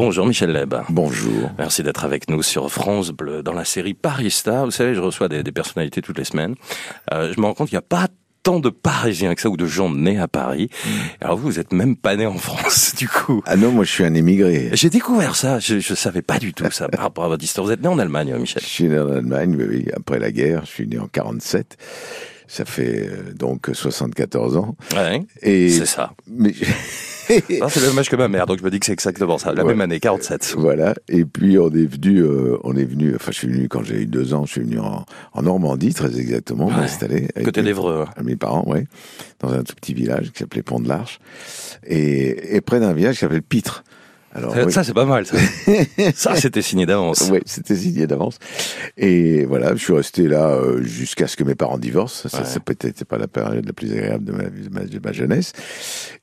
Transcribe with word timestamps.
Bonjour 0.00 0.24
Michel 0.24 0.50
Leb. 0.50 0.74
Bonjour. 0.88 1.50
Merci 1.58 1.82
d'être 1.82 2.06
avec 2.06 2.30
nous 2.30 2.42
sur 2.42 2.72
France 2.72 3.10
Bleu 3.10 3.42
dans 3.42 3.52
la 3.52 3.66
série 3.66 3.92
Paris 3.92 4.30
Star. 4.30 4.64
Vous 4.64 4.70
savez, 4.70 4.94
je 4.94 5.00
reçois 5.00 5.28
des, 5.28 5.42
personnalités 5.52 6.00
toutes 6.00 6.16
les 6.16 6.24
semaines. 6.24 6.54
Euh, 7.12 7.34
je 7.36 7.38
me 7.38 7.44
rends 7.44 7.52
compte 7.52 7.68
qu'il 7.68 7.76
n'y 7.76 7.80
a 7.80 7.82
pas 7.82 8.06
tant 8.42 8.60
de 8.60 8.70
Parisiens 8.70 9.34
que 9.34 9.42
ça 9.42 9.50
ou 9.50 9.58
de 9.58 9.66
gens 9.66 9.90
nés 9.90 10.18
à 10.18 10.26
Paris. 10.26 10.70
Hmm. 10.86 10.88
Alors 11.20 11.36
vous, 11.36 11.48
vous 11.48 11.60
êtes 11.60 11.74
même 11.74 11.96
pas 11.96 12.16
né 12.16 12.24
en 12.24 12.38
France, 12.38 12.94
du 12.98 13.10
coup. 13.10 13.42
Ah 13.44 13.56
non, 13.56 13.72
moi 13.72 13.84
je 13.84 13.90
suis 13.90 14.04
un 14.04 14.14
émigré. 14.14 14.70
J'ai 14.72 14.88
découvert 14.88 15.36
ça. 15.36 15.58
Je, 15.58 15.74
ne 15.74 15.80
savais 15.80 16.22
pas 16.22 16.38
du 16.38 16.54
tout 16.54 16.64
ça 16.70 16.88
par 16.88 17.02
rapport 17.02 17.24
à 17.24 17.28
votre 17.28 17.44
histoire. 17.44 17.66
Vous 17.66 17.72
êtes 17.72 17.82
né 17.82 17.88
en 17.88 17.98
Allemagne, 17.98 18.34
Michel. 18.38 18.62
Je 18.62 18.68
suis 18.68 18.84
né 18.84 18.98
en 18.98 19.10
Allemagne, 19.10 19.54
oui, 19.58 19.84
après 19.94 20.18
la 20.18 20.32
guerre. 20.32 20.62
Je 20.64 20.70
suis 20.70 20.86
né 20.86 20.98
en 20.98 21.08
47. 21.08 21.76
Ça 22.48 22.64
fait 22.64 23.06
euh, 23.06 23.34
donc 23.34 23.68
74 23.70 24.56
ans. 24.56 24.76
Ouais. 24.96 25.20
Et 25.42 25.68
c'est 25.68 25.84
ça. 25.84 26.14
Mais 26.26 26.54
c'est 27.30 27.80
le 27.80 27.88
même 27.88 27.98
âge 27.98 28.10
que 28.10 28.16
ma 28.16 28.28
mère, 28.28 28.46
donc 28.46 28.58
je 28.58 28.64
me 28.64 28.70
dis 28.70 28.80
que 28.80 28.86
c'est 28.86 28.92
exactement 28.92 29.38
ça, 29.38 29.52
la 29.52 29.64
même 29.64 29.80
année, 29.80 30.00
47. 30.00 30.54
Voilà. 30.58 30.94
Et 31.08 31.24
puis 31.24 31.58
on 31.58 31.68
est 31.68 31.86
venu, 31.86 32.18
euh, 32.18 32.58
on 32.64 32.76
est 32.76 32.84
venu. 32.84 33.14
Enfin, 33.14 33.30
je 33.32 33.38
suis 33.38 33.48
venu 33.48 33.68
quand 33.68 33.82
j'ai 33.82 34.02
eu 34.02 34.06
deux 34.06 34.34
ans. 34.34 34.44
Je 34.46 34.52
suis 34.52 34.60
venu 34.62 34.78
en, 34.78 35.04
Normandie, 35.40 35.94
très 35.94 36.18
exactement, 36.18 36.66
ouais. 36.66 36.74
m'installer. 36.74 37.28
Côté 37.44 37.62
d'Evreux. 37.62 38.04
Mes 38.22 38.36
parents, 38.36 38.64
oui, 38.66 38.86
dans 39.40 39.52
un 39.52 39.62
tout 39.62 39.74
petit 39.74 39.94
village 39.94 40.32
qui 40.32 40.38
s'appelait 40.40 40.62
Pont 40.62 40.80
de 40.80 40.88
l'Arche, 40.88 41.18
et, 41.86 42.56
et 42.56 42.60
près 42.60 42.80
d'un 42.80 42.92
village 42.92 43.14
qui 43.14 43.20
s'appelle 43.20 43.42
Pitre. 43.42 43.84
Alors, 44.32 44.54
ça, 44.70 44.84
c'est 44.84 44.94
pas 44.94 45.04
mal. 45.04 45.26
Ça, 45.26 45.36
ça 46.14 46.36
c'était 46.36 46.62
signé 46.62 46.86
d'avance. 46.86 47.28
Oui, 47.32 47.40
c'était 47.46 47.74
signé 47.74 48.06
d'avance. 48.06 48.38
Et 48.96 49.44
voilà, 49.44 49.74
je 49.74 49.82
suis 49.82 49.92
resté 49.92 50.28
là 50.28 50.50
euh, 50.50 50.82
jusqu'à 50.82 51.26
ce 51.26 51.36
que 51.36 51.42
mes 51.42 51.56
parents 51.56 51.78
divorcent. 51.78 52.28
Ça, 52.28 52.44
ça 52.44 52.60
peut-être 52.60 53.04
pas 53.04 53.18
la 53.18 53.26
période 53.26 53.66
la 53.66 53.72
plus 53.72 53.92
agréable 53.92 54.24
de 54.24 54.32
ma, 54.32 54.44
de 54.84 55.00
ma, 55.02 55.12
jeunesse. 55.12 55.52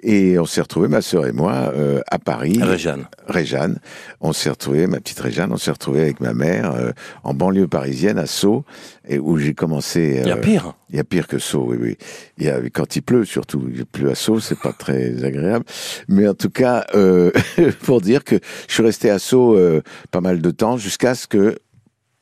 Et 0.01 0.39
on 0.39 0.45
s'est 0.45 0.62
retrouvés, 0.62 0.88
ma 0.88 1.01
sœur 1.01 1.27
et 1.27 1.34
moi, 1.34 1.73
euh, 1.75 1.99
à 2.09 2.17
Paris. 2.17 2.59
Réjeanne. 2.62 3.07
Réjeanne. 3.27 3.79
On 4.21 4.31
s'est 4.31 4.49
retrouvés, 4.49 4.87
ma 4.87 5.01
petite 5.01 5.20
Réjeanne, 5.20 5.51
on 5.51 5.57
s'est 5.57 5.71
retrouvés 5.71 6.01
avec 6.01 6.21
ma 6.21 6.34
mère 6.34 6.71
euh, 6.76 6.91
en 7.26 7.34
banlieue 7.34 7.67
parisienne, 7.67 8.17
à 8.20 8.26
Sceaux, 8.26 8.63
et 9.07 9.20
où 9.20 9.37
j'ai 9.37 9.54
commencé. 9.54 10.21
il 10.23 10.29
y 10.29 10.32
a 10.32 10.37
pire. 10.37 10.76
Il 10.89 10.95
y 10.95 10.99
a 10.99 11.04
pire 11.04 11.27
que 11.27 11.39
Sceaux, 11.39 11.65
oui, 11.67 11.77
oui. 11.82 11.98
Il 12.37 12.45
y 12.45 12.49
a, 12.49 12.62
quand 12.73 12.95
il 12.95 13.01
pleut, 13.01 13.26
surtout. 13.26 13.70
Il 13.73 13.85
pleut 13.85 14.12
à 14.12 14.15
Sceaux, 14.15 14.39
c'est 14.39 14.60
pas 14.60 14.71
très 14.71 15.26
agréable. 15.26 15.65
Mais 16.07 16.26
en 16.26 16.34
tout 16.34 16.49
cas, 16.49 16.85
pour 17.82 17.96
dire 18.01 18.23
que 18.23 18.40
je 18.67 18.73
suis 18.73 18.84
resté 18.84 19.09
à 19.09 19.20
euh, 19.55 19.81
pas 20.12 20.21
mal 20.21 20.41
de 20.41 20.51
temps 20.51 20.77
jusqu'à 20.77 21.15
ce 21.15 21.27
que 21.27 21.57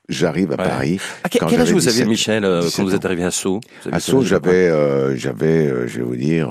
j'arrive 0.10 0.52
à 0.54 0.58
Paris. 0.58 1.00
À 1.24 1.30
quel, 1.30 1.60
âge 1.60 1.72
vous 1.72 1.88
aviez, 1.88 2.06
Michel, 2.06 2.46
euh, 2.46 2.68
quand 2.76 2.84
vous 2.84 2.96
êtes 2.96 3.06
arrivé 3.06 3.24
à 3.24 3.32
Sceaux? 3.32 3.62
À 3.92 4.00
Sceaux, 4.00 4.22
j'avais, 4.22 4.70
euh, 4.70 5.16
j'avais, 5.16 5.68
euh, 5.68 5.88
je 5.88 5.98
vais 5.98 6.04
vous 6.04 6.16
dire, 6.16 6.50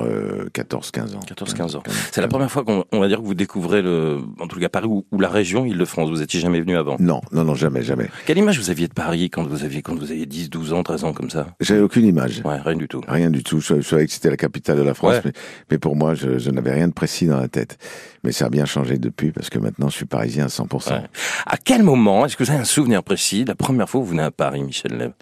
14-15 0.53 1.17
ans. 1.17 1.21
14-15 1.27 1.77
ans. 1.77 1.83
C'est 2.11 2.21
la 2.21 2.29
première 2.29 2.51
fois 2.51 2.65
qu'on 2.65 3.01
va 3.01 3.09
dire 3.09 3.19
que 3.19 3.25
vous 3.25 3.35
découvrez, 3.35 3.83
le, 3.83 4.21
en 4.41 4.47
tout 4.47 4.59
cas 4.59 4.69
Paris 4.69 4.89
ou, 4.89 5.05
la 5.19 5.29
région 5.29 5.65
Île-de-France. 5.65 6.11
Vous 6.11 6.23
étiez 6.23 6.41
jamais 6.41 6.61
venu 6.61 6.77
avant? 6.77 6.97
Non, 6.99 7.21
non, 7.33 7.45
non, 7.45 7.55
jamais, 7.55 7.83
jamais. 7.83 8.09
Quelle 8.27 8.39
image 8.39 8.59
vous 8.59 8.71
aviez 8.71 8.89
de 8.89 8.95
Paris 8.95 9.31
quand 9.31 9.45
vous 9.45 9.65
aviez, 9.65 9.83
quand 9.83 9.95
vous 9.95 10.11
aviez 10.11 10.27
10, 10.27 10.51
12 10.51 10.73
ans, 10.73 10.83
13 10.83 11.05
ans 11.05 11.13
comme 11.13 11.31
ça? 11.31 11.47
J'avais 11.61 11.81
aucune 11.81 12.07
image. 12.07 12.43
Ouais, 12.45 12.59
rien 12.65 12.77
du 12.77 12.89
tout. 12.89 13.01
Rien 13.07 13.31
du 13.31 13.43
tout. 13.43 13.61
Je, 13.61 13.81
savais 13.81 14.07
que 14.07 14.13
c'était 14.13 14.31
la 14.31 14.37
capitale 14.37 14.77
de 14.77 14.83
la 14.83 14.95
France, 14.95 15.17
mais, 15.25 15.33
mais, 15.71 15.79
pour 15.79 15.97
moi, 15.97 16.15
je, 16.15 16.39
je 16.39 16.51
n'avais 16.51 16.73
rien 16.73 16.89
de 16.89 16.93
précis 16.93 17.27
dans 17.27 17.39
la 17.39 17.49
tête. 17.49 17.79
Mais 18.25 18.33
ça 18.33 18.47
a 18.47 18.49
bien 18.49 18.65
changé 18.65 18.99
depuis 18.99 19.33
parce 19.33 19.51
que 19.51 19.59
maintenant, 19.59 19.89
je 19.89 19.97
suis 19.97 20.07
parisien 20.07 20.47
à 20.47 20.49
100%. 20.49 21.03
À 21.47 21.57
quel 21.59 21.83
moment, 21.83 22.25
est-ce 22.25 22.37
que 22.37 22.45
vous 22.45 22.51
avez 22.51 22.61
un 22.61 22.65
souvenir 22.65 23.03
précis 23.03 23.44
la 23.45 23.55
première 23.55 23.89
fois 23.89 24.01
où 24.01 24.05
vous 24.05 24.11
venez 24.11 24.23
à 24.23 24.31
Paris, 24.31 24.63
Michel 24.63 24.97
Leb 24.97 25.13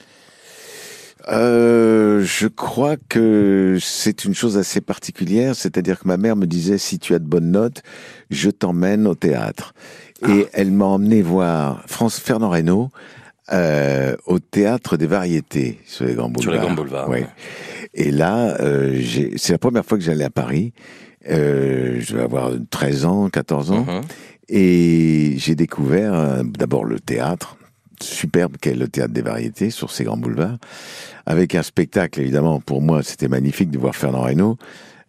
euh, 1.28 2.25
je 2.25 2.48
crois 2.48 2.97
que 3.09 3.78
c'est 3.81 4.25
une 4.25 4.34
chose 4.34 4.59
assez 4.59 4.81
particulière, 4.81 5.55
c'est-à-dire 5.55 6.01
que 6.01 6.09
ma 6.09 6.17
mère 6.17 6.37
me 6.37 6.47
disait 6.47 6.78
si 6.78 6.98
tu 6.98 7.15
as 7.15 7.19
de 7.19 7.27
bonnes 7.27 7.50
notes, 7.50 7.83
je 8.31 8.50
t'emmène 8.50 9.06
au 9.06 9.15
théâtre. 9.15 9.75
Et 10.28 10.47
ah. 10.47 10.50
elle 10.53 10.73
m'a 10.73 10.87
emmené 10.87 11.23
voir 11.23 11.83
France 11.87 12.19
Fernand 12.19 12.50
Reynaud 12.50 12.91
euh, 13.53 14.17
au 14.27 14.39
théâtre 14.39 14.97
des 14.97 15.06
variétés 15.06 15.78
sur 15.87 16.06
les 16.06 16.15
grands 16.15 16.28
boulevards. 16.28 16.43
Sur 16.43 16.53
les 16.53 16.59
grands 16.59 16.75
boulevards. 16.75 17.09
Oui. 17.09 17.25
Et 17.94 18.10
là, 18.10 18.56
euh, 18.60 19.00
c'est 19.37 19.53
la 19.53 19.59
première 19.59 19.84
fois 19.84 19.99
que 19.99 20.04
j'allais 20.04 20.25
à 20.25 20.31
Paris. 20.31 20.72
Je 21.25 22.16
vais 22.16 22.22
avoir 22.22 22.50
13 22.71 23.04
ans, 23.04 23.28
14 23.28 23.71
ans. 23.71 23.87
Mm-hmm. 23.87 24.03
Et 24.49 25.34
j'ai 25.39 25.54
découvert 25.54 26.43
d'abord 26.44 26.84
le 26.84 26.99
théâtre, 26.99 27.56
superbe 28.03 28.57
qu'est 28.61 28.75
le 28.75 28.89
théâtre 28.89 29.13
des 29.13 29.23
variétés 29.23 29.71
sur 29.71 29.91
ces 29.91 30.05
grands 30.05 30.17
boulevards, 30.17 30.59
avec 31.27 31.55
un 31.55 31.63
spectacle 31.63 32.21
évidemment 32.21 32.61
pour 32.61 32.83
moi 32.83 33.03
c'était 33.03 33.29
magnifique 33.29 33.71
de 33.71 33.79
voir 33.79 33.95
Fernand 33.95 34.23
Reynaud. 34.23 34.57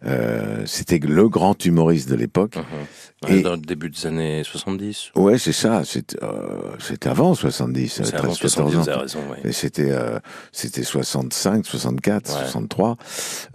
Euh, 0.06 0.62
c'était 0.66 0.98
le 0.98 1.28
grand 1.28 1.64
humoriste 1.64 2.08
de 2.08 2.14
l'époque. 2.14 2.56
Uh-huh. 2.56 3.38
et, 3.38 3.42
dans 3.42 3.52
le 3.52 3.58
début 3.58 3.90
des 3.90 4.06
années 4.06 4.42
70 4.44 5.12
Ouais, 5.16 5.38
c'est 5.38 5.52
ça. 5.52 5.82
C'était 5.84 6.18
euh, 6.22 6.76
avant 7.04 7.34
70. 7.34 8.02
C'est 8.04 8.14
avant 8.14 8.34
70, 8.34 8.74
vous 8.74 8.88
avez 8.88 9.00
raison. 9.00 9.20
Et 9.44 9.52
c'était 9.52 9.90
euh, 9.90 10.18
c'était 10.52 10.82
65, 10.82 11.64
64, 11.66 12.28
63. 12.28 12.96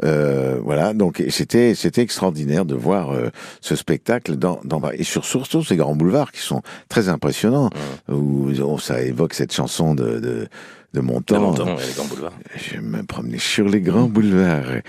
Euh, 0.04 0.60
voilà. 0.64 0.94
Donc 0.94 1.24
c'était 1.30 1.76
c'était 1.76 2.02
extraordinaire 2.02 2.66
de 2.66 2.76
voir 2.76 3.12
euh, 3.12 3.30
ce 3.62 3.76
spectacle 3.76 4.36
dans, 4.36 4.60
dans 4.64 4.82
et 4.92 5.04
sur 5.04 5.26
surtout 5.26 5.64
ces 5.64 5.76
grands 5.76 5.96
boulevards 5.96 6.32
qui 6.32 6.42
sont 6.42 6.62
très 6.88 7.10
impressionnants 7.10 7.70
où, 8.10 8.50
où, 8.50 8.80
ça 8.80 9.02
évoque 9.02 9.34
cette 9.34 9.54
chanson 9.54 9.94
de, 9.94 10.20
de 10.20 10.48
de 10.94 11.02
mon 11.02 11.22
temps. 11.22 11.52
De 11.54 11.64
mon 11.64 11.76
les 11.76 11.94
grands 11.96 12.06
boulevards. 12.06 12.34
Je 12.56 12.80
me 12.80 13.04
promenais 13.04 13.38
sur 13.38 13.68
les 13.68 13.82
grands 13.82 14.08
boulevards. 14.08 14.82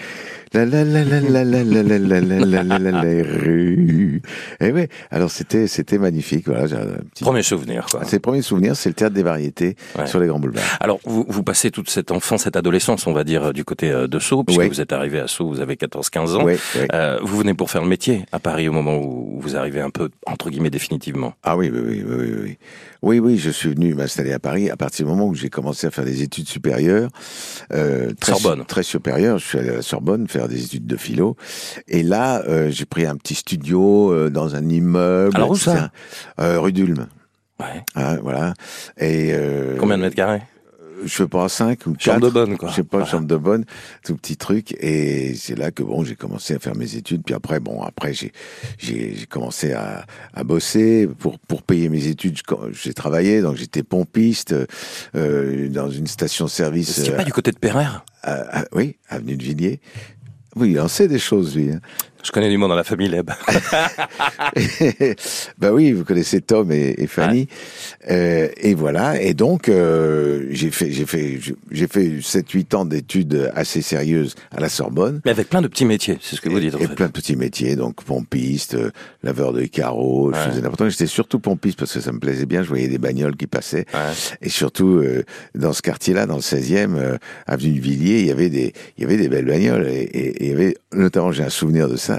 La 0.52 0.64
la 0.64 0.82
la 0.82 1.04
la 1.04 1.20
la 1.20 1.44
la 1.44 1.62
la 1.62 1.82
la 1.82 1.98
la 1.98 2.20
la 2.20 2.20
la 2.20 2.62
la 2.64 2.78
la 2.78 2.90
la 2.90 3.22
rue. 3.22 4.20
Et 4.58 4.72
oui, 4.72 4.86
alors 5.10 5.30
c'était 5.30 5.68
c'était 5.68 5.98
magnifique. 5.98 6.46
Voilà, 6.46 6.66
j'ai 6.66 6.74
un 6.74 6.86
petit... 7.12 7.22
Premier 7.22 7.44
souvenir. 7.44 7.86
Quoi. 7.88 8.00
C'est 8.04 8.16
le 8.16 8.20
premier 8.20 8.42
souvenir, 8.42 8.74
c'est 8.74 8.88
le 8.88 8.94
théâtre 8.94 9.14
des 9.14 9.22
variétés 9.22 9.76
sur 10.06 10.18
les 10.18 10.26
grands 10.26 10.40
boulevards. 10.40 10.64
Alors 10.80 10.98
vous, 11.04 11.24
vous 11.28 11.42
passez 11.44 11.70
toute 11.70 11.88
cette 11.88 12.10
enfance, 12.10 12.42
cette 12.42 12.56
adolescence, 12.56 13.06
on 13.06 13.12
va 13.12 13.22
dire, 13.22 13.52
du 13.52 13.64
côté 13.64 13.92
de 13.92 14.18
Sceaux, 14.18 14.42
puisque 14.42 14.62
vous 14.62 14.80
êtes 14.80 14.92
arrivé 14.92 15.20
à 15.20 15.28
Sceaux, 15.28 15.48
vous 15.48 15.60
avez 15.60 15.76
14-15 15.76 16.36
ans. 16.36 16.46
Euh, 16.92 17.18
vous 17.22 17.36
venez 17.36 17.54
pour 17.54 17.70
faire 17.70 17.82
le 17.82 17.88
métier 17.88 18.24
à 18.32 18.40
Paris 18.40 18.68
au 18.68 18.72
moment 18.72 18.98
où 18.98 19.38
vous 19.40 19.56
arrivez 19.56 19.80
un 19.80 19.90
peu 19.90 20.10
entre 20.26 20.50
guillemets 20.50 20.70
définitivement. 20.70 21.34
Ah 21.44 21.56
oui, 21.56 21.70
oui, 21.72 21.80
oui, 21.80 22.04
oui, 22.04 22.34
oui. 22.42 22.58
Oui, 23.02 23.18
oui, 23.18 23.38
je 23.38 23.50
suis 23.50 23.70
venu 23.70 23.94
m'installer 23.94 24.32
à 24.32 24.38
Paris 24.38 24.68
à 24.68 24.76
partir 24.76 25.06
du 25.06 25.12
moment 25.12 25.26
où 25.26 25.34
j'ai 25.34 25.48
commencé 25.48 25.86
à 25.86 25.89
faire 25.90 26.04
des 26.04 26.22
études 26.22 26.48
supérieures. 26.48 27.10
Euh, 27.72 28.12
très, 28.20 28.32
Sorbonne. 28.32 28.64
Très 28.64 28.82
supérieures. 28.82 29.38
Je 29.38 29.46
suis 29.46 29.58
allé 29.58 29.70
à 29.70 29.74
la 29.74 29.82
Sorbonne 29.82 30.28
faire 30.28 30.48
des 30.48 30.64
études 30.64 30.86
de 30.86 30.96
philo. 30.96 31.36
Et 31.88 32.02
là, 32.02 32.42
euh, 32.48 32.70
j'ai 32.70 32.86
pris 32.86 33.06
un 33.06 33.16
petit 33.16 33.34
studio 33.34 34.12
euh, 34.12 34.30
dans 34.30 34.54
un 34.54 34.68
immeuble. 34.68 35.36
Alors 35.36 35.50
où 35.50 35.56
ça? 35.56 35.90
Rue 36.38 36.72
d'Ulm. 36.72 37.06
Ouais. 37.58 37.84
Ah, 37.94 38.16
voilà. 38.22 38.54
Et 38.98 39.34
Combien 39.78 39.98
de 39.98 40.02
mètres 40.02 40.16
carrés? 40.16 40.42
Je 41.04 41.14
sais 41.14 41.28
pas, 41.28 41.48
5 41.48 41.86
ou 41.86 41.92
4. 41.92 42.02
Chambre 42.02 42.26
de 42.26 42.30
bonne, 42.30 42.56
quoi. 42.56 42.70
Je 42.70 42.76
sais 42.76 42.84
pas, 42.84 43.04
chambre 43.04 43.26
de 43.26 43.36
bonne, 43.36 43.64
tout 44.04 44.16
petit 44.16 44.36
truc. 44.36 44.74
Et 44.80 45.34
c'est 45.34 45.56
là 45.56 45.70
que, 45.70 45.82
bon, 45.82 46.04
j'ai 46.04 46.16
commencé 46.16 46.54
à 46.54 46.58
faire 46.58 46.76
mes 46.76 46.96
études. 46.96 47.22
Puis 47.24 47.34
après, 47.34 47.60
bon, 47.60 47.82
après, 47.82 48.12
j'ai, 48.12 48.32
j'ai, 48.78 49.26
commencé 49.28 49.72
à, 49.72 50.06
à 50.34 50.44
bosser 50.44 51.08
pour, 51.18 51.38
pour 51.38 51.62
payer 51.62 51.88
mes 51.88 52.06
études. 52.06 52.38
J'ai 52.72 52.94
travaillé, 52.94 53.42
donc 53.42 53.56
j'étais 53.56 53.82
pompiste, 53.82 54.54
euh, 55.14 55.68
dans 55.68 55.90
une 55.90 56.06
station-service. 56.06 56.90
C'est 56.90 57.16
pas 57.16 57.24
du 57.24 57.32
côté 57.32 57.52
de 57.52 57.58
Perrère? 57.58 58.04
Euh, 58.26 58.62
oui, 58.72 58.96
avenue 59.08 59.36
de 59.36 59.42
Villiers. 59.42 59.80
Oui, 60.56 60.72
il 60.72 60.80
en 60.80 60.88
sait 60.88 61.08
des 61.08 61.18
choses, 61.18 61.56
lui. 61.56 61.70
Hein. 61.70 61.80
Je 62.22 62.32
connais 62.32 62.50
du 62.50 62.58
monde 62.58 62.70
dans 62.70 62.76
la 62.76 62.84
famille 62.84 63.08
Leb. 63.08 63.30
ben 65.58 65.72
oui, 65.72 65.92
vous 65.92 66.04
connaissez 66.04 66.40
Tom 66.40 66.70
et, 66.70 66.94
et 66.98 67.06
Fanny. 67.06 67.48
Euh, 68.10 68.48
et 68.56 68.74
voilà. 68.74 69.20
Et 69.20 69.34
donc, 69.34 69.68
euh, 69.68 70.46
j'ai 70.50 70.70
fait, 70.70 70.90
j'ai 70.90 71.06
fait, 71.06 71.38
j'ai 71.70 71.86
fait 71.86 72.08
7-8 72.20 72.76
ans 72.76 72.84
d'études 72.84 73.50
assez 73.54 73.82
sérieuses 73.82 74.34
à 74.50 74.60
la 74.60 74.68
Sorbonne. 74.68 75.20
Mais 75.24 75.30
avec 75.30 75.48
plein 75.48 75.62
de 75.62 75.68
petits 75.68 75.86
métiers, 75.86 76.18
c'est 76.20 76.36
ce 76.36 76.40
que 76.40 76.48
vous 76.48 76.60
dites. 76.60 76.74
En 76.74 76.78
et 76.78 76.88
plein 76.88 77.06
de 77.06 77.12
petits 77.12 77.36
métiers, 77.36 77.76
donc 77.76 78.02
pompiste, 78.04 78.74
euh, 78.74 78.90
laveur 79.22 79.52
de 79.52 79.64
carreaux. 79.64 80.32
Je 80.34 80.38
faisais 80.38 80.60
n'importe 80.60 80.90
J'étais 80.90 81.06
surtout 81.06 81.38
pompiste 81.38 81.78
parce 81.78 81.92
que 81.92 82.00
ça 82.00 82.12
me 82.12 82.18
plaisait 82.18 82.46
bien. 82.46 82.62
Je 82.62 82.68
voyais 82.68 82.88
des 82.88 82.98
bagnoles 82.98 83.36
qui 83.36 83.46
passaient. 83.46 83.86
Et 84.42 84.48
surtout, 84.48 84.98
euh, 84.98 85.24
dans 85.54 85.72
ce 85.72 85.82
quartier-là, 85.82 86.26
dans 86.26 86.36
le 86.36 86.42
16e, 86.42 86.96
euh, 86.96 87.18
avenue 87.46 87.72
de 87.72 87.80
Villiers, 87.80 88.20
il 88.20 88.26
y 88.26 88.30
avait 88.30 88.50
des, 88.50 88.72
il 88.98 89.02
y 89.02 89.04
avait 89.04 89.16
des 89.16 89.28
belles 89.28 89.46
bagnoles. 89.46 89.86
Et, 89.88 90.02
et, 90.02 90.28
et 90.28 90.44
il 90.44 90.50
y 90.50 90.52
avait, 90.52 90.76
notamment, 90.92 91.32
j'ai 91.32 91.44
un 91.44 91.50
souvenir 91.50 91.88
de 91.88 91.96
ça 91.96 92.09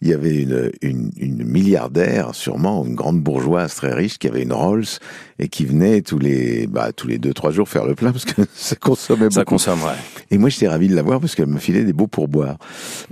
il 0.00 0.08
y 0.08 0.12
avait 0.12 0.42
une, 0.42 0.70
une, 0.82 1.10
une, 1.16 1.44
milliardaire, 1.44 2.34
sûrement 2.34 2.84
une 2.84 2.94
grande 2.94 3.20
bourgeoise 3.20 3.74
très 3.74 3.92
riche, 3.92 4.18
qui 4.18 4.28
avait 4.28 4.42
une 4.42 4.52
Rolls 4.52 4.98
et 5.38 5.48
qui 5.48 5.64
venait 5.64 6.02
tous 6.02 6.18
les 6.18 6.66
bah, 6.66 6.92
tous 6.92 7.06
les 7.06 7.18
deux 7.18 7.32
trois 7.32 7.52
jours 7.52 7.68
faire 7.68 7.86
le 7.86 7.94
plein 7.94 8.10
parce 8.10 8.24
que 8.24 8.42
ça 8.54 8.76
consommait 8.76 9.24
beaucoup. 9.24 9.34
Ça 9.34 9.44
consomme, 9.44 9.82
ouais. 9.82 9.92
Et 10.30 10.38
moi 10.38 10.48
j'étais 10.48 10.68
ravi 10.68 10.88
de 10.88 10.96
la 10.96 11.02
voir 11.02 11.20
parce 11.20 11.34
qu'elle 11.34 11.46
me 11.46 11.58
filait 11.58 11.84
des 11.84 11.92
beaux 11.92 12.06
pourboires. 12.06 12.58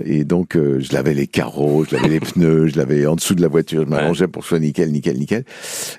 Et 0.03 0.23
donc 0.23 0.55
euh, 0.55 0.79
je 0.79 0.93
lavais 0.93 1.13
les 1.13 1.27
carreaux, 1.27 1.85
je 1.89 1.95
lavais 1.95 2.09
les 2.09 2.19
pneus, 2.19 2.67
je 2.67 2.77
lavais 2.77 3.05
en 3.05 3.15
dessous 3.15 3.33
de 3.33 3.41
la 3.41 3.47
voiture, 3.47 3.83
je 3.83 3.89
m'arrangeais 3.89 4.27
pour 4.27 4.41
que 4.41 4.45
ce 4.45 4.49
soit 4.49 4.59
nickel, 4.59 4.91
nickel, 4.91 5.17
nickel. 5.17 5.45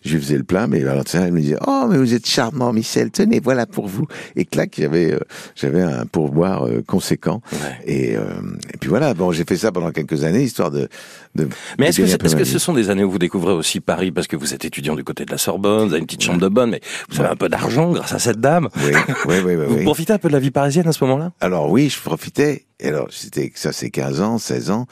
Je 0.04 0.14
lui 0.14 0.22
faisais 0.22 0.36
le 0.36 0.44
plein, 0.44 0.66
mais 0.66 0.84
alors 0.86 1.04
elle 1.14 1.32
me 1.32 1.40
disait 1.40 1.58
oh 1.66 1.86
mais 1.88 1.96
vous 1.96 2.14
êtes 2.14 2.26
charmant 2.26 2.72
Michel, 2.72 3.10
tenez 3.10 3.40
voilà 3.40 3.66
pour 3.66 3.86
vous. 3.86 4.06
Et 4.36 4.44
clac 4.44 4.74
j'avais 4.78 5.12
euh, 5.12 5.20
j'avais 5.56 5.82
un 5.82 6.04
pourboire 6.04 6.66
euh, 6.66 6.82
conséquent. 6.86 7.40
Et, 7.86 8.12
et 8.12 8.76
puis 8.78 8.90
voilà 8.90 9.14
bon 9.14 9.32
j'ai 9.32 9.44
fait 9.44 9.56
ça 9.56 9.72
pendant 9.72 9.90
quelques 9.92 10.24
années 10.24 10.27
années, 10.28 10.42
histoire 10.42 10.70
de. 10.70 10.88
de 11.34 11.48
mais 11.78 11.88
est-ce 11.88 12.00
que, 12.00 12.22
ma 12.22 12.38
que 12.38 12.44
ce 12.44 12.58
sont 12.58 12.72
des 12.72 12.90
années 12.90 13.04
où 13.04 13.10
vous 13.10 13.18
découvrez 13.18 13.52
aussi 13.52 13.80
Paris 13.80 14.12
parce 14.12 14.26
que 14.26 14.36
vous 14.36 14.54
êtes 14.54 14.64
étudiant 14.64 14.94
du 14.94 15.04
côté 15.04 15.24
de 15.24 15.30
la 15.30 15.38
Sorbonne, 15.38 15.88
vous 15.88 15.92
avez 15.94 16.00
une 16.00 16.06
petite 16.06 16.22
chambre 16.22 16.40
de 16.40 16.48
bonne, 16.48 16.70
mais 16.70 16.80
vous 17.10 17.20
avez 17.20 17.30
un 17.30 17.36
peu 17.36 17.48
d'argent 17.48 17.90
grâce 17.92 18.12
à 18.12 18.18
cette 18.18 18.40
dame. 18.40 18.68
Oui, 18.76 18.92
oui, 19.26 19.36
oui, 19.44 19.54
oui. 19.56 19.64
Vous 19.68 19.74
oui. 19.76 19.84
profitez 19.84 20.12
un 20.12 20.18
peu 20.18 20.28
de 20.28 20.32
la 20.32 20.38
vie 20.38 20.50
parisienne 20.50 20.86
à 20.86 20.92
ce 20.92 21.04
moment-là? 21.04 21.32
Alors 21.40 21.70
oui, 21.70 21.88
je 21.88 22.00
profitais. 22.00 22.64
Et 22.80 22.88
alors, 22.88 23.08
c'était 23.10 23.50
ça, 23.54 23.72
c'est 23.72 23.90
15 23.90 24.20
ans, 24.20 24.38
16 24.38 24.70
ans. 24.70 24.86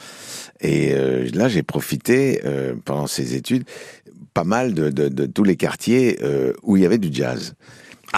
Et 0.59 0.91
euh, 0.93 1.27
là, 1.33 1.47
j'ai 1.47 1.63
profité 1.63 2.41
euh, 2.45 2.73
pendant 2.83 3.07
ces 3.07 3.35
études 3.35 3.63
pas 4.33 4.43
mal 4.43 4.73
de, 4.73 4.89
de, 4.89 5.07
de 5.07 5.25
tous 5.25 5.43
les 5.43 5.55
quartiers 5.55 6.19
euh, 6.21 6.53
où 6.63 6.77
il 6.77 6.83
y 6.83 6.85
avait 6.85 6.97
du 6.97 7.09
jazz. 7.11 7.55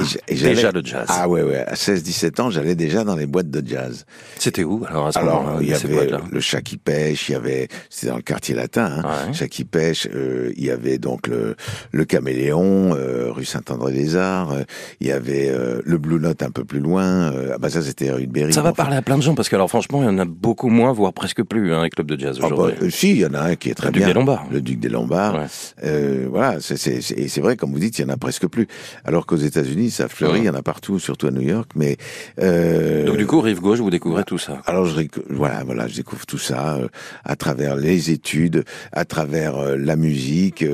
J'- 0.03 0.17
et 0.27 0.35
Déjà 0.35 0.71
le 0.71 0.81
jazz. 0.83 1.05
Ah 1.09 1.27
ouais, 1.27 1.41
ouais. 1.41 1.63
À 1.65 1.73
16-17 1.75 2.39
ans, 2.41 2.49
j'allais 2.49 2.75
déjà 2.75 3.03
dans 3.03 3.15
les 3.15 3.25
boîtes 3.25 3.49
de 3.49 3.65
jazz. 3.67 4.05
C'était 4.37 4.63
où 4.63 4.85
alors 4.87 5.07
à 5.07 5.11
ce 5.11 5.19
Alors, 5.19 5.57
il 5.61 5.67
y 5.69 5.73
avait 5.73 6.09
le 6.31 6.39
chat 6.39 6.61
qui 6.61 6.77
pêche, 6.77 7.29
il 7.29 7.33
y 7.33 7.35
avait, 7.35 7.67
c'était 7.89 8.07
dans 8.11 8.15
le 8.17 8.21
quartier 8.21 8.55
latin, 8.55 9.01
hein, 9.03 9.27
Ouais. 9.27 9.33
chat 9.33 9.47
qui 9.47 9.65
pêche, 9.65 10.07
euh, 10.13 10.51
il 10.55 10.63
y 10.65 10.71
avait 10.71 10.97
donc 10.99 11.27
le, 11.27 11.55
le 11.91 12.05
caméléon, 12.05 12.95
euh, 12.95 13.31
rue 13.31 13.45
Saint-André-des-Arts, 13.45 14.51
euh, 14.51 14.63
il 14.99 15.07
y 15.07 15.11
avait 15.11 15.49
euh, 15.49 15.81
le 15.85 15.97
Blue 15.97 16.19
Note 16.19 16.43
un 16.43 16.51
peu 16.51 16.63
plus 16.65 16.79
loin, 16.79 17.31
euh, 17.33 17.51
ah 17.55 17.57
bah 17.57 17.69
ça 17.69 17.81
c'était 17.81 18.11
rue 18.11 18.27
de 18.27 18.31
Berry. 18.31 18.53
Ça 18.53 18.61
va 18.61 18.69
enfin, 18.71 18.83
parler 18.83 18.97
à 18.97 19.01
plein 19.01 19.17
de 19.17 19.23
gens 19.23 19.35
parce 19.35 19.49
que 19.49 19.55
alors 19.55 19.69
franchement, 19.69 20.01
il 20.01 20.05
y 20.05 20.09
en 20.09 20.19
a 20.19 20.25
beaucoup 20.25 20.69
moins, 20.69 20.91
voire 20.93 21.13
presque 21.13 21.43
plus, 21.43 21.73
hein, 21.73 21.83
les 21.83 21.89
clubs 21.89 22.07
de 22.09 22.19
jazz 22.19 22.37
ah 22.39 22.47
bah, 22.47 22.53
aujourd'hui. 22.53 22.77
euh, 22.83 22.89
si, 22.89 23.11
il 23.11 23.17
y 23.17 23.25
en 23.25 23.33
a 23.33 23.39
un 23.41 23.55
qui 23.55 23.69
est 23.69 23.73
très 23.75 23.87
Le 23.87 23.93
Duc 23.93 23.99
bien. 24.01 24.07
des 24.09 24.13
Lombards. 24.13 24.45
Le 24.51 24.61
Duc 24.61 24.79
des 24.79 24.89
Lombards. 24.89 25.35
Ouais. 25.35 25.45
Euh, 25.83 26.27
voilà, 26.29 26.59
c'est, 26.59 26.77
c'est, 26.77 27.01
c'est- 27.01 27.17
et 27.17 27.27
c'est 27.27 27.41
vrai, 27.41 27.55
comme 27.57 27.71
vous 27.71 27.79
dites, 27.79 27.97
il 27.99 28.03
y 28.03 28.05
en 28.05 28.09
a 28.09 28.17
presque 28.17 28.47
plus. 28.47 28.67
Alors 29.05 29.25
qu'aux 29.25 29.35
États-Unis, 29.37 29.78
ça 29.89 30.07
fleurit, 30.09 30.39
il 30.39 30.45
y 30.45 30.49
en 30.49 30.53
a 30.55 30.61
partout, 30.61 30.99
surtout 30.99 31.27
à 31.27 31.31
New 31.31 31.41
York. 31.41 31.71
Mais 31.75 31.97
euh, 32.39 33.05
Donc 33.05 33.17
du 33.17 33.25
coup, 33.25 33.39
rive 33.41 33.61
gauche, 33.61 33.79
vous 33.79 33.89
découvrez 33.89 34.23
tout 34.23 34.37
ça. 34.37 34.61
Alors 34.65 34.85
je 34.85 34.99
voilà 35.29 35.63
voilà 35.63 35.87
je 35.87 35.95
découvre 35.95 36.25
tout 36.25 36.37
ça 36.37 36.75
euh, 36.75 36.87
à 37.23 37.35
travers 37.35 37.75
les 37.75 38.11
études, 38.11 38.65
à 38.91 39.05
travers 39.05 39.55
euh, 39.57 39.77
la 39.77 39.95
musique. 39.95 40.65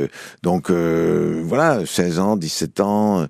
donc 0.43 0.71
voilà 0.71 1.85
16 1.85 2.19
ans, 2.19 2.35
17 2.37 2.79
ans, 2.79 3.27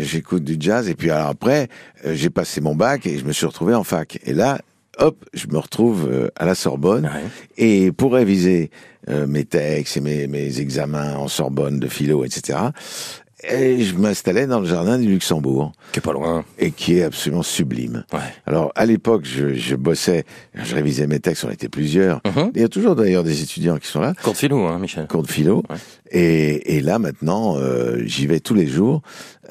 j'écoute 0.00 0.44
du 0.44 0.56
jazz 0.58 0.88
et 0.88 0.94
puis 0.94 1.10
alors 1.10 1.28
après 1.28 1.68
j'ai 2.04 2.30
passé 2.30 2.60
mon 2.60 2.74
bac 2.74 3.06
et 3.06 3.18
je 3.18 3.24
me 3.24 3.32
suis 3.32 3.46
retrouvé 3.46 3.74
en 3.74 3.84
fac 3.84 4.18
et 4.24 4.32
là 4.34 4.60
hop 4.98 5.24
je 5.32 5.46
me 5.46 5.58
retrouve 5.58 6.30
à 6.36 6.44
la 6.44 6.54
Sorbonne 6.54 7.04
Ouais. 7.04 7.22
et 7.56 7.92
pour 7.92 8.12
réviser 8.14 8.70
euh, 9.08 9.26
mes 9.26 9.44
textes 9.44 9.96
et 9.96 10.00
mes, 10.00 10.26
mes 10.26 10.60
examens 10.60 11.14
en 11.16 11.28
Sorbonne 11.28 11.78
de 11.80 11.88
philo 11.88 12.24
etc. 12.24 12.58
Et 13.48 13.80
je 13.82 13.96
m'installais 13.96 14.46
dans 14.46 14.60
le 14.60 14.66
jardin 14.66 14.98
du 14.98 15.08
Luxembourg 15.08 15.72
Qui 15.92 15.98
est 15.98 16.02
pas 16.02 16.12
loin. 16.12 16.44
et 16.58 16.70
qui 16.70 16.98
est 16.98 17.02
absolument 17.02 17.42
sublime. 17.42 18.04
Ouais. 18.12 18.20
Alors, 18.46 18.70
à 18.76 18.86
l'époque, 18.86 19.22
je, 19.24 19.54
je 19.54 19.74
bossais, 19.74 20.24
je 20.54 20.74
révisais 20.74 21.06
mes 21.08 21.18
textes, 21.18 21.44
on 21.44 21.50
était 21.50 21.68
plusieurs. 21.68 22.20
Mhm. 22.24 22.52
Il 22.54 22.60
y 22.60 22.64
a 22.64 22.68
toujours 22.68 22.94
d'ailleurs 22.94 23.24
des 23.24 23.42
étudiants 23.42 23.78
qui 23.78 23.88
sont 23.88 24.00
là, 24.00 24.14
Cours 24.22 24.32
de 24.34 24.38
philo, 24.38 24.64
hein, 24.66 24.78
Michel. 24.78 25.06
cours 25.08 25.22
de 25.22 25.30
philo. 25.30 25.62
Ouais. 25.68 25.76
Et, 26.12 26.76
et 26.76 26.80
là, 26.80 26.98
maintenant, 26.98 27.56
euh, 27.58 28.02
j'y 28.04 28.26
vais 28.26 28.40
tous 28.40 28.54
les 28.54 28.66
jours. 28.66 29.02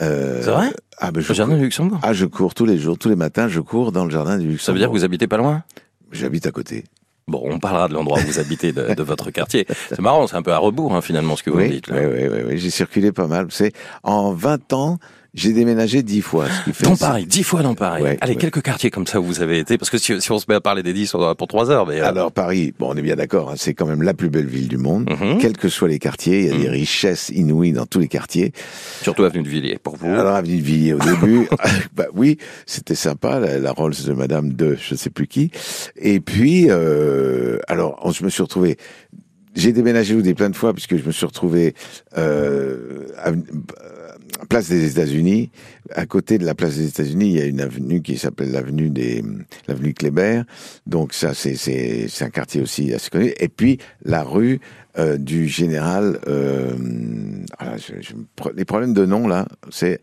Euh, 0.02 0.42
C'est 0.44 0.52
vrai? 0.52 0.70
ah, 0.98 1.12
ben, 1.12 1.22
je 1.22 1.32
Au 1.32 1.36
jardin 1.36 1.58
du 1.58 1.64
Luxembourg? 1.64 2.00
ah, 2.04 2.14
je 2.14 2.26
cours 2.26 2.54
tous 2.54 2.66
les 2.66 2.78
jours, 2.78 2.98
tous 2.98 3.10
les 3.10 3.16
matins, 3.18 3.48
je 3.50 3.60
cours 3.60 3.92
dans 3.92 4.06
le 4.06 4.12
jardin 4.12 4.38
du 4.38 4.48
Luxembourg. 4.48 4.66
Ça 4.66 4.72
veut 4.72 4.80
dire 4.80 4.88
que 4.88 4.94
vous 4.94 5.04
habitez 5.04 5.28
pas 5.28 5.38
loin? 5.38 5.64
J'habite 6.12 6.46
à 6.48 6.52
côté. 6.52 6.86
Bon, 7.32 7.42
on 7.46 7.60
parlera 7.60 7.88
de 7.88 7.94
l'endroit 7.94 8.20
où 8.20 8.28
vous 8.28 8.40
habitez, 8.40 8.74
de, 8.74 8.94
de 8.94 9.04
votre 9.04 9.32
quartier. 9.32 9.66
C'est 9.90 10.02
marrant, 10.02 10.28
c'est 10.28 10.36
un 10.36 10.42
peu 10.42 10.52
à 10.52 10.58
rebours, 10.58 10.94
hein, 10.94 11.02
finalement, 11.02 11.36
ce 11.38 11.44
que 11.44 11.50
vous 11.50 11.58
oui, 11.60 11.70
dites. 11.70 11.88
oui, 11.90 11.96
Là. 11.96 12.08
oui, 12.10 12.28
oui, 12.32 12.40
oui, 12.50 12.58
j'ai 12.58 12.70
circulé 12.70 13.12
pas 13.12 13.28
mal. 13.28 13.48
C'est 13.50 13.72
en 14.04 14.34
20 14.34 14.74
ans, 14.74 15.00
j'ai 15.34 15.54
déménagé 15.54 16.04
10 16.04 16.22
fois. 16.22 16.46
Ce 16.50 16.66
qui 16.66 16.74
fait 16.74 16.84
Dans 16.84 16.98
Paris, 16.98 17.26
dix 17.26 17.44
fois 17.44 17.62
dans 17.64 17.74
Paris. 17.74 18.04
Ouais, 18.04 18.18
Allez, 18.20 18.34
ouais. 18.34 18.38
quelques 18.38 18.62
quartiers 18.62 18.90
comme 18.90 19.08
ça 19.08 19.22
où 19.22 19.24
vous 19.24 19.42
avez 19.42 19.60
été, 19.60 19.78
parce 19.78 19.90
que 19.90 19.98
si, 19.98 20.20
si 20.22 20.32
on 20.32 20.40
se 20.40 20.46
met 20.50 20.56
à 20.56 20.62
parler 20.62 20.84
des 20.84 20.92
dix, 20.92 21.14
on 21.16 21.20
en 21.20 21.30
a 21.30 21.36
pour 21.36 21.48
trois 21.48 21.72
heures. 21.72 21.88
Mais, 21.88 22.02
euh, 22.02 22.06
Alors 22.08 22.32
Paris, 22.34 22.74
bon, 22.78 22.90
on 22.92 22.98
est 22.98 23.02
bien 23.02 23.16
d'accord, 23.16 23.50
hein, 23.52 23.56
c'est 23.56 23.74
quand 23.74 23.86
même 23.86 24.02
la 24.02 24.14
plus 24.14 24.30
belle 24.30 24.48
ville 24.48 24.68
du 24.68 24.78
monde. 24.78 25.10
Mhm. 25.10 25.38
Quels 25.40 25.56
que 25.58 25.70
soient 25.70 25.88
les 25.88 26.00
quartiers, 26.00 26.40
il 26.42 26.48
y 26.48 26.54
a 26.54 26.58
des 26.58 26.70
richesses 26.70 27.30
inouïes 27.30 27.72
dans 27.72 27.86
tous 27.86 28.00
les 28.00 28.10
quartiers. 28.10 28.52
surtout 29.02 29.24
avenue 29.24 29.44
de 29.44 29.48
Villiers, 29.50 29.80
pour 29.82 29.96
vous. 29.96 30.08
Alors 30.08 30.36
avenue 30.36 30.58
de 30.58 30.64
Villiers 30.64 30.94
au 30.96 31.00
début, 31.00 31.48
bah 31.96 32.08
oui, 32.14 32.38
c'était 32.66 32.96
sympa 32.96 33.40
la, 33.40 33.58
la 33.58 33.72
Rolls 33.72 33.94
de 34.06 34.14
Madame 34.14 34.52
de 34.54 34.76
je 34.80 34.96
sais 34.96 35.10
plus 35.10 35.28
qui. 35.28 35.50
Et 35.96 36.20
puis 36.20 36.68
euh, 36.70 37.58
alors 37.70 38.00
on- 38.04 38.12
je 38.12 38.24
me 38.26 38.30
suis 38.30 38.44
retrouvé 38.44 38.78
j'ai 39.54 39.74
déménagé 39.74 40.16
ou 40.16 40.22
des 40.22 40.34
plein 40.34 40.50
de 40.50 40.56
fois 40.56 40.74
puisque 40.74 40.96
je 40.96 41.04
me 41.06 41.12
suis 41.12 41.26
retrouvé 41.26 41.74
euh, 42.18 43.08
avenue- 43.18 43.44
euh, 43.84 43.91
place 44.50 44.70
des 44.70 44.90
États-Unis. 44.92 45.52
À 45.94 46.06
côté 46.06 46.38
de 46.38 46.46
la 46.46 46.56
place 46.56 46.76
des 46.78 46.88
États-Unis, 46.88 47.28
il 47.32 47.38
y 47.38 47.42
a 47.42 47.46
une 47.46 47.62
avenue 47.62 48.02
qui 48.02 48.18
s'appelle 48.18 48.52
l'avenue 48.52 48.90
des 48.90 49.24
l'avenue 49.68 49.94
Kléber. 49.94 50.42
Donc 50.88 51.14
ça 51.14 51.34
c'est 51.34 51.56
c'est 51.56 52.08
c'est 52.08 52.26
un 52.26 52.30
quartier 52.30 52.62
aussi 52.62 52.94
assez 52.94 53.10
connu. 53.10 53.34
Et 53.40 53.48
puis 53.50 53.78
la 54.04 54.24
rue 54.24 54.60
euh, 54.98 55.18
du 55.18 55.48
général. 55.48 56.20
Euh, 56.28 56.74
ah, 57.60 57.76
je- 57.78 58.02
je 58.02 58.14
les 58.56 58.66
problèmes 58.66 58.94
de 58.94 59.06
nom 59.06 59.28
là, 59.28 59.48
c'est 59.70 60.00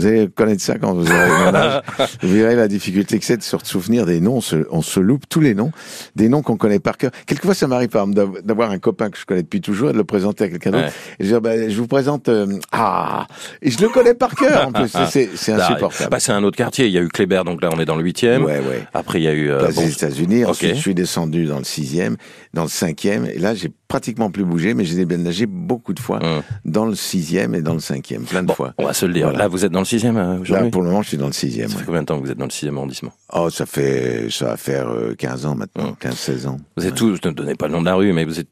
vous 0.00 0.06
allez 0.06 0.28
connaître 0.28 0.62
ça 0.62 0.78
quand 0.78 0.94
vous 0.94 1.06
aurez 1.06 1.28
mon 1.44 1.54
âge. 1.54 1.82
Vous 2.22 2.32
verrez 2.34 2.56
la 2.56 2.68
difficulté 2.68 3.18
que 3.18 3.24
c'est 3.24 3.36
de 3.36 3.42
se 3.42 3.56
souvenir 3.64 4.06
des 4.06 4.20
noms. 4.20 4.36
On 4.36 4.40
se, 4.40 4.66
on 4.70 4.82
se 4.82 5.00
loupe 5.00 5.24
tous 5.28 5.40
les 5.40 5.54
noms, 5.54 5.70
des 6.16 6.28
noms 6.28 6.42
qu'on 6.42 6.56
connaît 6.56 6.78
par 6.78 6.96
cœur. 6.98 7.10
Quelquefois, 7.26 7.54
ça 7.54 7.66
m'arrive 7.66 7.88
par 7.88 8.02
exemple 8.08 8.16
d'av- 8.16 8.42
d'avoir 8.44 8.70
un 8.70 8.78
copain 8.78 9.10
que 9.10 9.18
je 9.18 9.24
connais 9.26 9.42
depuis 9.42 9.60
toujours 9.60 9.90
et 9.90 9.92
de 9.92 9.98
le 9.98 10.04
présenter 10.04 10.44
à 10.44 10.48
quelqu'un 10.48 10.70
d'autre. 10.70 10.84
Ouais. 10.86 10.92
Et 11.18 11.24
je 11.26 11.34
dis, 11.34 11.40
bah, 11.40 11.68
je 11.68 11.76
vous 11.76 11.86
présente 11.86 12.28
euh, 12.28 12.46
ah 12.72 13.26
et 13.62 13.70
je 13.70 13.80
le 13.80 13.88
connais 13.88 14.14
par 14.14 14.34
cœur 14.34 14.68
en 14.68 14.72
plus. 14.72 14.88
C'est- 15.10 15.28
arrive. 15.50 15.62
insupportable. 15.62 16.10
Bah, 16.10 16.20
c'est 16.20 16.32
un 16.32 16.42
autre 16.44 16.56
quartier. 16.56 16.86
Il 16.86 16.92
y 16.92 16.98
a 16.98 17.02
eu 17.02 17.08
Kléber, 17.08 17.42
donc 17.44 17.62
là, 17.62 17.70
on 17.72 17.80
est 17.80 17.84
dans 17.84 17.96
le 17.96 18.02
huitième. 18.04 18.44
Ouais, 18.44 18.58
ouais. 18.58 18.84
Après, 18.94 19.20
il 19.20 19.24
y 19.24 19.28
a 19.28 19.32
eu... 19.32 19.50
euh, 19.50 19.68
bon, 19.74 19.80
des 19.82 19.92
États-Unis. 19.92 20.44
Ensuite, 20.44 20.74
je 20.76 20.80
suis 20.80 20.94
descendu 20.94 21.46
dans 21.46 21.58
le 21.58 21.64
sixième, 21.64 22.16
dans 22.54 22.62
le 22.62 22.68
cinquième. 22.68 23.26
Et 23.26 23.38
là, 23.38 23.54
j'ai 23.54 23.70
pratiquement 23.88 24.30
plus 24.30 24.44
bougé, 24.44 24.74
mais 24.74 24.84
j'ai 24.84 24.96
déménagé 24.96 25.46
beaucoup 25.46 25.92
de 25.94 26.00
fois 26.00 26.18
Hum. 26.22 26.42
dans 26.64 26.84
le 26.86 26.94
sixième 26.94 27.54
et 27.54 27.62
dans 27.62 27.74
le 27.74 27.80
cinquième, 27.80 28.24
plein 28.24 28.42
de 28.42 28.48
Bon, 28.48 28.54
fois. 28.54 28.74
on 28.78 28.84
va 28.84 28.92
se 28.92 29.06
le 29.06 29.12
dire. 29.12 29.24
Voilà. 29.26 29.38
Là, 29.40 29.48
vous 29.48 29.64
êtes 29.64 29.72
dans 29.72 29.78
le 29.80 29.84
sixième 29.84 30.16
euh, 30.16 30.34
Là, 30.34 30.40
aujourd'hui 30.40 30.70
pour 30.70 30.82
le 30.82 30.88
moment, 30.88 31.02
je 31.02 31.08
suis 31.08 31.16
dans 31.16 31.26
le 31.26 31.32
sixième. 31.32 31.68
Ça 31.68 31.74
ouais. 31.74 31.80
fait 31.80 31.86
combien 31.86 32.00
de 32.02 32.06
temps 32.06 32.18
que 32.20 32.24
vous 32.24 32.30
êtes 32.32 32.38
dans 32.38 32.44
le 32.46 32.50
sixième 32.50 32.76
arrondissement 32.76 33.12
Oh, 33.32 33.50
ça 33.50 33.66
fait, 33.66 34.28
ça 34.30 34.46
va 34.46 34.56
faire 34.56 34.88
euh, 34.88 35.14
15 35.16 35.46
ans 35.46 35.54
maintenant, 35.54 35.96
15-16 36.00 36.46
ans. 36.48 36.56
Vous 36.76 36.86
êtes 36.86 36.94
tous, 36.94 37.18
ne 37.24 37.30
donnez 37.30 37.54
pas 37.54 37.66
le 37.68 37.72
nom 37.74 37.80
de 37.80 37.86
la 37.86 37.94
rue, 37.94 38.12
mais 38.12 38.24
vous 38.24 38.40
êtes, 38.40 38.48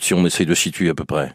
si 0.00 0.14
on 0.14 0.24
essaye 0.24 0.46
de 0.46 0.54
situer 0.54 0.88
à 0.88 0.94
peu 0.94 1.04
près. 1.04 1.32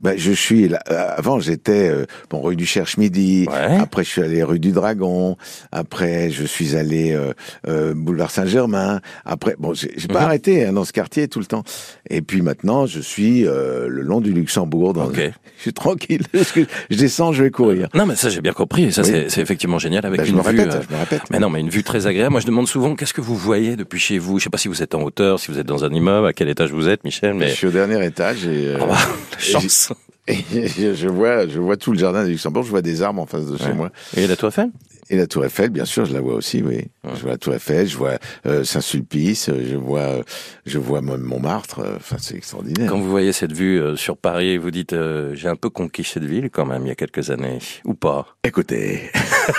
Ben, 0.00 0.14
je 0.16 0.30
suis 0.30 0.68
là. 0.68 0.80
euh, 0.90 1.08
Avant, 1.16 1.40
j'étais 1.40 1.88
euh, 1.88 2.06
bon 2.30 2.40
rue 2.40 2.54
du 2.54 2.66
Cherche-Midi. 2.66 3.46
Ouais. 3.50 3.76
Après, 3.80 4.04
je 4.04 4.08
suis 4.10 4.22
allé 4.22 4.44
rue 4.44 4.60
du 4.60 4.70
Dragon. 4.70 5.36
Après, 5.72 6.30
je 6.30 6.44
suis 6.44 6.76
allé 6.76 7.12
euh, 7.12 7.32
euh, 7.66 7.94
boulevard 7.94 8.30
Saint-Germain. 8.30 9.00
Après, 9.24 9.56
bon, 9.58 9.74
j'ai 9.74 9.88
pas 10.08 10.20
Mhm. 10.20 10.24
arrêté 10.24 10.64
hein, 10.66 10.72
dans 10.72 10.84
ce 10.84 10.92
quartier 10.92 11.26
tout 11.26 11.40
le 11.40 11.46
temps. 11.46 11.64
Et 12.10 12.22
puis 12.22 12.42
maintenant, 12.42 12.86
je 12.86 13.00
suis 13.00 13.44
euh, 13.46 13.88
le 13.88 14.02
long 14.02 14.20
du 14.20 14.32
Luxembourg. 14.32 14.92
Dans... 14.94 15.06
Ok. 15.06 15.16
Je 15.58 15.62
suis 15.62 15.72
tranquille. 15.72 16.22
Je 16.90 16.96
descends, 16.96 17.32
je 17.32 17.42
vais 17.42 17.50
courir. 17.50 17.88
Non, 17.92 18.06
mais 18.06 18.14
ça, 18.14 18.28
j'ai 18.28 18.40
bien 18.40 18.52
compris. 18.52 18.84
Et 18.84 18.90
ça, 18.92 19.02
Oui. 19.02 19.24
c'est- 19.28 19.40
effectivement 19.40 19.80
génial 19.80 20.06
avec 20.06 20.22
je 20.22 20.30
une 20.30 20.36
me 20.36 20.42
vue. 20.42 20.50
répète, 20.50 20.72
euh, 20.72 20.80
je 20.88 20.94
me 20.94 21.00
répète. 21.00 21.22
Mais 21.32 21.40
non, 21.40 21.50
mais 21.50 21.58
une 21.58 21.68
vue 21.68 21.82
très 21.82 22.06
agréable. 22.06 22.30
Moi, 22.30 22.40
je 22.40 22.46
demande 22.46 22.68
souvent, 22.68 22.94
qu'est-ce 22.94 23.12
que 23.12 23.20
vous 23.20 23.34
voyez 23.34 23.74
depuis 23.74 23.98
chez 23.98 24.18
vous? 24.18 24.38
Je 24.38 24.44
sais 24.44 24.50
pas 24.50 24.58
si 24.58 24.68
vous 24.68 24.84
êtes 24.84 24.94
en 24.94 25.02
hauteur, 25.02 25.40
si 25.40 25.50
vous 25.50 25.58
êtes 25.58 25.66
dans 25.66 25.84
un 25.84 25.90
immeuble, 25.92 26.28
à 26.28 26.32
quel 26.32 26.48
étage 26.48 26.70
vous 26.70 26.88
êtes, 26.88 27.02
Michel, 27.02 27.34
mais... 27.34 27.48
Je 27.48 27.54
suis 27.54 27.66
au 27.66 27.70
dernier 27.72 28.04
étage 28.06 28.46
et, 28.46 28.68
euh, 28.68 28.78
bah, 28.78 28.86
la 29.32 29.38
chance. 29.40 29.87
et 29.87 29.87
je, 30.28 30.94
je 30.94 31.08
vois, 31.08 31.46
je 31.48 31.58
vois 31.58 31.76
tout 31.76 31.92
le 31.92 31.98
jardin 31.98 32.24
du 32.24 32.32
Luxembourg. 32.32 32.62
Je 32.62 32.70
vois 32.70 32.82
des 32.82 33.02
arbres 33.02 33.22
en 33.22 33.26
face 33.26 33.46
de 33.46 33.56
chez 33.56 33.64
Ouais. 33.66 33.74
moi. 33.74 33.90
Et 34.16 34.26
la 34.26 34.34
Eiffel? 34.34 34.70
Et 35.10 35.16
la 35.16 35.26
Tour 35.26 35.44
Eiffel, 35.44 35.70
bien 35.70 35.84
sûr, 35.86 36.04
je 36.04 36.12
la 36.12 36.20
vois 36.20 36.34
aussi, 36.34 36.62
oui. 36.62 36.88
Je 37.14 37.20
vois 37.22 37.30
la 37.32 37.38
Tour 37.38 37.54
Eiffel, 37.54 37.86
je 37.88 37.96
vois 37.96 38.18
euh, 38.46 38.62
Saint-Sulpice, 38.64 39.48
euh, 39.48 39.64
je 39.70 39.76
vois, 39.76 40.00
euh, 40.00 40.22
je 40.66 40.78
vois 40.78 41.00
Mont- 41.00 41.16
Montmartre. 41.16 41.80
euh, 41.80 41.96
Enfin, 41.96 42.16
c'est 42.20 42.36
extraordinaire. 42.36 42.90
Quand 42.90 42.98
vous 42.98 43.08
voyez 43.08 43.32
cette 43.32 43.52
vue 43.52 43.80
euh, 43.80 43.96
sur 43.96 44.18
Paris, 44.18 44.58
vous 44.58 44.70
dites, 44.70 44.92
euh, 44.92 45.34
j'ai 45.34 45.48
un 45.48 45.56
peu 45.56 45.70
conquis 45.70 46.04
cette 46.04 46.24
ville 46.24 46.50
quand 46.50 46.66
même, 46.66 46.82
il 46.84 46.88
y 46.88 46.92
a 46.92 46.94
quelques 46.94 47.30
années. 47.30 47.58
Ou 47.86 47.94
pas? 47.94 48.26
Écoutez, 48.44 49.10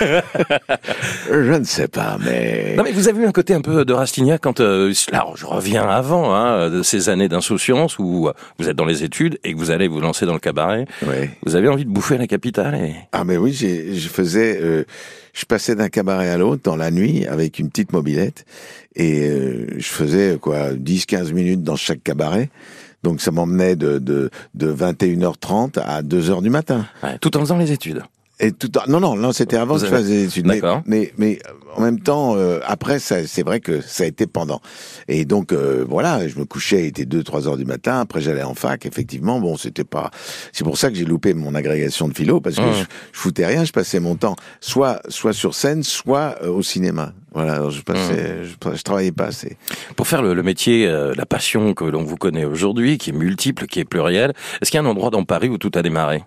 je 1.30 1.52
ne 1.58 1.64
sais 1.64 1.88
pas, 1.88 2.16
mais 2.24 2.74
Non 2.76 2.82
mais 2.82 2.92
vous 2.92 3.08
avez 3.08 3.22
eu 3.22 3.26
un 3.26 3.32
côté 3.32 3.54
un 3.54 3.60
peu 3.60 3.84
de 3.84 3.92
Rastignac 3.92 4.40
quand 4.40 4.60
euh, 4.60 4.92
là 5.12 5.26
je 5.34 5.46
reviens 5.46 5.88
avant 5.88 6.34
hein, 6.34 6.70
de 6.70 6.82
ces 6.82 7.08
années 7.08 7.28
d'insouciance 7.28 7.98
où 7.98 8.28
vous 8.58 8.68
êtes 8.68 8.76
dans 8.76 8.84
les 8.84 9.04
études 9.04 9.38
et 9.44 9.52
que 9.54 9.58
vous 9.58 9.70
allez 9.70 9.88
vous 9.88 10.00
lancer 10.00 10.26
dans 10.26 10.34
le 10.34 10.38
cabaret. 10.40 10.86
ouais. 11.06 11.30
Vous 11.44 11.56
avez 11.56 11.68
envie 11.68 11.84
de 11.84 11.90
bouffer 11.90 12.18
la 12.18 12.26
capitale 12.26 12.74
et 12.76 12.94
Ah, 13.12 13.24
mais 13.24 13.36
oui, 13.36 13.52
j'ai, 13.52 13.94
je 13.94 14.08
faisais, 14.08 14.58
euh, 14.60 14.84
je 15.32 15.44
passais 15.44 15.74
d'un 15.74 15.88
cabaret 15.88 16.28
à 16.30 16.36
l'autre 16.38 16.62
dans 16.64 16.76
la 16.76 16.90
nuit 16.90 17.26
avec 17.26 17.58
une 17.58 17.68
petite 17.68 17.92
mobilette 17.92 18.44
et 18.96 19.28
euh, 19.28 19.66
je 19.78 19.86
faisais 19.88 20.38
quoi, 20.40 20.72
10-15 20.72 21.32
minutes 21.32 21.62
dans 21.62 21.76
chaque 21.76 22.02
cabaret. 22.02 22.50
Donc 23.02 23.20
ça 23.20 23.30
m'emmenait 23.30 23.76
de, 23.76 23.98
de, 23.98 24.30
de 24.54 24.72
21h30 24.72 25.78
à 25.80 26.02
2h 26.02 26.42
du 26.42 26.50
matin. 26.50 26.86
ouais, 27.02 27.18
tout 27.18 27.36
en 27.36 27.40
faisant 27.40 27.56
les 27.56 27.72
études. 27.72 28.02
Et 28.40 28.52
tout 28.52 28.70
non 28.88 29.00
non 29.00 29.16
non 29.16 29.32
c'était 29.32 29.58
avant 29.58 29.74
que 29.74 29.82
je 29.82 29.86
fasse 29.86 30.06
des 30.06 30.24
études. 30.24 30.46
Mais, 30.46 30.60
mais, 30.86 31.12
mais 31.18 31.38
en 31.76 31.82
même 31.82 32.00
temps 32.00 32.36
euh, 32.36 32.60
après 32.64 32.98
c'est 32.98 33.42
vrai 33.42 33.60
que 33.60 33.82
ça 33.82 34.04
a 34.04 34.06
été 34.06 34.26
pendant. 34.26 34.62
Et 35.08 35.26
donc 35.26 35.52
euh, 35.52 35.84
voilà 35.86 36.26
je 36.26 36.38
me 36.38 36.46
couchais 36.46 36.80
il 36.80 36.86
était 36.86 37.04
2 37.04 37.22
3 37.22 37.48
heures 37.48 37.58
du 37.58 37.66
matin 37.66 38.00
après 38.00 38.22
j'allais 38.22 38.42
en 38.42 38.54
fac 38.54 38.86
effectivement. 38.86 39.40
Bon 39.40 39.58
c'était 39.58 39.84
pas 39.84 40.10
c'est 40.52 40.64
pour 40.64 40.78
ça 40.78 40.90
que 40.90 40.96
j'ai 40.96 41.04
loupé 41.04 41.34
mon 41.34 41.54
agrégation 41.54 42.08
de 42.08 42.14
philo 42.14 42.40
parce 42.40 42.56
que 42.56 42.72
je, 42.72 42.78
je, 42.78 42.84
foutais 43.12 43.44
rien 43.44 43.64
je 43.64 43.72
passais 43.72 44.00
mon 44.00 44.14
temps 44.16 44.36
soit 44.60 45.02
soit 45.08 45.34
sur 45.34 45.54
scène 45.54 45.82
soit 45.82 46.36
euh, 46.42 46.48
au 46.48 46.62
cinéma. 46.62 47.12
Voilà 47.32 47.68
je 47.68 47.82
passais 47.82 48.44
je, 48.44 48.74
je, 48.74 48.82
travaillais 48.82 49.12
pas 49.12 49.26
assez. 49.26 49.58
Pour 49.96 50.08
faire 50.08 50.22
le, 50.22 50.32
le 50.32 50.42
métier 50.42 50.86
la 51.14 51.26
passion 51.26 51.74
que 51.74 51.84
l'on 51.84 52.04
vous 52.04 52.16
connaît 52.16 52.46
aujourd'hui 52.46 52.96
qui 52.96 53.10
est 53.10 53.12
multiple 53.12 53.66
qui 53.66 53.80
est 53.80 53.84
plurielle 53.84 54.32
est-ce 54.62 54.70
qu'il 54.70 54.80
y 54.80 54.82
a 54.82 54.86
un 54.86 54.90
endroit 54.90 55.10
dans 55.10 55.24
Paris 55.24 55.50
où 55.50 55.58
tout 55.58 55.70
a 55.74 55.82
démarré? 55.82 56.22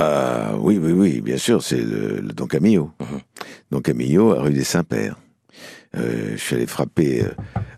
Ah 0.00 0.54
oui, 0.58 0.78
oui, 0.78 0.92
oui, 0.92 1.20
bien 1.20 1.36
sûr, 1.36 1.62
c'est 1.62 1.80
le, 1.80 2.22
Don 2.22 2.46
Camillo. 2.46 2.90
Mhm. 3.00 3.20
Don 3.70 3.80
Camillo, 3.80 4.32
à 4.32 4.40
rue 4.40 4.52
des 4.52 4.64
Saints-Pères. 4.64 5.16
Euh, 5.96 6.32
je 6.32 6.36
suis 6.36 6.56
allé 6.56 6.66
frapper 6.66 7.22
euh, 7.22 7.28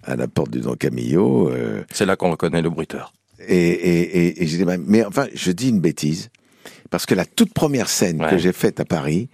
à 0.05 0.15
la 0.15 0.29
porte 0.29 0.51
du 0.51 0.61
Don 0.61 0.77
Camillo. 0.77 1.51
Euh, 1.51 1.83
c'est 1.91 2.07
là 2.07 2.15
qu'on 2.15 2.31
reconnaît 2.31 2.63
le 2.63 2.71
bruiteur. 2.71 3.13
Et, 3.49 3.57
et, 3.57 4.43
et, 4.43 4.47
j'ai 4.47 4.59
dit, 4.59 4.65
mais 4.65 5.05
enfin, 5.05 5.27
je 5.35 5.51
dis 5.51 5.71
une 5.71 5.81
bêtise, 5.81 6.31
parce 6.91 7.07
que 7.07 7.15
la 7.17 7.25
toute 7.25 7.53
première 7.53 7.89
scène 7.89 8.25
que 8.31 8.39
j'ai 8.39 8.53
faite 8.53 8.79
à 8.79 8.85
Paris, 8.85 9.29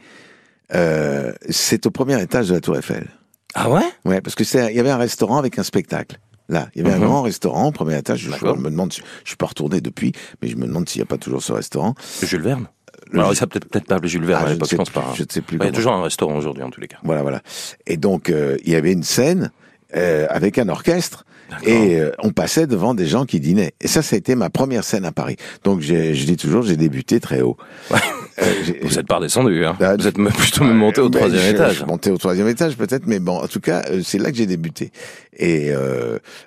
c'est 0.71 1.85
au 1.85 1.91
premier 1.91 2.21
étage 2.23 2.49
de 2.49 2.55
la 2.55 2.61
Tour 2.63 2.79
Eiffel. 2.79 3.07
Ah 3.55 3.69
ouais? 3.69 3.83
Ouais, 4.07 4.23
parce 4.23 4.35
que 4.35 4.45
c'est, 4.45 4.73
il 4.73 4.77
y 4.77 4.81
avait 4.81 4.91
un 4.91 4.97
restaurant 4.97 5.37
avec 5.37 5.59
un 5.59 5.63
spectacle. 5.63 6.19
Là, 6.49 6.71
il 6.75 6.83
y 6.83 6.87
avait 6.87 6.95
un 6.95 7.01
mhm. 7.01 7.05
grand 7.05 7.23
restaurant 7.23 7.67
au 7.67 7.73
premier 7.73 7.99
étage. 7.99 8.21
Je, 8.21 8.31
me 8.31 8.71
demande, 8.71 8.95
je, 8.95 9.03
je 9.25 9.29
suis 9.29 9.37
pas 9.37 9.47
retourné 9.47 9.83
depuis, 9.83 10.13
mais 10.41 10.49
je 10.49 10.57
me 10.57 10.67
demande 10.67 10.89
s'il 10.89 11.01
n'y 11.01 11.03
a 11.03 11.07
pas 11.07 11.19
toujours 11.19 11.43
ce 11.43 11.53
restaurant. 11.53 11.95
Jules 12.23 12.41
Verne? 12.41 12.69
Alors, 13.13 13.35
ça 13.35 13.47
peut-être 13.47 13.69
peut-être 13.69 13.87
pas 13.87 13.97
appelé 13.97 14.09
Jules 14.09 14.25
Verne 14.25 14.43
ah, 14.45 14.49
à 14.49 14.53
l'époque, 14.53 14.69
je 14.71 14.77
pense 14.77 14.91
pas. 14.91 15.01
Hein. 15.01 15.15
Je 15.15 15.23
ne 15.23 15.29
sais 15.29 15.41
plus. 15.41 15.59
Il 15.59 15.65
y 15.65 15.69
a 15.69 15.73
toujours 15.73 15.93
un 15.93 16.03
restaurant 16.03 16.37
aujourd'hui, 16.37 16.63
en 16.63 16.71
tous 16.71 16.81
les 16.81 16.89
cas. 16.89 16.99
Voilà, 17.03 17.23
voilà. 17.23 17.41
Et 17.87 17.97
donc, 17.97 18.31
euh, 18.31 18.57
il 18.65 18.73
y 18.73 18.77
avait 18.77 18.93
une 18.93 19.03
scène 19.03 19.51
euh, 19.97 20.27
avec 20.29 20.59
un 20.59 20.69
orchestre. 20.69 21.25
Et 21.63 21.99
euh, 21.99 22.11
on 22.19 22.31
passait 22.31 22.67
devant 22.67 22.93
des 22.93 23.07
gens 23.07 23.25
qui 23.25 23.41
dînaient. 23.41 23.73
Et 23.81 23.89
ça, 23.89 24.03
ça 24.03 24.17
a 24.17 24.19
été 24.19 24.35
ma 24.35 24.51
première 24.51 24.85
scène 24.85 25.07
à 25.07 25.13
Paris. 25.13 25.37
Donc, 25.65 25.81
je 25.81 26.13
dis 26.13 26.37
toujours, 26.37 26.63
j'ai 26.63 26.77
débuté 26.77 27.21
très 27.21 27.41
haut. 27.41 27.57
Ouais. 27.91 27.97
Euh, 28.41 28.53
vous 28.83 28.97
n'êtes 28.97 29.07
pas 29.07 29.19
descendu, 29.19 29.65
hein. 29.65 29.75
Vous 29.99 30.07
êtes 30.07 30.15
plutôt 30.15 30.65
monté 30.65 31.01
au 31.01 31.09
troisième 31.09 31.55
étage. 31.55 31.79
Je, 31.79 31.85
monté 31.87 32.11
au 32.11 32.19
troisième 32.19 32.49
étage, 32.49 32.77
peut-être, 32.77 33.07
mais 33.07 33.19
bon, 33.19 33.39
en 33.39 33.49
tout 33.49 33.61
cas, 33.61 33.83
c'est 34.05 34.19
là 34.19 34.31
que 34.31 34.37
j'ai 34.37 34.47
débuté. 34.47 34.93
Et 35.37 35.73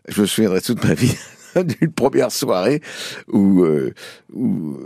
je 0.08 0.22
me 0.22 0.26
souviendrai 0.28 0.62
toute 0.62 0.86
ma 0.86 0.94
vie 0.94 1.18
d'une 1.56 1.92
première 1.92 2.32
soirée 2.32 2.82
où, 3.28 3.66
où 4.32 4.78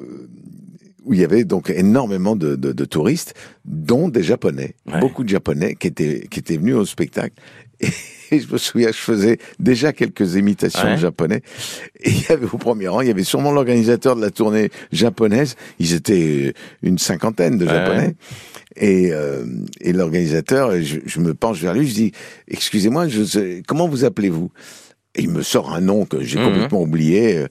où 1.05 1.13
il 1.13 1.19
y 1.19 1.23
avait 1.23 1.43
donc 1.43 1.69
énormément 1.69 2.35
de, 2.35 2.55
de, 2.55 2.71
de 2.71 2.85
touristes, 2.85 3.33
dont 3.63 4.09
des 4.09 4.23
Japonais, 4.23 4.75
beaucoup 4.99 5.23
de 5.23 5.29
Japonais 5.29 5.75
qui 5.75 5.87
étaient 5.87 6.27
qui 6.29 6.39
étaient 6.39 6.57
venus 6.57 6.75
au 6.75 6.85
spectacle. 6.85 7.35
Et, 7.79 7.89
je 8.39 8.51
me 8.51 8.57
souviens, 8.57 8.87
je 8.87 8.97
faisais 8.97 9.37
déjà 9.59 9.93
quelques 9.93 10.35
imitations 10.35 10.91
de 10.91 10.97
japonais. 10.97 11.41
Et 12.01 12.09
il 12.09 12.21
y 12.21 12.31
avait 12.31 12.47
au 12.51 12.57
premier 12.57 12.87
rang, 12.87 13.01
il 13.01 13.07
y 13.07 13.11
avait 13.11 13.23
sûrement 13.23 13.51
l'organisateur 13.51 14.15
de 14.15 14.21
la 14.21 14.31
tournée 14.31 14.69
japonaise. 14.91 15.55
Ils 15.79 15.93
étaient 15.93 16.53
une 16.81 16.97
cinquantaine 16.97 17.57
de 17.57 17.67
japonais. 17.67 18.15
Et, 18.77 19.11
euh, 19.13 19.45
et 19.79 19.93
l'organisateur, 19.93 20.81
je, 20.81 20.99
je, 21.05 21.19
me 21.19 21.33
penche 21.33 21.61
vers 21.61 21.73
lui, 21.73 21.87
je 21.87 21.93
dis, 21.93 22.11
excusez-moi, 22.49 23.07
comment 23.67 23.87
vous 23.87 24.03
appelez-vous? 24.03 24.51
Et 25.15 25.23
il 25.23 25.29
me 25.29 25.41
sort 25.41 25.73
un 25.73 25.81
nom 25.81 26.05
que 26.05 26.23
j'ai 26.23 26.37
mhm. 26.37 26.45
complètement 26.45 26.81
oublié. 26.81 27.37
Euh, 27.37 27.47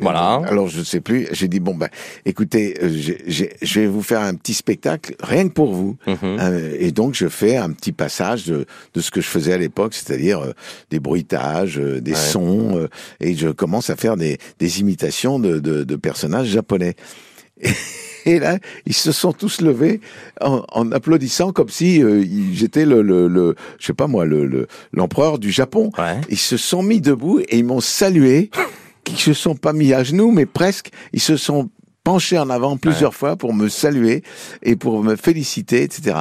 voilà. 0.00 0.42
Alors 0.46 0.68
je 0.68 0.80
ne 0.80 0.84
sais 0.84 1.00
plus. 1.00 1.28
J'ai 1.32 1.48
dit 1.48 1.60
bon 1.60 1.74
ben, 1.74 1.88
écoutez, 2.24 2.76
euh, 2.82 2.88
je 3.28 3.80
vais 3.80 3.86
vous 3.86 4.02
faire 4.02 4.20
un 4.20 4.34
petit 4.34 4.54
spectacle 4.54 5.14
rien 5.22 5.48
que 5.48 5.52
pour 5.52 5.72
vous. 5.72 5.96
Mhm. 6.06 6.16
Euh, 6.22 6.76
et 6.78 6.92
donc 6.92 7.14
je 7.14 7.28
fais 7.28 7.56
un 7.56 7.70
petit 7.70 7.92
passage 7.92 8.46
de, 8.46 8.66
de 8.94 9.00
ce 9.00 9.10
que 9.10 9.20
je 9.20 9.28
faisais 9.28 9.52
à 9.52 9.58
l'époque, 9.58 9.94
c'est-à-dire 9.94 10.52
des 10.90 11.00
bruitages, 11.00 11.76
des 11.76 12.14
sons, 12.14 12.88
et 13.20 13.34
je 13.34 13.48
commence 13.48 13.90
à 13.90 13.96
faire 13.96 14.16
des, 14.16 14.38
des 14.58 14.80
imitations 14.80 15.38
de, 15.38 15.58
de, 15.58 15.84
de 15.84 15.96
personnages 15.96 16.48
japonais. 16.48 16.94
Et 18.24 18.38
là, 18.40 18.58
ils 18.86 18.94
se 18.94 19.12
sont 19.12 19.32
tous 19.32 19.60
levés 19.60 20.00
en, 20.40 20.64
en 20.72 20.92
applaudissant 20.92 21.52
comme 21.52 21.68
si 21.68 22.02
euh, 22.02 22.24
j'étais 22.52 22.84
le, 22.84 23.02
le, 23.02 23.28
le, 23.28 23.54
je 23.78 23.86
sais 23.86 23.94
pas 23.94 24.06
moi, 24.06 24.24
le 24.24 24.66
l'empereur 24.92 25.38
du 25.38 25.50
Japon. 25.50 25.90
Ils 26.28 26.38
se 26.38 26.56
sont 26.56 26.82
mis 26.82 27.00
debout 27.00 27.40
et 27.40 27.58
ils 27.58 27.64
m'ont 27.64 27.80
salué. 27.80 28.50
Qui 29.04 29.16
se 29.16 29.34
sont 29.34 29.54
pas 29.54 29.74
mis 29.74 29.92
à 29.92 30.02
genoux, 30.02 30.30
mais 30.30 30.46
presque. 30.46 30.88
Ils 31.12 31.20
se 31.20 31.36
sont 31.36 31.68
penchés 32.04 32.38
en 32.38 32.48
avant 32.48 32.78
plusieurs 32.78 33.14
fois 33.14 33.36
pour 33.36 33.52
me 33.52 33.68
saluer 33.68 34.22
et 34.62 34.76
pour 34.76 35.02
me 35.02 35.14
féliciter, 35.16 35.82
etc. 35.82 36.20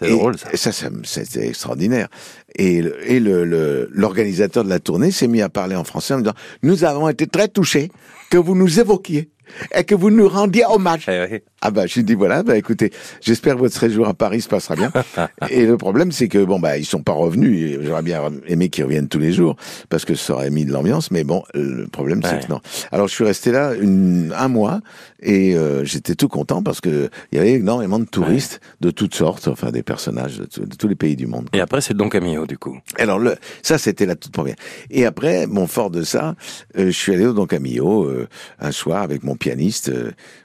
C'est 0.00 0.10
drôle, 0.10 0.38
ça. 0.38 0.48
ça, 0.56 0.72
ça 0.72 0.88
c'était 1.04 1.48
extraordinaire. 1.48 2.08
Et, 2.56 2.82
et 3.06 3.20
l'organisateur 3.20 4.64
le, 4.64 4.68
de 4.68 4.74
la 4.74 4.80
tournée 4.80 5.10
s'est 5.10 5.28
mis 5.28 5.42
à 5.42 5.48
parler 5.48 5.76
en 5.76 5.84
français 5.84 6.14
en 6.14 6.18
me 6.18 6.22
disant 6.22 6.34
«Nous 6.62 6.84
avons 6.84 7.08
été 7.08 7.26
très 7.26 7.48
touchés 7.48 7.90
que 8.30 8.38
vous 8.38 8.54
nous 8.54 8.80
évoquiez 8.80 9.28
et 9.74 9.84
que 9.84 9.94
vous 9.94 10.10
nous 10.10 10.28
rendiez 10.28 10.64
hommage. 10.64 11.06
Eh 11.08 11.42
ah 11.62 11.70
bah 11.70 11.86
je 11.86 12.00
dit 12.00 12.14
voilà, 12.14 12.42
bah 12.42 12.56
écoutez, 12.56 12.90
j'espère 13.20 13.54
que 13.54 13.60
votre 13.60 13.78
séjour 13.78 14.08
à 14.08 14.14
Paris 14.14 14.40
se 14.40 14.48
passera 14.48 14.76
bien. 14.76 14.90
et 15.50 15.66
le 15.66 15.76
problème 15.76 16.10
c'est 16.10 16.28
que 16.28 16.42
bon 16.42 16.58
bah 16.58 16.78
ils 16.78 16.86
sont 16.86 17.02
pas 17.02 17.12
revenus. 17.12 17.78
J'aurais 17.82 18.02
bien 18.02 18.22
aimé 18.46 18.70
qu'ils 18.70 18.84
reviennent 18.84 19.08
tous 19.08 19.18
les 19.18 19.32
jours 19.32 19.56
parce 19.90 20.04
que 20.04 20.14
ça 20.14 20.34
aurait 20.34 20.50
mis 20.50 20.64
de 20.64 20.72
l'ambiance. 20.72 21.10
Mais 21.10 21.22
bon, 21.22 21.42
le 21.52 21.86
problème 21.86 22.22
c'est 22.24 22.46
que 22.46 22.52
non. 22.52 22.60
Alors 22.92 23.08
je 23.08 23.14
suis 23.14 23.24
resté 23.24 23.52
là 23.52 23.74
une, 23.74 24.34
un 24.36 24.48
mois 24.48 24.80
et 25.22 25.54
euh, 25.54 25.84
j'étais 25.84 26.14
tout 26.14 26.28
content 26.28 26.62
parce 26.62 26.80
que 26.80 27.10
il 27.32 27.36
y 27.36 27.40
avait 27.40 27.52
énormément 27.52 27.98
de 27.98 28.06
touristes 28.06 28.60
de 28.80 28.90
toutes 28.90 29.14
sortes, 29.14 29.48
enfin 29.48 29.70
des 29.70 29.82
personnages 29.82 30.38
de, 30.38 30.46
tous 30.46 30.88
les 30.88 30.94
pays 30.94 31.16
du 31.16 31.26
monde. 31.26 31.48
Et 31.52 31.60
après 31.60 31.82
c'est 31.82 31.94
Don 31.94 32.08
Camillo 32.08 32.46
du 32.46 32.56
coup. 32.56 32.78
Alors 32.98 33.18
le, 33.18 33.36
ça 33.62 33.76
c'était 33.76 34.06
la 34.06 34.16
toute 34.16 34.32
première. 34.32 34.56
Et 34.90 35.04
après, 35.04 35.46
bon 35.46 35.66
fort 35.66 35.90
de 35.90 36.02
ça, 36.02 36.34
euh, 36.78 36.86
je 36.86 36.90
suis 36.90 37.12
allé 37.12 37.26
au 37.26 37.32
Don 37.32 37.46
Camillo 37.46 38.04
euh, 38.04 38.28
un 38.60 38.72
soir 38.72 39.02
avec 39.02 39.22
mon 39.22 39.36
pianiste 39.40 39.90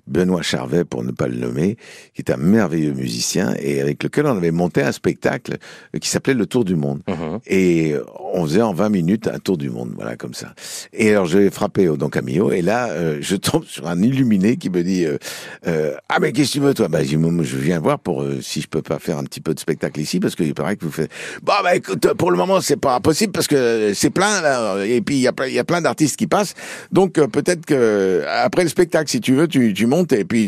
Benoît 0.08 0.42
Charvet 0.42 0.86
pour 0.86 1.04
ne 1.04 1.12
pas 1.12 1.28
le 1.28 1.38
nommer, 1.38 1.78
qui 2.16 2.22
est 2.22 2.32
un 2.32 2.38
merveilleux 2.38 2.94
musicien 2.94 3.54
et 3.60 3.82
avec 3.82 4.02
lequel 4.04 4.26
on 4.26 4.36
avait 4.36 4.52
monté 4.52 4.82
un 4.82 4.92
spectacle 4.92 5.58
qui 6.02 6.10
s'appelait 6.10 6.34
Le 6.34 6.48
Tour 6.48 6.66
du 6.66 6.76
Monde. 6.76 7.02
Mhm. 7.08 7.40
Et 7.46 7.96
on 8.34 8.46
faisait 8.46 8.62
en 8.62 8.74
20 8.74 8.90
minutes 8.90 9.28
un 9.28 9.40
tour 9.40 9.58
du 9.58 9.70
monde, 9.70 9.92
voilà, 9.96 10.16
comme 10.16 10.34
ça. 10.34 10.54
Et 10.94 11.12
alors, 11.12 11.26
je 11.26 11.38
vais 11.38 11.50
frapper 11.50 11.88
au 11.88 11.98
Don 11.98 12.10
Camillo 12.10 12.52
et 12.52 12.62
là, 12.62 12.90
euh, 12.90 13.18
je 13.22 13.36
tombe 13.36 13.66
sur 13.66 13.88
un 13.88 14.02
illuminé 14.02 14.58
qui 14.58 14.70
me 14.70 14.84
dit 14.84 15.06
euh, 15.06 15.18
euh, 15.68 15.94
Ah, 16.10 16.20
mais 16.20 16.32
qu'est-ce 16.32 16.50
que 16.50 16.54
tu 16.54 16.60
veux, 16.60 16.74
toi? 16.74 16.88
Bah, 16.88 17.00
je 17.04 17.58
viens 17.58 17.80
voir 17.80 18.00
pour 18.00 18.26
si 18.42 18.62
je 18.62 18.68
peux 18.68 18.82
pas 18.82 19.00
faire 19.00 19.18
un 19.18 19.24
petit 19.24 19.42
peu 19.42 19.54
de 19.54 19.60
spectacle 19.60 20.00
ici, 20.00 20.20
parce 20.20 20.36
qu'il 20.36 20.54
paraît 20.54 20.76
que 20.76 20.86
vous 20.86 20.92
faites... 20.92 21.12
Bon, 21.44 21.54
bah, 21.64 21.76
écoute, 21.76 22.14
pour 22.14 22.32
le 22.32 22.38
moment, 22.38 22.62
c'est 22.62 22.80
pas 22.80 23.00
possible 23.00 23.32
parce 23.32 23.48
que 23.48 23.94
c'est 23.94 24.10
plein, 24.10 24.42
là, 24.42 24.84
et 24.86 25.02
puis 25.02 25.16
il 25.16 25.22
y 25.22 25.28
a, 25.28 25.48
y 25.48 25.60
a 25.60 25.64
plein 25.64 25.82
d'artistes 25.82 26.18
qui 26.18 26.28
passent. 26.28 26.54
Donc, 26.92 27.14
peut-être 27.14 27.66
que 27.66 28.24
après 28.28 28.64
le 28.64 28.70
spectacle, 28.76 29.10
si 29.10 29.22
tu 29.22 29.34
veux, 29.34 29.48
tu, 29.48 29.74
tu 29.74 29.86
montes 29.86 30.12
et 30.12 30.26
puis 30.26 30.48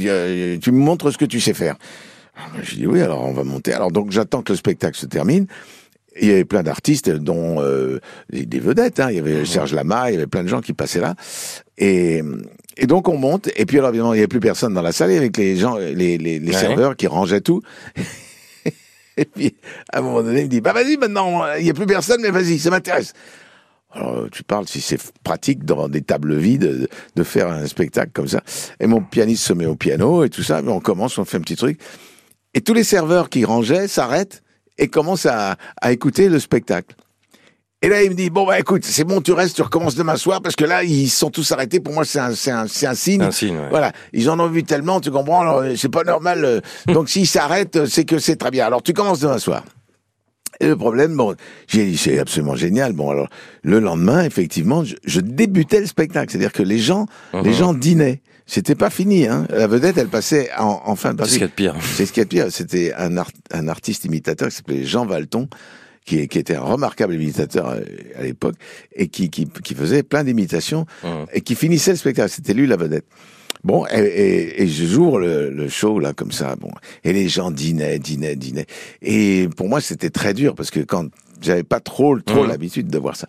tu 0.62 0.72
me 0.72 0.78
montres 0.78 1.12
ce 1.12 1.18
que 1.18 1.26
tu 1.26 1.40
sais 1.40 1.54
faire. 1.54 1.78
Je 2.62 2.76
dis 2.76 2.88
oui, 2.88 3.02
alors 3.02 3.24
on 3.24 3.34
va 3.34 3.44
monter. 3.44 3.74
Alors 3.74 3.92
donc 3.92 4.12
j'attends 4.12 4.42
que 4.42 4.52
le 4.52 4.58
spectacle 4.58 4.98
se 4.98 5.06
termine. 5.06 5.48
Il 6.20 6.28
y 6.28 6.32
avait 6.32 6.46
plein 6.46 6.64
d'artistes, 6.64 7.10
dont 7.10 7.62
euh, 7.62 8.00
des 8.32 8.60
vedettes. 8.60 9.00
Hein. 9.00 9.12
Il 9.12 9.18
y 9.18 9.20
avait 9.20 9.46
Serge 9.46 9.74
Lama, 9.74 10.10
il 10.10 10.16
y 10.16 10.18
avait 10.18 10.28
plein 10.28 10.44
de 10.44 10.48
gens 10.48 10.62
qui 10.62 10.74
passaient 10.74 11.00
là. 11.00 11.16
Et, 11.78 12.24
et 12.76 12.88
donc 12.88 13.08
on 13.08 13.18
monte. 13.18 13.50
Et 13.56 13.66
puis 13.66 13.78
alors 13.78 13.90
évidemment, 13.90 14.14
il 14.14 14.18
n'y 14.18 14.22
avait 14.22 14.28
plus 14.28 14.40
personne 14.40 14.74
dans 14.74 14.82
la 14.82 14.92
salle 14.92 15.12
avec 15.12 15.38
les 15.38 15.58
gens, 15.58 15.78
les, 15.78 16.18
les, 16.18 16.40
les 16.40 16.54
serveurs 16.54 16.96
qui 16.96 17.08
rangeaient 17.08 17.42
tout. 17.42 17.62
et 19.18 19.26
puis 19.26 19.56
à 19.94 20.00
un 20.00 20.02
moment 20.02 20.24
donné, 20.24 20.42
il 20.42 20.46
me 20.46 20.50
dit 20.50 20.62
bah 20.62 20.74
vas-y 20.74 20.98
maintenant, 20.98 21.44
il 21.56 21.64
n'y 21.64 21.70
a 21.70 21.74
plus 21.74 21.86
personne, 21.86 22.22
mais 22.22 22.32
vas-y, 22.32 22.60
ça 22.60 22.72
m'intéresse. 22.72 23.14
Alors, 23.98 24.28
tu 24.32 24.44
parles 24.44 24.68
si 24.68 24.80
c'est 24.80 25.00
pratique 25.24 25.66
dans 25.66 25.90
des 25.90 26.02
tables 26.02 26.36
vides 26.36 26.88
de 27.16 27.24
faire 27.24 27.48
un 27.48 27.66
spectacle 27.66 28.12
comme 28.14 28.28
ça. 28.28 28.42
Et 28.80 28.86
mon 28.86 29.02
pianiste 29.02 29.44
se 29.44 29.54
met 29.54 29.66
au 29.66 29.76
piano 29.76 30.24
et 30.24 30.30
tout 30.30 30.44
ça, 30.44 30.62
mais 30.62 30.72
on 30.72 30.80
commence, 30.80 31.18
on 31.18 31.26
fait 31.26 31.38
un 31.38 31.42
petit 31.42 31.56
truc. 31.56 31.80
Et 32.54 32.62
tous 32.62 32.74
les 32.74 32.84
serveurs 32.84 33.30
qui 33.30 33.44
rangeaient 33.44 33.88
s'arrêtent 33.88 34.44
et 34.78 34.88
commencent 34.88 35.26
à, 35.26 35.56
à 35.82 35.92
écouter 35.92 36.30
le 36.30 36.40
spectacle. 36.40 36.96
Et 37.84 37.90
là, 37.90 38.02
il 38.02 38.10
me 38.10 38.16
dit, 38.16 38.32
bon, 38.32 38.46
bah, 38.46 38.60
écoute, 38.60 38.84
c'est 38.84 39.04
bon, 39.04 39.22
tu 39.22 39.34
restes, 39.34 39.56
tu 39.56 39.62
recommences 39.62 39.94
demain 39.94 40.16
soir, 40.16 40.42
parce 40.42 40.56
que 40.56 40.66
là, 40.66 40.84
ils 40.84 41.10
sont 41.10 41.30
tous 41.30 41.52
arrêtés. 41.52 41.80
Pour 41.80 41.94
moi, 41.94 42.06
c'est 42.06 42.18
un, 42.20 42.34
c'est 42.34 42.50
un, 42.50 42.66
c'est 42.68 42.88
un 42.88 42.96
signe. 42.96 43.22
Un 43.22 43.30
signe, 43.30 43.60
Voilà. 43.70 43.92
Ils 44.14 44.32
en 44.32 44.40
ont 44.40 44.48
vu 44.48 44.64
tellement, 44.64 45.00
tu 45.00 45.12
comprends, 45.12 45.42
alors, 45.42 45.64
c'est 45.76 45.90
pas 45.90 46.04
normal. 46.04 46.44
Euh. 46.44 46.62
Donc, 46.88 47.08
s'ils 47.08 47.28
s'arrêtent, 47.28 47.86
c'est 47.86 48.04
que 48.04 48.18
c'est 48.18 48.36
très 48.36 48.50
bien. 48.50 48.66
Alors, 48.66 48.82
tu 48.82 48.94
commences 48.94 49.20
demain 49.20 49.38
soir. 49.38 49.64
Et 50.60 50.68
le 50.68 50.76
problème, 50.76 51.16
bon, 51.16 51.36
j'ai 51.68 51.86
dit, 51.86 51.98
c'est 51.98 52.20
absolument 52.20 52.56
génial. 52.56 52.94
Bon, 52.94 53.10
alors, 53.10 53.30
le 53.64 53.80
lendemain, 53.80 54.24
effectivement, 54.24 54.84
je, 54.84 55.20
débutais 55.20 55.80
le 55.80 55.86
spectacle. 55.86 56.32
C'est-à-dire 56.32 56.52
que 56.52 56.64
les 56.64 56.80
gens, 56.80 57.06
les 57.34 57.40
uh-huh. 57.40 57.54
gens 57.54 57.74
dînaient. 57.74 58.22
C'était 58.50 58.76
pas 58.76 58.90
fini, 58.90 59.28
hein. 59.28 59.46
La 59.50 59.68
vedette, 59.68 59.98
elle 59.98 60.08
passait 60.08 60.50
en, 60.58 60.82
en 60.86 60.96
fin 60.96 61.14
de 61.14 61.24
C'est 61.26 61.32
ce 61.32 61.34
qu'il 61.34 61.42
y 61.42 61.44
a 61.44 61.48
de 61.48 61.52
pire. 61.52 61.76
C'est 61.82 62.06
ce 62.06 62.14
qu'il 62.14 62.22
y 62.22 62.24
a 62.24 62.26
de 62.26 62.30
pire. 62.30 62.46
C'était 62.50 62.94
un, 62.94 63.12
un 63.52 63.68
artiste 63.68 64.06
imitateur 64.06 64.48
qui 64.48 64.56
s'appelait 64.56 64.86
Jean 64.86 65.06
Valton, 65.06 65.50
qui, 66.06 66.26
qui, 66.30 66.40
était 66.40 66.56
un 66.56 66.62
remarquable 66.62 67.14
imitateur 67.16 67.68
euh, 67.68 67.82
à 68.18 68.24
l'époque, 68.24 68.56
et 68.96 69.10
qui, 69.10 69.30
qui, 69.30 69.48
qui, 69.48 69.76
faisait 69.76 70.02
plein 70.02 70.24
d'imitations, 70.24 70.86
uh-huh. 71.04 71.26
et 71.34 71.42
qui 71.42 71.56
finissait 71.56 71.92
le 71.92 71.98
spectacle. 71.98 72.32
C'était 72.32 72.54
lui 72.54 72.68
la 72.68 72.78
vedette. 72.78 73.06
Bon, 73.68 73.86
et, 73.92 74.64
et, 74.64 74.68
je 74.70 74.86
joue 74.86 75.18
le, 75.18 75.50
le, 75.50 75.68
show 75.68 76.00
là 76.00 76.14
comme 76.14 76.32
ça, 76.32 76.56
bon, 76.56 76.72
et 77.04 77.12
les 77.12 77.28
gens 77.28 77.52
dînaient, 77.52 78.00
dînaient, 78.00 78.38
dînaient. 78.38 78.66
Et 79.02 79.50
pour 79.58 79.68
moi, 79.68 79.82
c'était 79.82 80.10
très 80.10 80.34
dur 80.34 80.56
parce 80.56 80.72
que 80.72 80.80
quand 80.80 81.08
j'avais 81.42 81.64
pas 81.64 81.82
trop 81.82 82.18
trop 82.18 82.46
mmh. 82.46 82.48
l'habitude 82.48 82.88
de 82.88 82.98
voir 82.98 83.18
ça. 83.18 83.28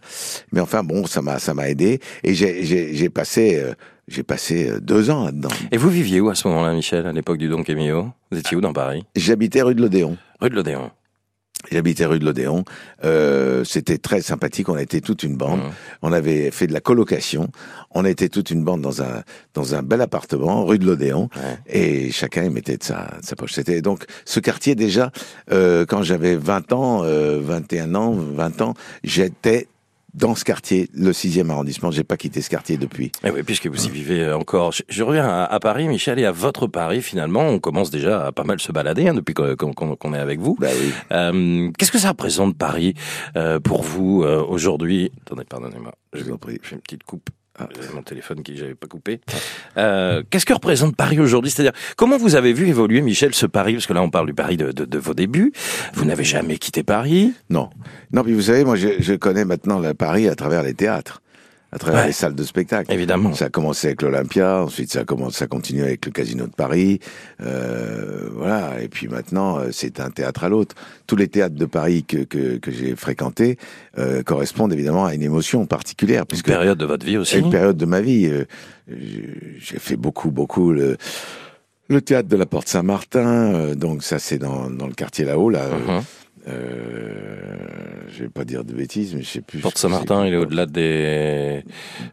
Mais 0.53 0.61
enfin 0.61 0.85
bon, 0.85 1.07
ça 1.07 1.23
m'a 1.23 1.41
ça 1.41 1.55
m'a 1.55 1.69
aidé 1.69 1.99
et 2.23 2.35
j'ai 2.35 3.09
passé 3.09 3.57
euh, 3.61 3.75
j'ai 4.07 4.23
passé 4.23 4.69
euh, 4.69 4.81
deux 4.81 5.11
ans 5.11 5.25
là-dedans. 5.25 5.51
Et 5.73 5.77
vous 5.77 5.91
viviez 5.91 6.21
où 6.21 6.29
à 6.29 6.37
ce 6.37 6.47
moment-là, 6.47 6.73
Michel, 6.73 7.09
à 7.09 7.13
l'époque 7.13 7.39
du 7.39 7.49
Don 7.49 7.65
Camillo? 7.65 8.11
Vous 8.31 8.39
étiez 8.39 8.57
où 8.57 8.61
dans 8.61 8.73
Paris? 8.73 9.05
J'habitais 9.17 9.63
rue 9.63 9.75
de 9.75 9.83
l'Odéon. 9.83 10.17
Rue 10.41 10.51
de 10.51 10.55
l'Odéon. 10.55 10.93
J'habitais 11.73 12.07
rue 12.07 12.21
de 12.21 12.25
l'Odéon. 12.25 12.65
Euh, 13.05 13.65
c'était 13.65 13.99
très 13.99 14.21
sympathique. 14.21 14.69
On 14.69 14.79
était 14.79 15.01
toute 15.01 15.25
une 15.25 15.37
bande. 15.37 15.61
Mmh. 15.61 15.71
On 16.03 16.13
avait 16.13 16.51
fait 16.51 16.67
de 16.67 16.73
la 16.73 16.81
colocation. 16.81 17.49
On 17.91 18.05
était 18.05 18.29
toute 18.29 18.51
une 18.51 18.65
bande 18.65 18.81
dans 18.81 19.03
un 19.03 19.23
dans 19.55 19.75
un 19.75 19.83
bel 19.83 20.01
appartement 20.01 20.65
rue 20.65 20.79
de 20.79 20.87
l'Odéon 20.87 21.29
et 21.67 22.13
chacun 22.13 22.45
y 22.45 22.51
mettait 22.51 22.77
de 22.77 22.85
sa, 22.85 23.11
sa 23.23 23.35
poche. 23.35 23.53
C'était 23.55 23.83
donc 23.83 24.05
ce 24.25 24.41
quartier 24.41 24.77
déjà 24.77 25.11
euh, 25.51 25.85
quand 25.85 26.03
j'avais 26.03 26.37
20 26.37 26.73
ans, 26.73 27.03
euh, 27.03 27.41
21 27.43 27.95
ans, 27.97 28.13
20 28.13 28.63
ans, 28.63 28.75
j'étais 29.03 29.67
dans 30.15 30.35
ce 30.35 30.45
quartier, 30.45 30.89
le 30.95 31.13
6e 31.13 31.51
arrondissement. 31.51 31.91
J'ai 31.91 32.05
pas 32.05 32.17
quitté 32.17 32.41
ce 32.41 32.51
quartier 32.51 32.77
depuis. 32.77 33.13
Eh 33.25 33.31
oui, 33.31 33.43
puisque 33.43 33.67
vous 33.67 33.87
y 33.87 33.91
vivez 33.91 34.33
encore. 34.33 34.73
Je, 34.89 35.03
reviens 35.03 35.29
à, 35.29 35.61
Paris, 35.61 35.89
Michel, 35.89 36.19
et 36.19 36.25
à 36.25 36.33
votre 36.33 36.67
Paris, 36.67 37.03
finalement, 37.03 37.43
on 37.43 37.59
commence 37.59 37.91
déjà 37.91 38.27
à 38.27 38.33
pas 38.33 38.45
mal 38.45 38.61
se 38.61 38.73
balader 38.73 39.09
hein, 39.09 39.15
depuis 39.15 39.35
qu'on 39.35 40.15
est 40.15 40.19
avec 40.19 40.41
vous. 40.41 40.57
Bah 40.59 40.69
oui. 40.81 40.93
euh, 41.13 41.71
Qu'est-ce 41.79 41.93
que 41.93 41.99
ça 41.99 42.11
représente 42.11 42.57
Paris 42.57 42.95
euh, 43.37 43.61
pour 43.61 43.83
vous 43.83 44.23
euh, 44.23 44.43
aujourd'hui? 44.43 45.13
Attendez, 45.27 45.45
pardonnez-moi. 45.45 45.93
Je 46.15 46.25
vous 46.25 46.33
en 46.33 46.39
prie. 46.39 46.59
J'ai 46.63 46.77
une 46.77 46.81
petite 46.83 47.05
coupe. 47.05 47.31
Ah, 47.61 47.69
mon 47.95 48.03
téléphone 48.03 48.43
qui 48.43 48.57
j'avais 48.57 48.75
pas 48.75 48.87
coupé. 48.87 49.21
Euh, 49.77 50.23
Qu'est-ce 50.31 50.47
que 50.47 50.53
représente 50.53 50.95
Paris 50.95 51.19
aujourd'hui? 51.19 51.51
C'est-à-dire, 51.51 51.73
comment 51.97 52.17
vous 52.17 52.37
avez 52.37 52.53
vu 52.53 52.69
évoluer, 52.69 53.01
Michel, 53.01 53.35
ce 53.35 53.47
Paris? 53.47 53.75
Parce 53.75 53.87
que 53.87 53.93
là, 53.93 54.03
on 54.03 54.11
parle 54.11 54.27
du 54.27 54.35
Paris 54.35 54.57
de, 54.57 54.71
de, 54.71 54.85
de 54.85 54.99
vos 54.99 55.15
débuts. 55.15 55.53
Vous 55.95 56.05
n'avez 56.05 56.25
jamais 56.25 56.59
quitté 56.59 56.83
Paris? 56.83 57.33
Non. 57.51 57.71
Non, 58.13 58.23
puis 58.23 58.33
vous 58.33 58.43
savez, 58.43 58.65
moi, 58.65 58.77
je, 58.77 58.89
je 59.01 59.15
connais 59.15 59.45
maintenant 59.45 59.81
le 59.81 59.95
Paris 59.95 60.29
à 60.29 60.35
travers 60.37 60.63
les 60.63 60.75
théâtres 60.75 61.21
à 61.71 61.79
travers 61.79 62.07
les 62.07 62.13
salles 62.13 62.35
de 62.35 62.45
spectacle. 62.45 62.93
Évidemment. 62.93 63.35
Ça 63.35 63.47
a 63.47 63.49
commencé 63.51 63.89
avec 63.89 64.03
l'Olympia, 64.03 64.63
ensuite 64.63 64.91
ça 64.93 65.01
a 65.01 65.05
commencé, 65.05 65.39
ça 65.39 65.47
continue 65.47 65.83
avec 65.83 66.07
le 66.07 66.13
Casino 66.13 66.47
de 66.47 66.55
Paris, 66.55 67.01
euh, 67.43 68.29
voilà. 68.35 68.81
Et 68.81 68.89
puis 68.89 69.09
maintenant, 69.09 69.59
euh, 69.59 69.69
c'est 69.73 70.01
un 70.01 70.11
théâtre 70.11 70.45
à 70.45 70.49
l'autre. 70.49 70.75
Tous 71.07 71.17
les 71.17 71.29
théâtres 71.29 71.57
de 71.57 71.67
Paris 71.67 72.05
que 72.05 72.19
que, 72.19 72.57
que 72.57 72.71
j'ai 72.71 72.97
fréquentés 72.97 73.59
euh, 73.99 74.23
correspondent 74.23 74.73
évidemment 74.73 75.07
à 75.07 75.15
une 75.15 75.23
émotion 75.23 75.67
particulière. 75.67 76.27
Puisque 76.27 76.49
une 76.49 76.55
période 76.55 76.79
de 76.79 76.87
votre 76.87 77.05
vie 77.05 77.19
aussi. 77.19 77.39
Une 77.39 77.51
période 77.51 77.77
de 77.77 77.87
ma 77.87 78.01
vie. 78.01 78.27
Euh, 78.27 78.45
j'ai 78.89 79.79
fait 79.79 79.97
beaucoup, 79.97 80.31
beaucoup 80.31 80.73
le 80.73 80.97
le 81.89 82.03
théâtre 82.03 82.29
de 82.29 82.37
la 82.37 82.47
Porte 82.47 82.69
Saint-Martin. 82.69 83.55
Euh, 83.55 83.75
donc 83.75 84.03
ça, 84.03 84.19
c'est 84.19 84.39
dans 84.39 84.71
dans 84.71 84.87
le 84.87 84.95
quartier 84.95 85.25
là-haut, 85.25 85.51
là. 85.51 85.69
Uh-huh. 85.69 86.03
Je 86.49 88.23
vais 88.23 88.29
pas 88.29 88.45
dire 88.45 88.65
de 88.65 88.73
bêtises, 88.73 89.15
mais 89.15 89.23
je 89.23 89.29
sais 89.29 89.41
plus. 89.41 89.61
Porte 89.61 89.79
Saint-Martin, 89.79 90.27
il 90.27 90.33
est 90.33 90.37
au-delà 90.37 90.67
des. 90.67 91.63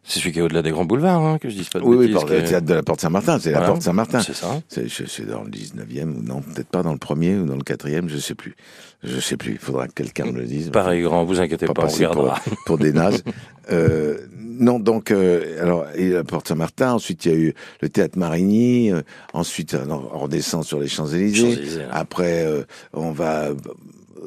C'est 0.04 0.20
celui 0.20 0.32
qui 0.32 0.40
est 0.40 0.42
au-delà 0.42 0.62
des 0.62 0.72
grands 0.72 0.86
boulevards, 0.86 1.22
hein, 1.26 1.38
que 1.38 1.50
je 1.50 1.56
dis 1.56 1.68
pas 1.72 1.80
de 1.80 1.86
oui, 1.86 2.08
bêtises. 2.08 2.24
Oui, 2.24 2.38
le 2.38 2.44
théâtre 2.44 2.66
de 2.66 2.74
la 2.74 2.84
Porte 2.84 3.02
Saint-Martin, 3.02 3.40
c'est 3.40 3.52
la 3.52 3.62
Porte 3.62 3.82
Saint-Martin. 3.82 4.20
C'est 4.22 4.36
ça. 4.36 4.62
C'est 4.68 5.28
dans 5.28 5.44
le 5.44 5.50
19e, 5.50 6.16
ou 6.16 6.22
non, 6.22 6.42
peut-être 6.42 6.70
pas 6.70 6.84
dans 6.84 6.94
le 6.94 7.00
premier 7.00 7.36
ou 7.36 7.46
dans 7.46 7.56
le 7.56 7.64
quatrième, 7.64 8.10
je 8.10 8.18
sais 8.18 8.36
plus. 8.36 8.56
Je 9.04 9.20
sais 9.20 9.38
plus, 9.38 9.54
il 9.54 9.60
faudra 9.60 9.88
que 9.88 9.94
quelqu'un 9.94 10.26
me 10.26 10.40
le 10.40 10.46
dise. 10.46 10.72
Pareil 10.72 11.04
grand, 11.04 11.26
vous 11.26 11.40
inquiétez 11.40 11.68
pas, 11.68 11.74
pas 11.74 11.86
on 11.86 11.90
regardera. 11.90 12.40
Pour, 12.44 12.58
pour 12.66 12.78
des 12.78 12.92
nazes. 12.92 13.24
euh, 13.72 14.18
non, 14.60 14.80
donc, 14.80 15.12
euh, 15.12 15.62
alors, 15.62 15.86
il 15.98 16.10
y 16.10 16.14
a 16.14 16.18
la 16.18 16.24
Porte 16.24 16.48
Saint-Martin, 16.48 16.94
ensuite 16.94 17.26
il 17.26 17.32
y 17.32 17.36
a 17.36 17.38
eu 17.38 17.54
le 17.82 17.90
théâtre 17.90 18.18
Marigny, 18.18 18.92
euh, 18.92 19.02
ensuite 19.34 19.76
on 19.90 20.20
redescend 20.20 20.64
sur 20.64 20.80
les 20.80 20.88
Champs-Élysées. 20.88 21.56
Champs 21.56 21.88
Après, 21.92 22.46
euh, 22.46 22.64
on 22.94 23.12
va 23.12 23.50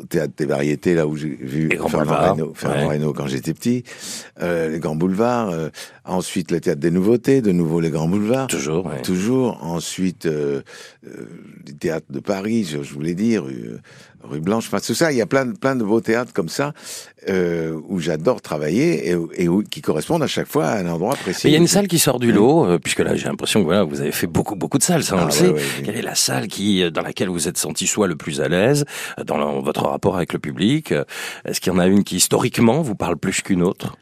théâtre 0.08 0.34
des 0.36 0.46
variétés, 0.46 0.94
là 0.94 1.06
où 1.06 1.16
j'ai 1.16 1.28
vu 1.28 1.70
Fernand 1.88 2.32
Reynaud, 2.32 2.52
Fernand 2.54 2.88
Reynaud 2.88 3.12
quand 3.12 3.26
j'étais 3.26 3.54
petit, 3.54 3.84
euh, 4.40 4.68
les 4.68 4.78
grands 4.78 4.96
boulevards, 4.96 5.50
euh, 5.50 5.68
ensuite 6.04 6.50
le 6.50 6.60
théâtre 6.60 6.80
des 6.80 6.90
nouveautés, 6.90 7.40
de 7.42 7.52
nouveau 7.52 7.80
les 7.80 7.90
grands 7.90 8.08
boulevards. 8.08 8.48
Toujours, 8.48 8.86
ouais. 8.86 9.02
Toujours. 9.02 9.58
Ensuite, 9.62 10.26
euh, 10.26 10.62
euh, 11.06 11.26
les 11.66 11.74
théâtres 11.74 12.10
de 12.10 12.20
Paris, 12.20 12.64
je, 12.64 12.82
je 12.82 12.94
voulais 12.94 13.14
dire, 13.14 13.44
rue 14.22 14.40
Blanche, 14.40 14.64
enfin 14.66 14.78
tout 14.80 14.94
ça, 14.94 15.12
il 15.12 15.16
y 15.18 15.22
a 15.22 15.26
plein 15.26 15.46
de, 15.46 15.52
plein 15.56 15.76
de 15.76 15.84
beaux 15.84 16.00
théâtres 16.00 16.32
comme 16.32 16.48
ça 16.48 16.72
euh, 17.28 17.78
où 17.88 17.98
j'adore 18.00 18.42
travailler 18.42 19.10
et, 19.10 19.16
et 19.36 19.48
où, 19.48 19.62
qui 19.62 19.80
correspondent 19.80 20.22
à 20.22 20.26
chaque 20.26 20.48
fois 20.48 20.66
à 20.66 20.78
un 20.80 20.88
endroit 20.88 21.14
précis. 21.14 21.48
Il 21.48 21.52
y 21.52 21.54
a 21.54 21.58
une 21.58 21.66
salle 21.66 21.88
qui 21.88 21.98
sort 21.98 22.18
du 22.18 22.32
lot, 22.32 22.66
euh, 22.66 22.78
puisque 22.78 22.98
là 23.00 23.14
j'ai 23.14 23.26
l'impression 23.26 23.60
que 23.60 23.64
voilà, 23.64 23.84
vous 23.84 24.00
avez 24.00 24.12
fait 24.12 24.26
beaucoup 24.26 24.56
beaucoup 24.56 24.78
de 24.78 24.82
salles, 24.82 25.02
ça 25.04 25.14
on 25.16 25.18
Ah, 25.18 25.22
le 25.22 25.26
ouais, 25.28 25.32
sait. 25.32 25.48
ouais. 25.48 25.62
Quelle 25.84 25.96
est 25.96 26.02
la 26.02 26.14
salle 26.14 26.48
qui 26.48 26.90
dans 26.90 27.02
laquelle 27.02 27.28
vous 27.28 27.48
êtes 27.48 27.58
senti 27.58 27.86
soit 27.86 28.06
le 28.08 28.16
plus 28.16 28.40
à 28.40 28.48
l'aise 28.48 28.84
euh, 29.18 29.24
dans 29.24 29.60
votre 29.60 29.82
rapport 29.82 30.16
avec 30.16 30.32
le 30.32 30.38
public 30.38 30.92
Est-ce 31.44 31.60
qu'il 31.60 31.72
y 31.72 31.76
en 31.76 31.78
a 31.78 31.86
une 31.86 32.04
qui 32.04 32.16
historiquement 32.16 32.82
vous 32.82 32.94
parle 32.96 33.16
plus 33.16 33.40
qu'une 33.42 33.62
autre? 33.62 33.96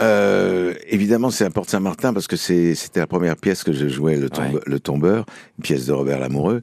Euh, 0.00 0.74
évidemment, 0.88 1.30
c'est 1.30 1.44
à 1.44 1.50
Porte 1.50 1.68
Saint-Martin 1.68 2.12
parce 2.14 2.26
que 2.26 2.36
c'était 2.36 2.74
la 2.98 3.06
première 3.06 3.36
pièce 3.36 3.62
que 3.62 3.72
je 3.72 3.86
jouais, 3.88 4.16
le, 4.16 4.30
tombe- 4.30 4.54
Ouais. 4.54 4.60
le 4.66 4.80
Tombeur, 4.80 5.26
une 5.58 5.62
pièce 5.62 5.86
de 5.86 5.92
Robert 5.92 6.18
Lamoureux. 6.18 6.62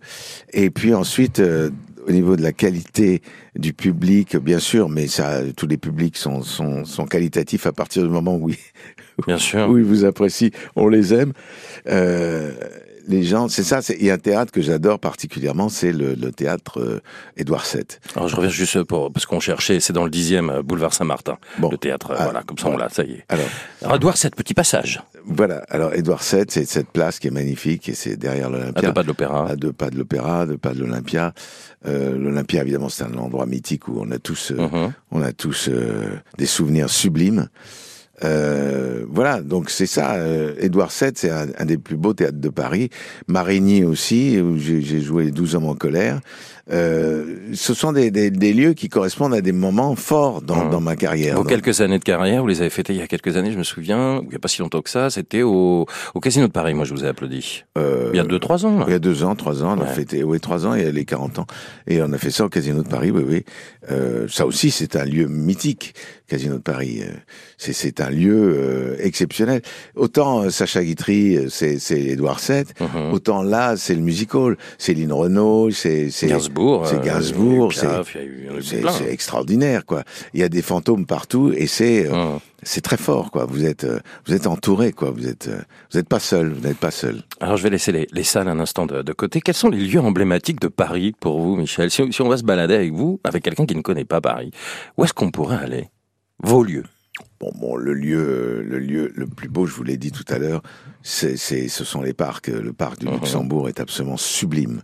Et 0.51 0.71
puis 0.71 0.93
ensuite, 0.95 1.39
euh, 1.39 1.69
au 2.09 2.11
niveau 2.11 2.35
de 2.35 2.41
la 2.41 2.53
qualité 2.53 3.21
du 3.55 3.73
public, 3.73 4.35
bien 4.37 4.59
sûr, 4.59 4.89
mais 4.89 5.07
ça, 5.07 5.41
tous 5.55 5.67
les 5.67 5.77
publics 5.77 6.17
sont, 6.17 6.41
sont, 6.41 6.83
sont 6.83 7.05
qualitatifs 7.05 7.67
à 7.67 7.71
partir 7.71 8.03
du 8.03 8.09
moment 8.09 8.35
où 8.35 8.49
ils, 8.49 8.57
Bien 9.27 9.37
sûr. 9.37 9.69
où 9.69 9.77
ils 9.77 9.83
vous 9.83 10.05
apprécient, 10.05 10.49
on 10.75 10.87
les 10.87 11.13
aime. 11.13 11.33
Euh, 11.87 12.51
les 13.09 13.23
gens, 13.23 13.49
c'est 13.49 13.63
ça. 13.63 13.79
Il 13.99 14.05
y 14.05 14.11
a 14.11 14.13
un 14.13 14.17
théâtre 14.17 14.51
que 14.53 14.61
j'adore 14.61 14.99
particulièrement, 14.99 15.67
c'est 15.67 15.91
le, 15.91 16.13
le 16.13 16.31
théâtre 16.31 16.79
euh, 16.79 17.01
Édouard 17.35 17.65
VII. 17.65 17.83
Alors 18.15 18.27
je 18.29 18.35
reviens 18.37 18.49
juste 18.49 18.83
pour 18.83 19.11
parce 19.11 19.25
qu'on 19.25 19.39
cherchait, 19.41 19.79
c'est 19.81 19.91
dans 19.93 20.05
le 20.05 20.09
dixième 20.09 20.49
euh, 20.49 20.61
boulevard 20.61 20.93
Saint-Martin, 20.93 21.37
Bon. 21.57 21.69
le 21.69 21.77
théâtre. 21.77 22.11
euh, 22.11 22.15
Ah, 22.17 22.23
voilà, 22.25 22.43
comme 22.43 22.57
ça 22.57 22.69
on 22.69 22.77
l'a, 22.77 22.87
ça 22.89 23.03
y 23.03 23.11
est. 23.13 23.25
Alors, 23.27 23.45
Alors 23.81 23.95
Edouard, 23.97 24.15
cette 24.17 24.35
petit 24.35 24.53
passage 24.53 25.01
voilà. 25.25 25.57
Alors 25.69 25.93
Édouard 25.93 26.21
VII, 26.23 26.45
c'est 26.47 26.65
cette 26.65 26.89
place 26.89 27.19
qui 27.19 27.27
est 27.27 27.31
magnifique 27.31 27.89
et 27.89 27.93
c'est 27.93 28.15
derrière 28.15 28.47
à 28.47 28.49
l'Olympia. 28.51 28.81
deux 28.81 28.93
pas 28.93 29.03
de 29.03 29.07
l'opéra. 29.07 29.49
à 29.49 29.55
deux 29.55 29.73
pas 29.73 29.89
de 29.89 29.97
l'opéra, 29.97 30.45
deux 30.45 30.57
pas 30.57 30.73
de 30.73 30.79
l'Olympia. 30.79 31.33
Euh, 31.85 32.17
L'Olympia, 32.17 32.61
évidemment, 32.61 32.89
c'est 32.89 33.03
un 33.03 33.13
endroit 33.15 33.45
mythique 33.45 33.87
où 33.87 33.99
on 33.99 34.09
a 34.11 34.17
tous, 34.17 34.51
euh, 34.51 34.67
Mhm. 34.67 34.93
on 35.11 35.21
a 35.21 35.31
tous 35.33 35.69
des 36.37 36.45
souvenirs 36.45 36.89
sublimes. 36.89 37.47
Euh, 38.23 39.05
voilà, 39.09 39.41
donc 39.41 39.69
c'est 39.69 39.85
ça. 39.85 40.13
Euh, 40.15 40.53
Édouard 40.59 40.89
VII, 40.89 41.11
c'est 41.15 41.29
un, 41.29 41.65
des 41.65 41.77
plus 41.77 41.97
beaux 41.97 42.13
théâtres 42.13 42.39
de 42.39 42.49
Paris. 42.49 42.89
Marigny 43.27 43.83
aussi, 43.83 44.39
où 44.39 44.57
j'ai 44.57 45.01
joué 45.01 45.25
les 45.25 45.31
12 45.31 45.55
hommes 45.55 45.65
en 45.65 45.75
colère. 45.75 46.19
Euh, 46.71 47.25
ce 47.53 47.73
sont 47.73 47.91
des, 47.91 48.11
des, 48.11 48.29
des 48.29 48.53
lieux 48.53 48.73
qui 48.73 48.89
correspondent 48.89 49.33
à 49.33 49.41
des 49.41 49.51
moments 49.51 49.95
forts 49.95 50.41
dans, 50.41 50.69
dans 50.69 50.81
ma 50.81 50.95
carrière. 50.95 51.35
Vos 51.35 51.41
Donc, 51.41 51.49
quelques 51.49 51.81
années 51.81 51.97
de 51.99 52.03
carrière, 52.03 52.41
vous 52.41 52.47
les 52.47 52.61
avez 52.61 52.69
fêtées 52.69 52.93
il 52.93 52.99
y 52.99 53.01
a 53.01 53.07
quelques 53.07 53.37
années, 53.37 53.51
je 53.51 53.57
me 53.57 53.63
souviens, 53.63 54.21
il 54.23 54.29
n'y 54.29 54.35
a 54.35 54.39
pas 54.39 54.47
si 54.47 54.61
longtemps 54.61 54.81
que 54.81 54.89
ça, 54.89 55.09
c'était 55.09 55.41
au, 55.41 55.85
au 56.13 56.19
Casino 56.19 56.47
de 56.47 56.51
Paris, 56.51 56.73
moi 56.75 56.85
je 56.85 56.93
vous 56.93 57.03
ai 57.03 57.07
applaudi. 57.07 57.63
euh, 57.77 58.09
Il 58.13 58.17
y 58.17 58.19
a 58.19 58.23
deux, 58.23 58.39
trois 58.39 58.65
ans, 58.65 58.77
là. 58.79 58.85
Il 58.87 58.91
y 58.91 58.95
a 58.95 58.99
deux 58.99 59.23
ans, 59.23 59.35
trois 59.35 59.63
ans, 59.63 59.75
on 59.77 59.81
a 59.81 59.87
fêté, 59.87 60.23
oui, 60.23 60.39
trois 60.39 60.67
ans, 60.67 60.75
il 60.75 60.83
y 60.83 60.85
a 60.85 60.91
les 60.91 61.05
40 61.05 61.39
ans. 61.39 61.47
Et 61.87 62.01
on 62.01 62.11
a 62.13 62.17
fait 62.17 62.31
ça 62.31 62.45
au 62.45 62.49
Casino 62.49 62.83
de 62.83 62.87
Paris, 62.87 63.11
oui, 63.11 63.23
oui. 63.27 63.45
Euh, 63.91 64.27
ça 64.29 64.45
aussi, 64.45 64.69
c'est 64.69 64.95
un 64.95 65.05
lieu 65.05 65.25
mythique, 65.27 65.95
Casino 66.27 66.55
de 66.55 66.61
Paris. 66.61 67.01
Euh, 67.01 67.11
C'est, 67.57 67.73
c'est 67.73 67.99
un 67.99 68.09
lieu 68.11 68.35
euh, 68.55 68.95
exceptionnel. 68.99 69.61
Autant 69.95 70.49
Sacha 70.51 70.83
Guitry, 70.83 71.47
c'est, 71.49 71.79
c'est 71.79 71.99
Édouard 71.99 72.39
VII, 72.47 72.63
Mhm. 72.79 73.11
autant 73.13 73.41
là, 73.41 73.75
c'est 73.75 73.95
le 73.95 74.01
musical. 74.01 74.55
Céline 74.77 75.11
Renaud, 75.11 75.71
c'est, 75.71 76.09
c'est, 76.11 76.27
Gainsbourg. 76.59 76.87
c'est 76.87 76.95
euh, 76.95 76.99
Gainsbourg, 76.99 77.73
c'est, 78.93 79.11
extraordinaire, 79.11 79.85
quoi. 79.85 80.03
Il 80.33 80.39
y 80.39 80.43
a 80.43 80.49
des 80.49 80.61
fantômes 80.61 81.05
partout 81.05 81.51
et 81.55 81.67
c'est, 81.67 82.07
euh, 82.07 82.13
Mhm. 82.33 82.39
c'est 82.63 82.81
très 82.81 82.97
fort, 82.97 83.31
quoi. 83.31 83.45
Vous 83.45 83.65
êtes, 83.65 83.83
euh, 83.85 83.99
vous 84.25 84.33
êtes 84.33 84.47
entouré, 84.47 84.91
quoi. 84.91 85.11
Vous 85.11 85.27
êtes, 85.27 85.47
vous 85.91 85.97
n'êtes 85.99 86.09
pas 86.09 86.19
seul, 86.19 86.53
vous 86.53 86.67
n'êtes 86.67 86.77
pas 86.77 86.91
seul. 86.91 87.23
Alors 87.39 87.57
je 87.57 87.63
vais 87.63 87.69
laisser 87.69 87.91
les, 87.91 88.07
les 88.11 88.23
salles 88.23 88.47
un 88.47 88.59
instant 88.59 88.85
de, 88.85 89.01
de 89.01 89.13
côté. 89.13 89.41
Quels 89.41 89.55
sont 89.55 89.69
les 89.69 89.79
lieux 89.79 89.99
emblématiques 90.01 90.59
de 90.61 90.67
Paris 90.67 91.13
pour 91.19 91.39
vous, 91.41 91.55
Michel? 91.55 91.89
Si, 91.91 92.03
si 92.11 92.21
on 92.21 92.29
va 92.29 92.37
se 92.37 92.43
balader 92.43 92.75
avec 92.75 92.93
vous, 92.93 93.19
avec 93.23 93.43
quelqu'un 93.43 93.65
qui 93.65 93.75
ne 93.75 93.81
connaît 93.81 94.05
pas 94.05 94.21
Paris, 94.21 94.51
où 94.97 95.03
est-ce 95.03 95.13
qu'on 95.13 95.31
pourrait 95.31 95.57
aller? 95.57 95.89
Vos 96.43 96.63
lieux. 96.63 96.83
Bon, 97.41 97.51
bon, 97.59 97.75
le 97.75 97.93
lieu, 97.93 98.63
le 98.65 98.79
lieu 98.79 99.11
le 99.15 99.25
plus 99.27 99.47
beau, 99.49 99.65
je 99.65 99.73
vous 99.73 99.83
l'ai 99.83 99.97
dit 99.97 100.11
tout 100.11 100.23
à 100.29 100.37
l'heure, 100.37 100.61
c'est, 101.03 101.35
ce 101.37 101.83
sont 101.85 102.01
les 102.01 102.13
parcs. 102.13 102.47
Le 102.47 102.71
parc 102.73 102.99
du 102.99 103.07
Mhm. 103.07 103.13
Luxembourg 103.13 103.67
est 103.69 103.79
absolument 103.79 104.17
sublime. 104.17 104.81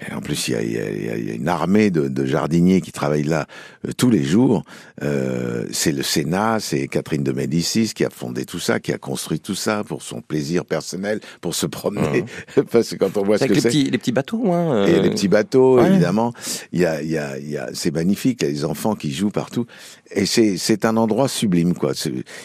Et 0.00 0.12
en 0.12 0.20
plus, 0.20 0.48
il 0.48 0.54
y 0.54 0.56
a, 0.56 0.62
y 0.62 0.76
a- 0.78 0.90
y 1.16 1.30
a- 1.30 1.34
une 1.34 1.46
armée 1.48 1.90
de, 1.90 2.08
de 2.08 2.24
jardiniers 2.24 2.80
qui 2.80 2.90
travaillent 2.90 3.22
là 3.22 3.46
euh, 3.86 3.92
tous 3.96 4.10
les 4.10 4.24
jours. 4.24 4.64
Euh, 5.02 5.66
c'est 5.70 5.92
le 5.92 6.02
Sénat, 6.02 6.58
c'est 6.58 6.88
Catherine 6.88 7.22
de 7.22 7.30
Médicis 7.30 7.92
qui 7.94 8.04
a 8.04 8.10
fondé 8.10 8.44
tout 8.44 8.58
ça, 8.58 8.80
qui 8.80 8.92
a 8.92 8.98
construit 8.98 9.38
tout 9.38 9.54
ça 9.54 9.84
pour 9.84 10.02
son 10.02 10.20
plaisir 10.20 10.64
personnel, 10.64 11.20
pour 11.40 11.54
se 11.54 11.66
promener. 11.66 12.24
Parce 12.72 12.90
que 12.90 12.96
quand 12.96 13.16
on 13.16 13.22
voit 13.22 13.38
ce. 13.38 13.44
Avec 13.44 13.50
que 13.50 13.54
les 13.54 13.60
c'est. 13.60 13.68
petits, 13.68 13.84
les 13.90 13.98
petits 13.98 14.10
bateaux, 14.12 14.52
hein. 14.52 14.84
Et 14.86 14.94
euh, 14.94 15.02
les 15.02 15.10
petits 15.10 15.28
bateaux, 15.28 15.76
ouais. 15.78 15.88
évidemment. 15.88 16.32
Il 16.72 16.80
y 16.80 16.86
a, 16.86 17.00
y 17.00 17.16
a, 17.16 17.38
y 17.38 17.56
a, 17.56 17.68
c'est 17.72 17.92
magnifique, 17.94 18.38
il 18.42 18.46
y 18.46 18.50
a 18.50 18.52
les 18.52 18.64
enfants 18.64 18.96
qui 18.96 19.12
jouent 19.12 19.30
partout. 19.30 19.66
Et 20.10 20.26
c'est, 20.26 20.56
c'est 20.58 20.84
un 20.84 20.96
endroit 20.96 21.28
sublime, 21.28 21.74
quoi. 21.74 21.92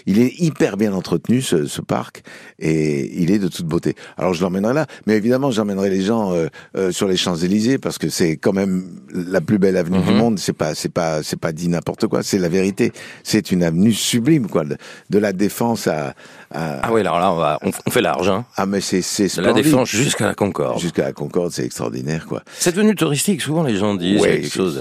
Il 0.05 0.19
est 0.19 0.39
hyper 0.39 0.77
bien 0.77 0.93
entretenu 0.93 1.41
ce, 1.41 1.65
ce, 1.65 1.81
parc 1.81 2.21
et 2.59 3.21
il 3.21 3.31
est 3.31 3.39
de 3.39 3.47
toute 3.47 3.65
beauté. 3.65 3.95
Alors 4.17 4.33
je 4.33 4.41
l'emmènerai 4.43 4.73
là, 4.73 4.85
mais 5.07 5.15
évidemment 5.15 5.49
j'emmènerai 5.49 5.89
les 5.89 6.01
gens 6.01 6.33
euh, 6.33 6.47
euh, 6.77 6.91
sur 6.91 7.07
les 7.07 7.17
Champs 7.17 7.35
Élysées 7.43 7.77
parce 7.77 7.97
que 7.97 8.09
c'est 8.09 8.37
quand 8.37 8.53
même 8.53 9.01
la 9.13 9.41
plus 9.41 9.57
belle 9.57 9.77
avenue 9.77 9.99
du 9.99 10.11
mhm. 10.11 10.17
monde. 10.17 10.39
C'est 10.39 10.53
pas 10.53 10.75
c'est 10.75 10.89
pas 10.89 11.23
c'est 11.23 11.39
pas 11.39 11.51
dit 11.51 11.67
n'importe 11.67 12.07
quoi. 12.07 12.23
C'est 12.23 12.39
la 12.39 12.49
vérité. 12.49 12.91
C'est 13.23 13.51
une 13.51 13.63
avenue 13.63 13.93
sublime 13.93 14.47
quoi. 14.47 14.63
De, 15.09 15.19
la 15.19 15.33
Défense 15.33 15.87
à, 15.87 16.15
ah 16.51 16.89
oui 16.91 17.01
alors 17.01 17.19
là 17.19 17.31
on, 17.31 17.35
va, 17.35 17.59
on, 17.61 17.91
fait 17.91 18.01
large. 18.01 18.29
Hein. 18.29 18.45
Ah 18.55 18.65
mais 18.65 18.81
c'est 18.81 19.01
c'est 19.01 19.35
la 19.37 19.53
Défense 19.53 19.89
jusqu'à 19.89 20.27
la 20.27 20.33
Concorde. 20.33 20.79
Jusqu'à 20.79 21.03
la 21.03 21.13
Concorde 21.13 21.51
c'est 21.51 21.65
extraordinaire 21.65 22.25
quoi. 22.25 22.43
C'est 22.57 22.75
devenu 22.75 22.95
touristique 22.95 23.41
souvent 23.41 23.63
les 23.63 23.75
gens 23.77 23.95
disent. 23.95 24.21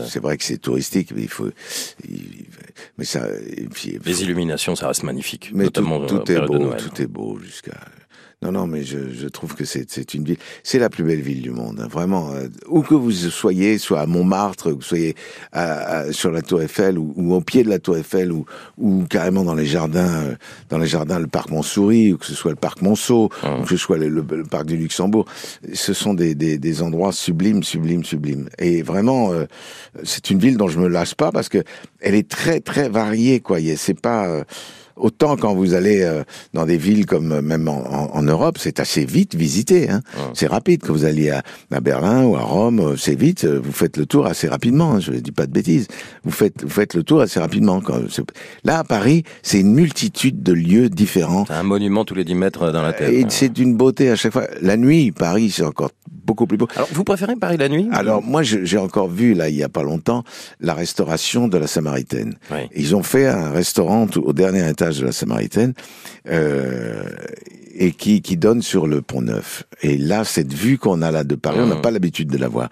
c'est 0.08 0.20
vrai 0.20 0.36
que 0.36 0.44
c'est 0.44 0.58
touristique 0.58 1.12
mais 1.14 1.22
il 1.22 1.28
faut 1.28 1.50
mais 2.96 3.04
ça, 3.04 3.26
les 4.04 4.22
illuminations, 4.22 4.74
ça 4.76 4.88
reste 4.88 5.02
magnifique, 5.02 5.50
mais 5.54 5.64
notamment 5.64 6.00
tout, 6.04 6.18
tout 6.18 6.32
est 6.32 6.40
beau, 6.40 6.72
tout 6.74 7.02
est 7.02 7.06
beau 7.06 7.38
jusqu'à 7.38 7.78
non, 8.40 8.52
non, 8.52 8.68
mais 8.68 8.84
je, 8.84 9.12
je 9.12 9.26
trouve 9.26 9.56
que 9.56 9.64
c'est 9.64 10.14
une 10.14 10.22
ville, 10.22 10.36
c'est 10.62 10.78
la 10.78 10.88
plus 10.88 11.02
belle 11.02 11.20
ville 11.20 11.42
du 11.42 11.50
monde, 11.50 11.80
hein, 11.80 11.88
vraiment. 11.90 12.30
Euh, 12.32 12.46
où 12.68 12.82
que 12.82 12.94
vous 12.94 13.10
soyez, 13.10 13.78
soit 13.78 13.98
à 13.98 14.06
Montmartre, 14.06 14.66
que 14.70 14.74
vous 14.76 14.80
soyez 14.80 15.16
à, 15.50 16.12
sur 16.12 16.30
la 16.30 16.40
Tour 16.40 16.62
Eiffel 16.62 16.98
ou, 16.98 17.12
ou, 17.16 17.34
au 17.34 17.40
pied 17.40 17.64
de 17.64 17.68
la 17.68 17.80
Tour 17.80 17.96
Eiffel 17.96 18.30
ou, 18.30 18.44
ou 18.76 19.04
carrément 19.10 19.42
dans 19.42 19.56
les 19.56 19.66
jardins, 19.66 20.22
euh, 20.22 20.34
dans 20.68 20.78
les 20.78 20.86
jardins, 20.86 21.18
le 21.18 21.26
parc 21.26 21.50
Montsouris, 21.50 22.12
ou 22.12 22.18
que 22.18 22.26
ce 22.26 22.34
soit 22.34 22.52
le 22.52 22.56
parc 22.56 22.80
Monceau, 22.80 23.28
ah. 23.42 23.58
ou 23.58 23.64
que 23.64 23.70
ce 23.70 23.76
soit 23.76 23.98
le, 23.98 24.22
parc 24.44 24.66
du 24.66 24.76
Luxembourg, 24.76 25.24
ce 25.72 25.92
sont 25.92 26.14
des, 26.14 26.36
des, 26.36 26.58
des, 26.58 26.82
endroits 26.82 27.10
sublimes, 27.10 27.64
sublimes, 27.64 28.04
sublimes. 28.04 28.48
Et 28.60 28.82
vraiment, 28.82 29.32
euh, 29.32 29.46
c'est 30.04 30.30
une 30.30 30.38
ville 30.38 30.56
dont 30.56 30.68
je 30.68 30.78
me 30.78 30.86
lasse 30.86 31.14
pas 31.14 31.32
parce 31.32 31.48
que 31.48 31.64
elle 31.98 32.14
est 32.14 32.28
très, 32.28 32.60
très 32.60 32.88
variée, 32.88 33.40
quoi. 33.40 33.58
C'est 33.76 34.00
pas 34.00 34.44
Autant 34.98 35.36
quand 35.36 35.54
vous 35.54 35.74
allez 35.74 36.02
euh, 36.02 36.22
dans 36.54 36.66
des 36.66 36.76
villes 36.76 37.06
comme 37.06 37.32
euh, 37.32 37.42
même 37.42 37.68
en, 37.68 38.14
en, 38.14 38.22
Europe, 38.22 38.58
c'est 38.58 38.80
assez 38.80 39.04
vite 39.04 39.34
visité. 39.34 39.88
Hein. 39.90 40.02
C'est 40.34 40.46
rapide. 40.46 40.82
Quand 40.84 40.92
vous 40.92 41.04
alliez 41.04 41.30
à, 41.30 41.42
à, 41.70 41.80
Berlin 41.80 42.24
ou 42.24 42.36
à 42.36 42.40
Rome, 42.40 42.80
euh, 42.80 42.96
c'est 42.96 43.18
vite. 43.18 43.44
Vous 43.44 43.72
faites 43.72 43.96
le 43.96 44.06
tour 44.06 44.26
assez 44.26 44.48
rapidement. 44.48 44.94
Hein. 44.94 45.00
Je 45.00 45.12
ne 45.12 45.20
dis 45.20 45.32
pas 45.32 45.46
de 45.46 45.52
bêtises. 45.52 45.86
Vous 46.24 46.30
faites, 46.30 46.62
vous 46.62 46.70
faites 46.70 46.94
le 46.94 47.02
tour 47.02 47.20
assez 47.20 47.40
rapidement. 47.40 47.80
Quand, 47.80 48.00
là, 48.64 48.80
à 48.80 48.84
Paris, 48.84 49.22
c'est 49.42 49.60
une 49.60 49.72
multitude 49.72 50.42
de 50.42 50.52
lieux 50.52 50.88
différents. 50.88 51.44
Un 51.48 51.62
monument 51.62 52.04
tous 52.04 52.14
les 52.14 52.24
10 52.24 52.34
mètres 52.34 52.72
dans 52.72 52.82
la 52.82 52.92
tête. 52.92 53.12
Et 53.12 53.24
c'est 53.28 53.48
d'une 53.48 53.76
beauté 53.76 54.10
à 54.10 54.16
chaque 54.16 54.32
fois. 54.32 54.46
La 54.60 54.76
nuit, 54.76 55.12
Paris, 55.12 55.50
c'est 55.50 55.64
encore 55.64 55.90
beaucoup 56.28 56.46
plus 56.46 56.58
beau. 56.58 56.68
Alors, 56.76 56.88
vous 56.92 57.04
préférez 57.04 57.36
Paris 57.36 57.56
la 57.56 57.68
nuit? 57.68 57.88
Alors, 57.92 58.22
moi, 58.22 58.42
j'ai 58.42 58.78
encore 58.78 59.08
vu, 59.08 59.34
là, 59.34 59.48
il 59.48 59.56
y 59.56 59.62
a 59.62 59.68
pas 59.68 59.82
longtemps, 59.82 60.24
la 60.60 60.74
restauration 60.74 61.48
de 61.48 61.56
la 61.56 61.66
Samaritaine. 61.66 62.34
Ils 62.74 62.94
ont 62.94 63.02
fait 63.02 63.26
un 63.26 63.50
restaurant 63.50 64.06
au 64.16 64.32
dernier 64.32 64.68
étage 64.68 64.87
de 64.96 65.04
la 65.04 65.12
Samaritaine. 65.12 65.74
Euh, 66.28 67.02
et 67.78 67.92
qui, 67.92 68.22
qui 68.22 68.36
donne 68.36 68.60
sur 68.60 68.86
le 68.86 69.02
pont 69.02 69.22
Neuf. 69.22 69.64
Et 69.82 69.96
là, 69.96 70.24
cette 70.24 70.52
vue 70.52 70.78
qu'on 70.78 71.00
a 71.00 71.10
là 71.10 71.22
de 71.22 71.36
Paris, 71.36 71.60
on 71.60 71.66
n'a 71.66 71.76
mmh. 71.76 71.82
pas 71.82 71.90
l'habitude 71.92 72.28
de 72.28 72.36
la 72.36 72.48
voir. 72.48 72.70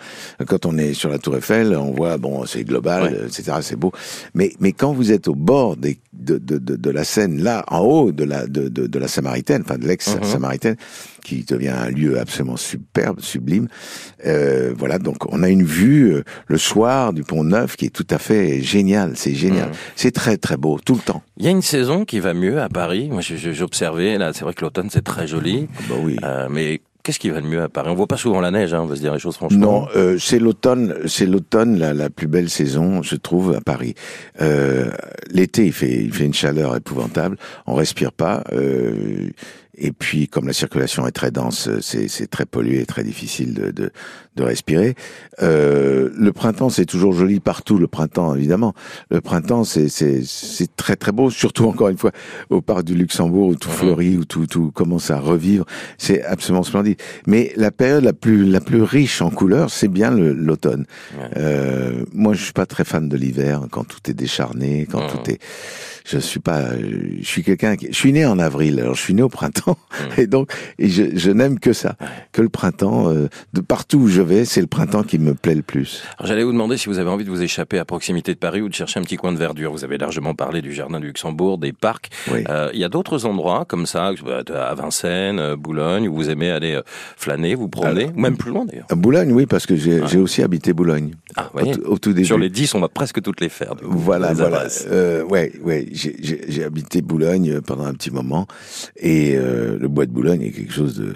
Quand 0.49 0.67
on 0.67 0.77
est 0.79 0.95
sur 0.95 1.09
la 1.09 1.19
Tour 1.19 1.37
Eiffel, 1.37 1.77
on 1.77 1.93
voit, 1.93 2.19
bon, 2.19 2.45
c'est 2.45 2.65
global, 2.65 3.27
etc., 3.27 3.59
c'est 3.61 3.77
beau. 3.77 3.93
Mais, 4.35 4.53
mais 4.59 4.73
quand 4.73 4.93
vous 4.93 5.13
êtes 5.13 5.29
au 5.29 5.37
bord 5.37 5.77
des, 5.77 5.99
de, 6.13 6.39
de, 6.39 6.59
de, 6.59 6.75
de 6.75 6.91
la 6.91 7.05
Seine, 7.05 7.41
là, 7.41 7.65
en 7.69 7.81
haut 7.81 8.11
de 8.11 8.25
la, 8.25 8.49
de, 8.49 8.69
de, 8.69 8.89
de 8.89 8.99
la 8.99 9.07
Samaritaine, 9.07 9.63
enfin 9.65 9.79
de 9.79 9.87
l'ex-Samaritaine, 9.87 10.75
mmh. 10.75 11.16
Qui 11.27 11.43
devient 11.43 11.71
un 11.71 11.91
lieu 11.91 12.21
absolument 12.21 12.57
superbe, 12.57 13.21
sublime, 13.21 13.67
euh, 14.27 14.73
voilà, 14.79 14.99
donc 15.01 15.33
on 15.33 15.43
a 15.43 15.49
une 15.49 15.65
vue 15.65 16.15
euh, 16.15 16.23
le 16.47 16.57
soir 16.57 17.13
du 17.13 17.25
pont 17.25 17.43
Neuf 17.43 17.77
qui 17.77 17.87
est 17.87 17.91
tout 17.91 18.07
à 18.11 18.19
fait 18.19 18.63
génial, 18.63 19.13
c'est 19.17 19.35
génial. 19.35 19.71
Mmh. 19.71 19.77
C'est 19.97 20.13
très 20.13 20.37
très 20.37 20.57
beau, 20.57 20.79
tout 20.85 20.95
le 20.95 21.01
temps. 21.01 21.23
Il 21.37 21.45
y 21.45 21.49
a 21.49 21.51
une 21.51 21.63
saison 21.63 22.05
qui 22.05 22.21
va 22.21 22.33
mieux 22.33 22.61
à 22.61 22.69
Paris. 22.69 23.09
Moi, 23.11 23.23
j'ai 23.23 23.63
observé, 23.63 24.19
là, 24.19 24.33
c'est 24.33 24.45
vrai 24.45 24.55
que 24.55 24.65
l'automne, 24.65 24.89
c'est 24.89 25.03
très 25.03 25.27
joli. 25.27 25.67
Ah 25.77 25.83
bah 25.89 25.95
oui. 26.01 26.17
Euh, 26.23 26.47
mais 26.49 26.81
Qu'est-ce 27.07 27.21
qui 27.21 27.31
va 27.31 27.41
le 27.41 27.47
mieux 27.47 27.63
à 27.63 27.69
Paris? 27.69 27.89
On 27.89 27.95
voit 27.95 28.09
pas 28.09 28.17
souvent 28.17 28.41
la 28.41 28.51
neige, 28.51 28.75
hein, 28.75 28.81
on 28.83 28.87
va 28.87 28.97
se 28.97 29.01
dire 29.01 29.15
les 29.15 29.21
choses 29.21 29.37
franchement. 29.37 29.61
Non, 29.61 29.89
euh, 29.95 30.19
c'est 30.19 30.41
l'automne, 30.41 30.93
c'est 31.07 31.27
l'automne 31.27 31.79
la, 31.79 31.95
la, 31.95 32.11
plus 32.11 32.27
belle 32.27 32.51
saison, 32.51 33.01
je 33.01 33.15
trouve, 33.15 33.55
à 33.55 33.61
Paris. 33.61 33.95
Euh, 34.41 34.91
L'été, 35.31 35.67
il 35.67 35.73
fait, 35.73 36.03
il 36.03 36.13
fait 36.13 36.25
une 36.25 36.35
chaleur 36.35 36.75
épouvantable, 36.75 37.37
on 37.69 37.75
respire 37.75 38.11
pas. 38.11 38.43
Euh, 38.53 39.31
et 39.79 39.93
puis, 39.93 40.29
comme 40.29 40.47
la 40.47 40.53
circulation 40.53 41.07
est 41.07 41.13
très 41.13 41.31
dense, 41.31 41.69
c'est 41.81 42.31
très 42.31 42.47
pollué, 42.47 42.87
très 42.87 43.05
difficile 43.05 43.55
de, 43.55 43.71
de, 43.71 43.91
de 44.37 44.43
respirer. 44.43 44.95
Euh, 45.43 46.11
le 46.17 46.33
printemps, 46.33 46.71
c'est 46.71 46.87
toujours 46.87 47.13
joli 47.13 47.41
partout. 47.41 47.79
Le 47.79 47.87
printemps, 47.87 48.35
évidemment. 48.35 48.75
Le 49.11 49.21
printemps, 49.21 49.65
c'est 49.65 49.89
très 50.77 50.97
très 50.97 51.13
beau, 51.13 51.31
surtout 51.31 51.67
encore 51.67 51.89
une 51.89 51.99
fois 51.99 52.13
au 52.51 52.63
parc 52.63 52.85
du 52.85 52.95
Luxembourg 52.95 53.49
où 53.49 53.55
tout 53.55 53.69
fleurit, 53.69 54.17
où 54.17 54.25
tout, 54.25 54.47
tout 54.47 54.71
commence 54.71 55.11
à 55.11 55.19
revivre. 55.19 55.67
C'est 55.99 56.25
absolument 56.25 56.63
splendide. 56.63 56.99
Mais 57.27 57.53
la 57.57 57.71
période 57.71 58.05
la 58.05 58.13
plus 58.13 58.45
la 58.47 58.61
plus 58.61 58.83
riche 58.83 59.21
en 59.21 59.31
couleurs, 59.31 59.71
c'est 59.71 59.89
bien 59.89 60.11
l'automne. 60.11 60.87
Euh, 61.37 62.05
moi, 62.13 62.35
je 62.35 62.43
suis 62.45 62.53
pas 62.53 62.67
très 62.67 62.85
fan 62.85 63.09
de 63.09 63.17
l'hiver 63.17 63.63
quand 63.71 63.85
tout 63.85 64.11
est 64.11 64.15
décharné, 64.15 64.87
quand 64.91 65.07
tout 65.09 65.31
est 65.31 65.39
je 66.09 66.19
suis 66.19 66.41
pas, 66.41 66.71
je 66.79 67.27
suis 67.27 67.43
quelqu'un 67.43 67.77
qui, 67.77 67.89
je 67.91 67.97
suis 67.97 68.13
né 68.13 68.25
en 68.25 68.39
avril, 68.39 68.79
alors 68.81 68.95
je 68.95 69.01
suis 69.01 69.15
né 69.15 69.23
au 69.23 69.29
printemps, 69.29 69.66
mmh. 69.69 70.21
et 70.21 70.27
donc, 70.27 70.53
et 70.79 70.89
je, 70.89 71.17
je 71.17 71.31
n'aime 71.31 71.59
que 71.59 71.73
ça, 71.73 71.97
que 72.33 72.43
le 72.43 72.49
printemps, 72.49 73.11
euh, 73.11 73.29
de 73.53 73.61
partout 73.61 73.99
où 73.99 74.09
je 74.09 74.23
vais, 74.23 74.45
c'est 74.45 74.61
le 74.61 74.67
printemps 74.67 75.03
qui 75.03 75.19
me 75.19 75.35
plaît 75.35 75.55
le 75.55 75.63
plus. 75.63 76.03
Alors 76.19 76.29
j'allais 76.29 76.45
vous 76.45 76.53
demander 76.53 76.77
si 76.77 76.89
vous 76.89 76.99
avez 76.99 77.11
envie 77.11 77.25
de 77.25 77.31
vous 77.31 77.43
échapper 77.43 77.79
à 77.79 77.85
proximité 77.85 78.33
de 78.33 78.39
Paris 78.39 78.63
ou 78.63 78.69
de 78.69 78.75
chercher 78.75 79.01
un 79.01 79.03
petit 79.03 79.17
coin 79.17 79.33
de 79.33 79.39
verdure. 79.39 79.73
Vous 79.73 79.85
avez 79.85 79.99
largement 79.99 80.35
parlé 80.35 80.63
du 80.63 80.73
jardin 80.73 81.01
du 81.01 81.07
Luxembourg, 81.07 81.59
des 81.59 81.73
parcs. 81.73 82.11
Euh, 82.31 82.71
il 82.73 82.81
y 82.81 82.85
a 82.85 82.89
d'autres 82.89 83.27
endroits 83.27 83.65
comme 83.67 83.87
ça, 83.87 84.13
à 84.55 84.75
Vincennes, 84.75 85.39
euh, 85.39 85.57
Boulogne, 85.57 86.09
où 86.09 86.15
vous 86.15 86.31
aimez 86.31 86.51
aller 86.51 86.75
euh, 86.75 86.83
flâner, 86.87 87.55
vous 87.55 87.69
promener, 87.69 88.11
ou 88.15 88.21
même 88.21 88.37
plus 88.37 88.51
loin 88.51 88.65
d'ailleurs. 88.65 88.87
À 88.91 88.95
Boulogne, 88.95 89.33
oui, 89.33 89.47
parce 89.47 89.67
que 89.67 89.77
j'ai 89.77 90.19
aussi 90.19 90.43
habité 90.43 90.73
Boulogne. 90.73 91.15
Ah, 91.37 91.51
au, 91.85 91.99
tout 91.99 92.13
début. 92.13 92.27
Sur 92.27 92.39
les 92.39 92.51
10, 92.51 92.75
on 92.75 92.81
va 92.81 92.89
presque 92.89 93.23
toutes 93.23 93.41
les 93.41 93.49
faire. 93.49 93.75
voilà, 93.83 94.33
voilà. 94.33 94.65
Euh, 94.91 95.23
ouais, 95.25 95.53
ouais 95.63 95.87
j'ai 95.93 96.65
habité 96.65 97.03
Boulogne 97.03 97.61
pendant 97.61 97.85
un 97.85 97.95
petit 97.95 98.11
moment 98.11 98.47
et 98.97 99.37
euh, 99.37 99.56
le 99.79 99.89
bois 99.89 100.07
de 100.07 100.13
Boulogne 100.13 100.43
est 100.43 100.51
quelque 100.51 100.73
chose 100.73 100.97
de 100.97 101.15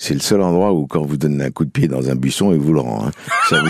c'est 0.00 0.14
le 0.14 0.20
seul 0.20 0.40
endroit 0.40 0.72
où 0.72 0.86
quand 0.86 1.04
vous 1.04 1.18
donnez 1.18 1.44
un 1.44 1.50
coup 1.50 1.66
de 1.66 1.70
pied 1.70 1.86
dans 1.86 2.08
un 2.08 2.14
buisson, 2.16 2.52
il 2.52 2.58
vous 2.58 2.72
le 2.72 2.80
rend. 2.80 3.06
Hein. 3.06 3.10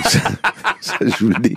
Ça, 0.80 0.94
je 1.00 1.24
vous 1.24 1.30
le 1.30 1.40
dis. 1.40 1.54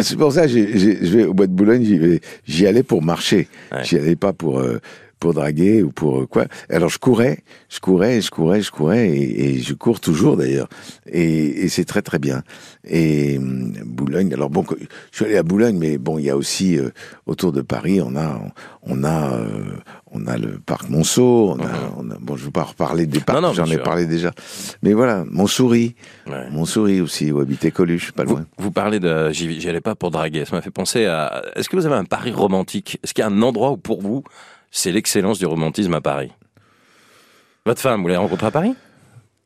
C'est 0.00 0.16
pour 0.16 0.32
ça 0.32 0.46
que 0.46 0.48
je 0.48 1.16
vais 1.16 1.26
au 1.26 1.34
bois 1.34 1.46
de 1.46 1.52
Boulogne, 1.52 2.18
j'y 2.46 2.66
allais 2.66 2.82
pour 2.82 3.02
marcher. 3.02 3.46
J'y 3.82 3.98
allais 3.98 4.16
pas 4.16 4.32
pour 4.32 4.58
euh, 4.58 4.80
pour 5.20 5.34
draguer 5.34 5.82
ou 5.82 5.92
pour 5.92 6.22
euh, 6.22 6.26
quoi. 6.26 6.46
Alors 6.68 6.88
je 6.88 6.98
courais, 6.98 7.44
je 7.68 7.78
courais, 7.78 8.20
je 8.20 8.30
courais, 8.30 8.62
je 8.62 8.70
courais 8.70 9.08
et, 9.08 9.60
je 9.60 9.74
cours 9.74 10.00
toujours 10.00 10.36
d'ailleurs. 10.36 10.68
Et, 11.06 11.64
et 11.64 11.68
c'est 11.68 11.84
très 11.84 12.02
très 12.02 12.18
bien. 12.18 12.42
Et 12.84 13.38
hum, 13.38 13.72
Boulogne. 13.84 14.32
Alors 14.32 14.50
bon, 14.50 14.64
je 15.12 15.16
suis 15.16 15.24
allé 15.26 15.36
à 15.36 15.42
Boulogne, 15.42 15.76
mais 15.78 15.98
bon, 15.98 16.18
il 16.18 16.24
y 16.24 16.30
a 16.30 16.36
aussi 16.36 16.78
euh, 16.78 16.90
autour 17.26 17.52
de 17.52 17.60
Paris, 17.60 18.00
on 18.00 18.16
a 18.16 18.40
on 18.82 19.04
a 19.04 19.34
euh, 19.34 19.76
on 20.12 20.26
a 20.26 20.38
le 20.38 20.58
parc 20.58 20.88
Monceau. 20.88 21.54
On 21.56 21.60
a, 21.60 21.94
on 21.98 22.10
a 22.10 22.16
bon, 22.18 22.36
je 22.36 22.44
veux 22.44 22.50
pas 22.50 22.64
reparler 22.64 23.06
des 23.06 23.20
parcs, 23.20 23.54
j'en 23.54 23.66
ai 23.66 23.78
parlé 23.78 24.06
déjà. 24.06 24.32
Mais 24.82 24.92
voilà, 24.94 25.24
Montsouris, 25.30 25.94
ouais. 26.26 26.50
Montsouris 26.50 27.00
aussi, 27.00 27.30
où 27.30 27.40
habitait 27.40 27.70
Coluche, 27.70 28.12
pas 28.12 28.24
loin. 28.24 28.46
Vous, 28.58 28.70
parlez 28.70 29.00
de, 29.00 29.30
j'y 29.30 29.68
allais 29.68 29.80
pas 29.80 29.94
pour 29.94 30.10
draguer. 30.10 30.44
Ça 30.46 30.56
m'a 30.56 30.62
fait 30.62 30.70
penser 30.70 31.04
à. 31.04 31.42
Est-ce 31.54 31.68
que 31.68 31.76
vous 31.76 31.86
avez 31.86 31.96
un 31.96 32.04
Paris 32.04 32.32
romantique? 32.32 32.98
Est-ce 33.04 33.14
qu'il 33.14 33.22
y 33.22 33.24
a 33.24 33.30
un 33.30 33.42
endroit 33.42 33.72
où 33.72 33.76
pour 33.76 34.00
vous 34.00 34.24
c'est 34.70 34.92
l'excellence 34.92 35.38
du 35.38 35.46
romantisme 35.46 35.94
à 35.94 36.00
Paris. 36.00 36.30
Votre 37.66 37.80
femme, 37.80 38.02
vous 38.02 38.08
l'avez 38.08 38.18
rencontrée 38.18 38.46
à 38.46 38.50
Paris? 38.50 38.74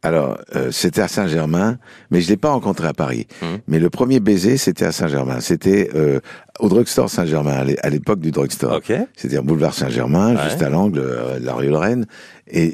Alors, 0.05 0.39
euh, 0.55 0.71
c'était 0.71 1.01
à 1.01 1.09
Saint-Germain, 1.09 1.79
mais 2.11 2.21
je 2.21 2.29
l'ai 2.29 2.37
pas 2.37 2.51
rencontré 2.51 2.87
à 2.87 2.93
Paris. 2.93 3.27
Hum. 3.41 3.59
Mais 3.67 3.79
le 3.79 3.89
premier 3.89 4.21
baiser, 4.21 4.59
c'était 4.59 4.85
à 4.85 4.93
Saint-Germain. 4.93 5.41
C'était 5.41 5.89
euh, 5.95 6.21
au 6.61 6.69
drugstore 6.69 7.09
Saint-Germain, 7.09 7.65
à 7.83 7.89
l'époque 7.89 8.21
du 8.21 8.31
drugstore. 8.31 8.75
Okay. 8.75 9.05
C'est-à-dire 9.17 9.43
boulevard 9.43 9.73
Saint-Germain, 9.73 10.37
juste 10.45 10.63
à 10.63 10.69
l'angle 10.69 10.99
euh, 10.99 11.41
de 11.41 11.47
la 11.47 11.55
rue 11.55 11.69
Lorraine. 11.69 12.05
Et, 12.47 12.71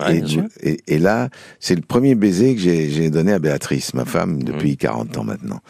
et, 0.60 0.80
et, 0.88 0.98
là, 0.98 1.28
c'est 1.60 1.76
le 1.76 1.82
premier 1.82 2.16
baiser 2.16 2.56
que 2.56 2.60
j'ai 2.60 3.10
donné 3.10 3.32
à 3.32 3.38
Béatrice, 3.38 3.94
ma 3.94 4.04
femme, 4.04 4.42
depuis 4.42 4.76
40 4.76 5.16
ans 5.18 5.24
maintenant 5.24 5.60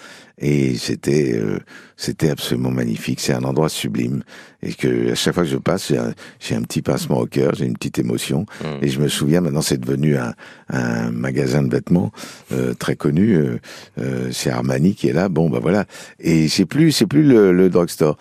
et 0.40 0.76
c'était 0.76 1.34
euh, 1.34 1.58
c'était 1.96 2.30
absolument 2.30 2.70
magnifique. 2.70 3.20
C'est 3.20 3.34
un 3.34 3.44
endroit 3.44 3.68
sublime 3.68 4.22
et 4.62 4.72
que 4.72 5.12
à 5.12 5.14
chaque 5.14 5.34
fois 5.34 5.44
que 5.44 5.50
je 5.50 5.56
passe, 5.58 5.88
j'ai 5.88 5.98
un, 5.98 6.58
un, 6.58 6.62
petit 6.62 6.80
pincement 6.80 7.18
au 7.20 7.26
cœur, 7.26 7.54
j'ai 7.54 7.66
une 7.66 7.74
petite 7.74 7.98
émotion. 7.98 8.46
Mm. 8.62 8.66
Et 8.82 8.88
je 8.88 9.00
me 9.00 9.08
souviens 9.08 9.42
maintenant, 9.42 9.60
c'est 9.60 9.78
devenu 9.78 10.16
un, 10.16 10.34
un, 10.70 11.10
magasin 11.10 11.62
de 11.62 11.70
vêtements 11.70 12.10
euh, 12.52 12.72
très 12.72 12.96
connu. 12.96 13.34
Euh, 13.34 13.58
euh, 13.98 14.30
c'est 14.32 14.50
Armani 14.50 14.94
qui 14.94 15.08
est 15.08 15.12
là. 15.12 15.28
Bon, 15.28 15.50
bah 15.50 15.58
voilà. 15.60 15.84
Et 16.18 16.48
c'est 16.48 16.66
plus 16.66 16.90
c'est 16.92 17.06
plus 17.06 17.22
le, 17.22 17.52
le 17.52 17.68
drugstore. 17.68 18.16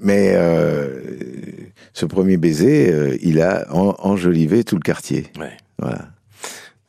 Mais 0.00 0.32
euh, 0.34 1.00
ce 1.92 2.06
premier 2.06 2.36
baiser, 2.36 3.18
il 3.22 3.40
a 3.40 3.66
enjolivé 3.72 4.64
tout 4.64 4.76
le 4.76 4.82
quartier. 4.82 5.26
Ouais. 5.38 5.56
Voilà. 5.78 6.08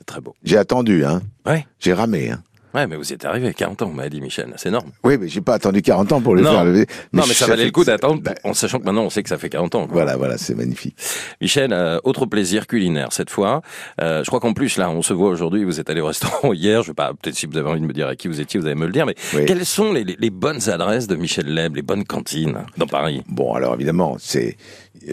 Très 0.05 0.21
beau. 0.21 0.35
J'ai 0.43 0.57
attendu, 0.57 1.05
hein. 1.05 1.21
Ouais. 1.45 1.65
J'ai 1.79 1.93
ramé, 1.93 2.29
hein. 2.29 2.43
Ouais, 2.75 2.87
mais 2.87 2.97
vous 2.97 3.13
êtes 3.13 3.23
arrivé 3.23 3.47
à 3.47 3.53
40 3.53 3.83
ans, 3.83 3.89
m'a 3.89 4.09
dit 4.09 4.19
Michel. 4.19 4.53
C'est 4.57 4.67
énorme. 4.67 4.91
Oui, 5.05 5.17
mais 5.17 5.29
j'ai 5.29 5.39
pas 5.39 5.53
attendu 5.53 5.81
40 5.81 6.11
ans 6.11 6.21
pour 6.21 6.35
le 6.35 6.43
faire 6.43 6.65
lever. 6.65 6.85
non, 7.13 7.23
mais 7.25 7.33
ça 7.33 7.47
valait 7.47 7.63
le 7.63 7.71
coup 7.71 7.85
d'attendre, 7.85 8.21
bah, 8.21 8.33
en 8.43 8.53
sachant 8.53 8.79
que 8.79 8.83
maintenant 8.83 9.03
on 9.03 9.09
sait 9.09 9.23
que 9.23 9.29
ça 9.29 9.37
fait 9.37 9.49
40 9.49 9.75
ans. 9.75 9.87
Voilà, 9.89 10.17
voilà, 10.17 10.37
c'est 10.37 10.55
magnifique. 10.55 10.97
Michel, 11.39 11.71
euh, 11.71 11.99
autre 12.03 12.25
plaisir 12.25 12.67
culinaire 12.67 13.13
cette 13.13 13.29
fois. 13.29 13.61
Euh, 14.01 14.25
je 14.25 14.27
crois 14.27 14.41
qu'en 14.41 14.51
plus 14.51 14.77
là, 14.77 14.89
on 14.89 15.01
se 15.01 15.13
voit 15.13 15.29
aujourd'hui. 15.29 15.63
Vous 15.63 15.79
êtes 15.79 15.89
allé 15.89 16.01
au 16.01 16.07
restaurant 16.07 16.51
hier. 16.53 16.81
Je 16.81 16.87
sais 16.87 16.93
pas, 16.93 17.13
peut-être 17.13 17.35
si 17.35 17.45
vous 17.45 17.57
avez 17.57 17.69
envie 17.69 17.79
de 17.79 17.85
me 17.85 17.93
dire 17.93 18.09
à 18.09 18.17
qui 18.17 18.27
vous 18.27 18.41
étiez, 18.41 18.59
vous 18.59 18.65
allez 18.65 18.75
me 18.75 18.87
le 18.87 18.91
dire. 18.91 19.05
Mais 19.05 19.15
quelles 19.45 19.65
sont 19.65 19.93
les, 19.93 20.03
les, 20.03 20.17
les, 20.19 20.29
bonnes 20.29 20.69
adresses 20.69 21.07
de 21.07 21.15
Michel 21.15 21.53
Leb, 21.53 21.77
les 21.77 21.81
bonnes 21.81 22.03
cantines 22.03 22.65
dans 22.75 22.87
Paris? 22.87 23.23
Bon, 23.29 23.53
alors 23.53 23.75
évidemment, 23.75 24.17
c'est 24.19 24.57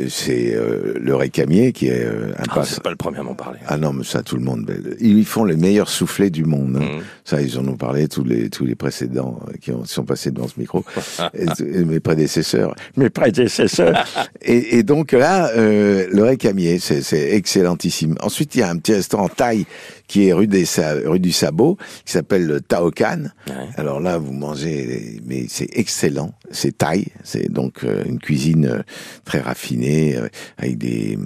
c'est 0.08 0.54
euh, 0.54 0.94
le 0.98 1.14
récamier 1.14 1.72
qui 1.72 1.88
est 1.88 2.04
euh, 2.04 2.32
un 2.38 2.44
ah, 2.48 2.62
C'est 2.64 2.82
pas 2.82 2.90
le 2.90 2.96
premier 2.96 3.18
à 3.18 3.22
m'en 3.22 3.34
parler. 3.34 3.58
Ah 3.66 3.76
non, 3.76 3.92
mais 3.92 4.04
ça 4.04 4.22
tout 4.22 4.36
le 4.36 4.42
monde. 4.42 4.70
Ils 5.00 5.24
font 5.24 5.44
les 5.44 5.56
meilleurs 5.56 5.88
soufflés 5.88 6.30
du 6.30 6.44
monde. 6.44 6.78
Hein. 6.80 6.98
Mmh. 6.98 7.02
Ça, 7.24 7.42
ils 7.42 7.58
en 7.58 7.66
ont 7.68 7.76
parlé 7.76 8.08
tous 8.08 8.24
les 8.24 8.48
tous 8.48 8.64
les 8.64 8.74
précédents 8.74 9.40
euh, 9.48 9.52
qui 9.60 9.70
ont, 9.70 9.84
sont 9.84 10.04
passés 10.04 10.30
devant 10.30 10.48
ce 10.48 10.58
micro. 10.58 10.84
mes 11.60 12.00
prédécesseurs, 12.00 12.74
mes 12.96 13.10
prédécesseurs. 13.10 14.04
et, 14.42 14.78
et, 14.78 14.82
donc 14.82 15.12
là, 15.12 15.50
euh, 15.56 16.06
le 16.10 16.24
récamier, 16.24 16.78
c'est 16.78 17.34
excellentissime. 17.34 18.16
Ensuite, 18.20 18.54
il 18.54 18.60
y 18.60 18.62
a 18.62 18.70
un 18.70 18.76
petit 18.76 18.94
restaurant 18.94 19.28
thaï 19.28 19.66
qui 20.12 20.28
est 20.28 20.34
rue, 20.34 20.46
des, 20.46 20.66
rue 21.06 21.20
du 21.20 21.32
Sabot, 21.32 21.78
qui 22.04 22.12
s'appelle 22.12 22.46
le 22.46 22.60
Taokan. 22.60 23.30
Alors 23.76 23.98
là, 23.98 24.18
vous 24.18 24.34
mangez, 24.34 25.18
mais 25.24 25.46
c'est 25.48 25.70
excellent. 25.72 26.34
C'est 26.50 26.76
thaï, 26.76 27.06
c'est 27.24 27.50
donc 27.50 27.82
euh, 27.82 28.04
une 28.04 28.18
cuisine 28.18 28.66
euh, 28.66 28.82
très 29.24 29.40
raffinée, 29.40 29.81
euh, 29.82 30.28
avec 30.58 30.78
des, 30.78 31.18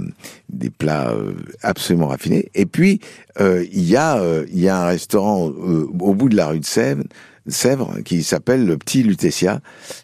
des 0.49 0.71
plats 0.71 1.14
absolument 1.62 2.09
raffinés. 2.09 2.51
Et 2.55 2.66
puis, 2.66 3.01
il 3.38 3.85
y 3.85 3.97
a 3.97 4.23
il 4.51 4.61
y 4.61 4.69
a 4.69 4.83
un 4.83 4.87
restaurant 4.87 5.47
au 5.47 6.14
bout 6.14 6.29
de 6.29 6.37
la 6.37 6.49
rue 6.49 6.61
de 6.61 6.64
Sèvres, 6.64 7.05
Sèvres 7.49 7.99
qui 8.05 8.23
s'appelle 8.23 8.66
le 8.66 8.77
Petit 8.77 9.03
Lutetia, 9.03 9.61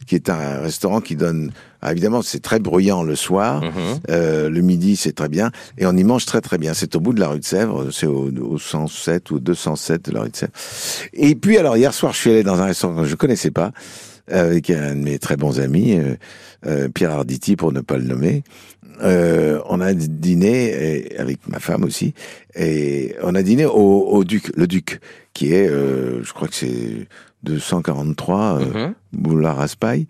qui 0.07 0.15
est 0.15 0.29
un 0.29 0.61
restaurant 0.61 1.01
qui 1.01 1.17
donne 1.17 1.53
ah, 1.85 1.91
évidemment, 1.91 2.23
c'est 2.23 2.39
très 2.39 2.61
bruyant 2.61 3.03
le 3.03 3.17
soir. 3.17 3.61
Mhm. 3.61 3.73
euh, 4.09 4.49
le 4.49 4.61
midi, 4.61 4.95
c'est 4.95 5.13
très 5.13 5.29
bien. 5.29 5.51
Et 5.79 5.85
on 5.85 5.97
y 5.97 6.05
mange 6.05 6.25
très 6.27 6.41
très 6.41 6.57
bien. 6.57 6.75
C'est 6.75 6.95
au 6.95 7.01
bout 7.01 7.13
de 7.13 7.19
la 7.19 7.29
rue 7.29 7.41
de 7.41 7.45
Sèvres. 7.45 7.91
C'est 7.91 8.07
au, 8.07 8.31
au 8.41 8.57
107 8.57 9.33
ou 9.33 9.41
207 9.41 10.09
de 10.09 10.13
la 10.13 10.21
rue 10.21 10.31
de 10.31 10.37
Sèvres. 10.37 10.53
Et 11.13 11.35
puis, 11.35 11.59
alors, 11.59 11.77
hier 11.77 11.93
soir, 11.93 12.13
je 12.13 12.19
suis 12.19 12.31
allé 12.31 12.45
dans 12.45 12.61
un 12.61 12.67
restaurant 12.67 13.03
que 13.03 13.09
je 13.09 13.17
connaissais 13.17 13.51
pas 13.51 13.73
avec 14.29 14.71
un 14.71 14.95
de 14.95 15.01
mes 15.01 15.19
très 15.19 15.37
bons 15.37 15.61
amis, 15.61 15.99
euh, 15.99 16.17
euh 16.67 16.89
Pierre 16.89 17.13
Arditi 17.13 17.57
pour 17.57 17.73
ne 17.73 17.81
pas 17.81 17.97
le 17.97 18.05
nommer. 18.05 18.43
Euh, 19.03 19.61
on 19.69 19.81
a 19.81 19.95
dîné 19.95 21.17
avec 21.19 21.49
ma 21.49 21.59
femme 21.59 21.83
aussi, 21.85 22.15
et 22.55 23.17
on 23.23 23.35
a 23.35 23.43
dîné 23.43 23.65
au, 23.67 23.73
au 23.73 24.25
Duc, 24.25 24.53
le 24.57 24.67
Duc, 24.67 25.01
qui 25.35 25.53
est, 25.53 25.69
euh, 25.69 26.23
je 26.23 26.33
crois 26.33 26.49
que 26.49 26.55
c'est 26.55 27.09
243 27.43 28.61
euh, 28.61 28.89
mm 28.89 28.95
Boulevard 29.13 29.57
Raspail. 29.57 30.07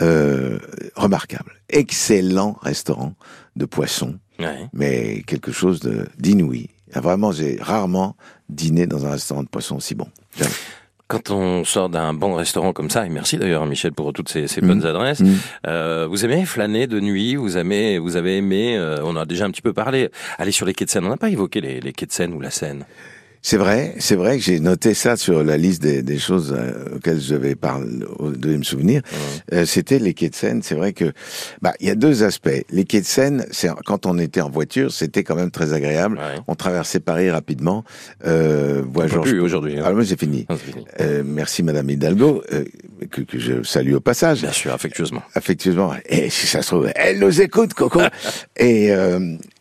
Euh, 0.00 0.58
remarquable. 0.94 1.52
Excellent 1.68 2.56
restaurant 2.62 3.14
de 3.56 3.64
poisson, 3.64 4.18
mais 4.72 5.22
quelque 5.26 5.52
chose 5.52 5.80
d'inouï. 6.18 6.68
Vraiment, 6.94 7.32
j'ai 7.32 7.58
rarement 7.60 8.16
dîné 8.48 8.86
dans 8.86 9.06
un 9.06 9.12
restaurant 9.12 9.42
de 9.42 9.48
poisson 9.48 9.76
aussi 9.76 9.94
bon. 9.94 10.06
Quand 11.14 11.30
on 11.30 11.62
sort 11.62 11.90
d'un 11.90 12.12
bon 12.12 12.34
restaurant 12.34 12.72
comme 12.72 12.90
ça, 12.90 13.06
et 13.06 13.08
merci 13.08 13.38
d'ailleurs 13.38 13.66
Michel 13.66 13.92
pour 13.92 14.12
toutes 14.12 14.28
ces, 14.28 14.48
ces 14.48 14.60
bonnes 14.60 14.80
mm. 14.80 14.86
adresses, 14.86 15.20
mm. 15.20 15.34
euh, 15.68 16.08
vous 16.10 16.24
aimez 16.24 16.44
flâner 16.44 16.88
de 16.88 16.98
nuit, 16.98 17.36
vous 17.36 17.56
aimez, 17.56 18.00
vous 18.00 18.16
avez 18.16 18.38
aimé, 18.38 18.76
euh, 18.76 18.98
on 19.04 19.14
a 19.14 19.24
déjà 19.24 19.44
un 19.44 19.50
petit 19.52 19.62
peu 19.62 19.72
parlé, 19.72 20.10
aller 20.38 20.50
sur 20.50 20.66
les 20.66 20.74
quais 20.74 20.86
de 20.86 20.90
Seine, 20.90 21.04
on 21.04 21.10
n'a 21.10 21.16
pas 21.16 21.30
évoqué 21.30 21.60
les, 21.60 21.80
les 21.80 21.92
quais 21.92 22.06
de 22.06 22.12
Seine 22.12 22.34
ou 22.34 22.40
la 22.40 22.50
Seine 22.50 22.84
c'est 23.46 23.58
vrai, 23.58 23.94
c'est 23.98 24.16
vrai 24.16 24.38
que 24.38 24.42
j'ai 24.42 24.58
noté 24.58 24.94
ça 24.94 25.18
sur 25.18 25.44
la 25.44 25.58
liste 25.58 25.82
des, 25.82 26.02
des 26.02 26.18
choses 26.18 26.56
euh, 26.56 26.96
auxquelles 26.96 27.20
je 27.20 27.34
vais 27.34 27.54
parler, 27.54 27.86
de 28.20 28.56
me 28.56 28.62
souvenir. 28.62 29.02
Euh, 29.52 29.66
C'était 29.66 29.98
les 29.98 30.14
quais 30.14 30.30
de 30.30 30.34
Seine. 30.34 30.62
C'est 30.62 30.74
vrai 30.74 30.94
que, 30.94 31.12
bah, 31.60 31.74
il 31.78 31.86
y 31.86 31.90
a 31.90 31.94
deux 31.94 32.24
aspects. 32.24 32.64
Les 32.70 32.84
quais 32.84 33.02
de 33.02 33.06
Seine, 33.06 33.44
c'est 33.50 33.68
quand 33.84 34.06
on 34.06 34.18
était 34.18 34.40
en 34.40 34.48
voiture, 34.48 34.90
c'était 34.90 35.24
quand 35.24 35.36
même 35.36 35.50
très 35.50 35.74
agréable. 35.74 36.18
On 36.48 36.54
traversait 36.54 37.00
Paris 37.00 37.30
rapidement. 37.30 37.84
Euh, 38.26 38.82
plus 39.20 39.40
aujourd'hui. 39.40 39.78
Hein. 39.78 39.82
Ah, 39.84 39.92
moi, 39.92 40.04
j'ai 40.04 40.16
fini. 40.16 40.46
Euh, 41.00 41.22
merci 41.22 41.62
Madame 41.62 41.90
Hidalgo, 41.90 42.42
euh, 42.50 42.64
que, 43.10 43.20
que, 43.20 43.38
je 43.38 43.62
salue 43.62 43.92
au 43.92 44.00
passage. 44.00 44.40
Bien 44.40 44.52
sûr, 44.52 44.72
affectueusement. 44.72 45.22
Affectueusement. 45.34 45.92
Et 46.06 46.30
si 46.30 46.46
ça 46.46 46.62
se 46.62 46.68
trouve, 46.68 46.90
elle 46.94 47.18
nous 47.18 47.42
écoute, 47.42 47.74
Coco. 47.74 48.00
et, 48.56 48.90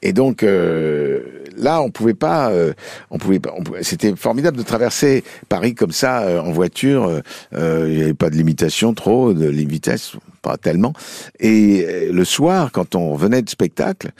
et 0.03 0.13
donc 0.13 0.43
là, 1.57 1.81
on 1.81 1.89
pouvait 1.89 2.13
pas, 2.13 2.51
on 3.09 3.17
pouvait 3.17 3.39
c'était 3.81 4.15
formidable 4.15 4.57
de 4.57 4.63
traverser 4.63 5.23
Paris 5.49 5.75
comme 5.75 5.91
ça 5.91 6.21
euh, 6.21 6.39
en 6.39 6.51
voiture. 6.51 7.05
Euh, 7.05 7.21
euh, 7.53 7.87
il 7.89 7.95
n'y 7.95 8.03
avait 8.03 8.13
pas 8.13 8.29
de 8.29 8.35
limitation 8.35 8.93
trop 8.93 9.33
de 9.33 9.47
vitesse, 9.47 10.13
pas 10.41 10.57
tellement. 10.57 10.93
Et 11.39 12.09
le 12.11 12.25
soir, 12.25 12.71
quand 12.71 12.95
on 12.95 13.15
venait 13.15 13.41
de 13.41 13.49
spectacle 13.49 14.11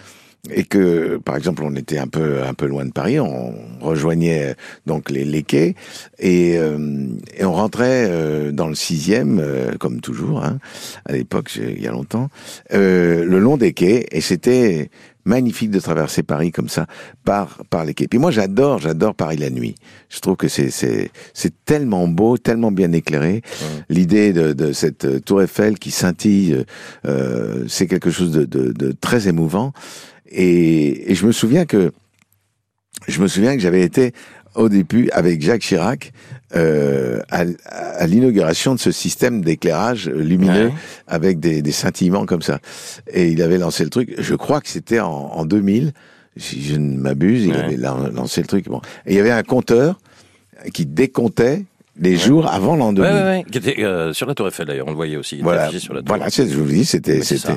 et 0.51 0.63
que, 0.63 1.17
par 1.17 1.37
exemple, 1.37 1.63
on 1.63 1.75
était 1.75 1.97
un 1.97 2.07
peu 2.07 2.43
un 2.43 2.53
peu 2.53 2.65
loin 2.65 2.85
de 2.85 2.91
Paris, 2.91 3.19
on 3.19 3.53
rejoignait 3.79 4.55
donc 4.85 5.09
les, 5.09 5.23
les 5.23 5.43
quais 5.43 5.75
et, 6.19 6.55
et, 6.55 7.45
on 7.45 7.53
rentrait 7.53 8.51
dans 8.51 8.67
le 8.67 8.75
sixième, 8.75 9.41
comme 9.79 10.01
toujours, 10.01 10.43
hein, 10.43 10.59
à 11.05 11.13
l'époque, 11.13 11.55
il 11.55 11.81
y 11.81 11.87
a 11.87 11.91
longtemps, 11.91 12.29
le 12.71 13.39
long 13.39 13.55
des 13.57 13.73
quais 13.73 14.05
et 14.11 14.19
c'était 14.21 14.89
magnifique 15.25 15.71
de 15.71 15.79
traverser 15.79 16.23
Paris 16.23 16.51
comme 16.51 16.69
ça 16.69 16.85
par 17.23 17.61
par 17.69 17.85
les 17.85 17.93
quais. 17.93 18.07
Puis 18.07 18.19
moi 18.19 18.31
j'adore 18.31 18.79
j'adore 18.79 19.15
Paris 19.15 19.37
la 19.37 19.49
nuit. 19.49 19.75
Je 20.09 20.19
trouve 20.19 20.35
que 20.35 20.47
c'est 20.47 20.69
c'est 20.69 21.11
c'est 21.33 21.53
tellement 21.65 22.07
beau, 22.07 22.37
tellement 22.37 22.71
bien 22.71 22.91
éclairé. 22.91 23.41
L'idée 23.89 24.33
de, 24.33 24.53
de 24.53 24.73
cette 24.73 25.05
euh, 25.05 25.19
tour 25.19 25.41
Eiffel 25.41 25.79
qui 25.79 25.91
scintille, 25.91 26.53
euh, 26.53 26.63
euh, 27.05 27.65
c'est 27.67 27.87
quelque 27.87 28.11
chose 28.11 28.31
de, 28.31 28.45
de, 28.45 28.71
de, 28.71 28.91
très 28.91 29.27
émouvant. 29.27 29.73
Et, 30.29 31.11
et 31.11 31.15
je 31.15 31.25
me 31.25 31.31
souviens 31.31 31.65
que 31.65 31.91
je 33.07 33.21
me 33.21 33.27
souviens 33.27 33.55
que 33.55 33.61
j'avais 33.61 33.81
été 33.81 34.13
au 34.55 34.69
début 34.69 35.09
avec 35.11 35.41
Jacques 35.41 35.61
Chirac 35.61 36.13
euh, 36.55 37.19
à, 37.31 37.43
à 37.65 38.07
l'inauguration 38.07 38.75
de 38.75 38.79
ce 38.79 38.91
système 38.91 39.41
d'éclairage 39.41 40.07
lumineux 40.07 40.71
avec 41.07 41.39
des, 41.39 41.61
des, 41.61 41.71
scintillements 41.71 42.25
comme 42.25 42.43
ça. 42.43 42.59
Et 43.11 43.29
il 43.29 43.41
avait 43.41 43.57
lancé 43.57 43.83
le 43.83 43.89
truc, 43.89 44.13
je 44.17 44.35
crois 44.35 44.61
que 44.61 44.69
c'était 44.69 44.99
en, 44.99 45.09
en 45.09 45.45
2000, 45.45 45.93
si 46.37 46.63
je 46.63 46.75
ne 46.75 46.97
m'abuse, 46.97 47.45
il 47.45 47.55
avait 47.55 47.77
lancé 47.77 48.41
le 48.41 48.47
truc. 48.47 48.65
Bon. 48.65 48.81
Et 49.05 49.13
il 49.13 49.17
y 49.17 49.19
avait 49.19 49.31
un 49.31 49.43
compteur 49.43 49.99
qui 50.73 50.85
décomptait 50.85 51.63
les 51.99 52.17
jours 52.17 52.47
avant 52.47 52.75
l'an 52.75 52.93
2000. 52.93 53.11
Ouais, 53.11 53.21
ouais, 53.23 53.45
qui 53.51 53.57
était 53.57 53.83
euh, 53.83 54.13
sur 54.13 54.27
la 54.27 54.35
Tour 54.35 54.47
Eiffel 54.47 54.67
d'ailleurs, 54.67 54.87
on 54.87 54.91
le 54.91 54.95
voyait 54.95 55.17
aussi. 55.17 55.39
Voilà, 55.41 55.71
sur 55.77 55.93
la 55.93 56.01
tour. 56.01 56.15
voilà, 56.15 56.29
je 56.29 56.43
vous 56.43 56.65
dis, 56.65 56.85
c'était, 56.85 57.21
c'était. 57.21 57.53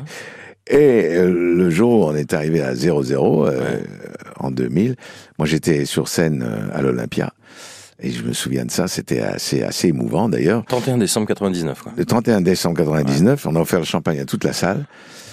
Et 0.68 1.16
euh, 1.16 1.32
le 1.32 1.70
jour 1.70 2.00
où 2.00 2.04
on 2.04 2.14
est 2.16 2.32
arrivé 2.34 2.60
à 2.60 2.74
0-0, 2.74 3.46
euh, 3.46 3.80
en 4.40 4.50
2000, 4.50 4.96
moi 5.38 5.46
j'étais 5.46 5.84
sur 5.84 6.08
scène 6.08 6.44
euh, 6.46 6.76
à 6.76 6.82
l'Olympia. 6.82 7.32
Et 8.00 8.10
je 8.10 8.22
me 8.24 8.32
souviens 8.32 8.64
de 8.66 8.70
ça, 8.70 8.88
c'était 8.88 9.20
assez 9.20 9.62
assez 9.62 9.88
émouvant 9.88 10.28
d'ailleurs. 10.28 10.64
31 10.66 10.98
décembre 10.98 11.26
99 11.28 11.82
quoi. 11.82 11.92
Le 11.96 12.04
31 12.04 12.40
décembre 12.40 12.76
99, 12.78 13.46
on 13.46 13.56
a 13.56 13.60
offert 13.60 13.78
le 13.78 13.84
champagne 13.84 14.18
à 14.18 14.24
toute 14.24 14.44
la 14.44 14.52
salle. 14.52 14.84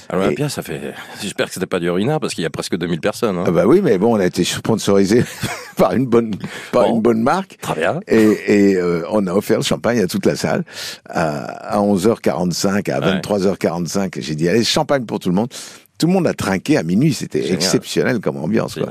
À 0.10 0.16
l'Olympia, 0.16 0.50
ça 0.50 0.62
fait. 0.62 0.94
J'espère 1.22 1.48
que 1.48 1.54
c'était 1.54 1.66
pas 1.66 1.80
du 1.80 1.89
ruinard 1.89 2.20
parce 2.20 2.34
qu'il 2.34 2.44
y 2.44 2.48
a 2.48 2.50
presque 2.50 2.78
2000 2.78 3.00
personnes. 3.00 3.38
Hein. 3.38 3.46
Ah 3.48 3.52
bah 3.52 3.66
oui, 3.66 3.82
mais 3.84 3.98
bon, 3.98 4.16
on 4.16 4.20
a 4.20 4.26
été 4.26 4.44
sponsorisé 4.44 5.24
par 5.78 5.94
une 5.94 6.06
bonne 6.06 6.36
par 6.72 6.88
une 6.88 7.02
bonne 7.02 7.22
marque. 7.22 7.58
Très 7.62 7.76
bien. 7.76 8.00
Et, 8.08 8.72
et 8.72 8.76
euh, 8.76 9.04
on 9.12 9.26
a 9.28 9.34
offert 9.34 9.58
le 9.58 9.63
champagne 9.63 10.00
à 10.00 10.08
toute 10.08 10.26
la 10.26 10.36
salle 10.36 10.63
à, 11.10 11.44
à 11.76 11.80
11h45, 11.80 12.92
à 12.92 13.20
23h45. 13.22 14.22
J'ai 14.22 14.36
dit 14.36 14.50
allez 14.50 14.63
champagne 14.63 15.06
pour 15.06 15.20
tout 15.20 15.30
le 15.30 15.36
monde 15.36 15.50
tout 15.98 16.08
le 16.08 16.13
monde 16.13 16.28
a 16.28 16.34
trinqué 16.34 16.76
à 16.76 16.84
minuit. 16.84 17.13
C'était 17.13 17.54
exceptionnel 17.54 18.20
comme 18.20 18.38
ambiance. 18.38 18.76
Quoi. 18.76 18.89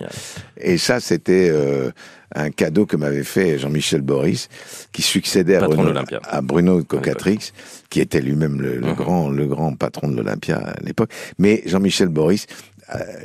Et 0.56 0.78
ça, 0.78 0.98
c'était 1.00 1.50
euh, 1.50 1.90
un 2.34 2.50
cadeau 2.50 2.86
que 2.86 2.96
m'avait 2.96 3.24
fait 3.24 3.58
Jean-Michel 3.58 4.00
Boris, 4.00 4.48
qui 4.92 5.02
succédait 5.02 5.56
à 5.56 5.66
Bruno, 5.66 5.92
à 6.24 6.40
Bruno, 6.40 6.82
Cocatrix, 6.82 7.52
qui 7.90 8.00
était 8.00 8.20
lui-même 8.20 8.60
le, 8.60 8.76
le 8.76 8.88
uh-huh. 8.88 8.94
grand, 8.94 9.28
le 9.28 9.46
grand 9.46 9.74
patron 9.74 10.08
de 10.08 10.16
l'Olympia 10.16 10.58
à 10.58 10.80
l'époque. 10.82 11.10
Mais 11.38 11.62
Jean-Michel 11.66 12.08
Boris 12.08 12.46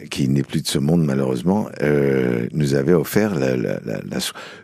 qui 0.09 0.27
n'est 0.27 0.43
plus 0.43 0.61
de 0.61 0.67
ce 0.67 0.79
monde 0.79 1.03
malheureusement, 1.03 1.69
euh, 1.81 2.47
nous 2.53 2.75
avait 2.75 2.93
offert 2.93 3.35
la, 3.35 3.55
la, 3.55 3.79
la, 3.85 4.17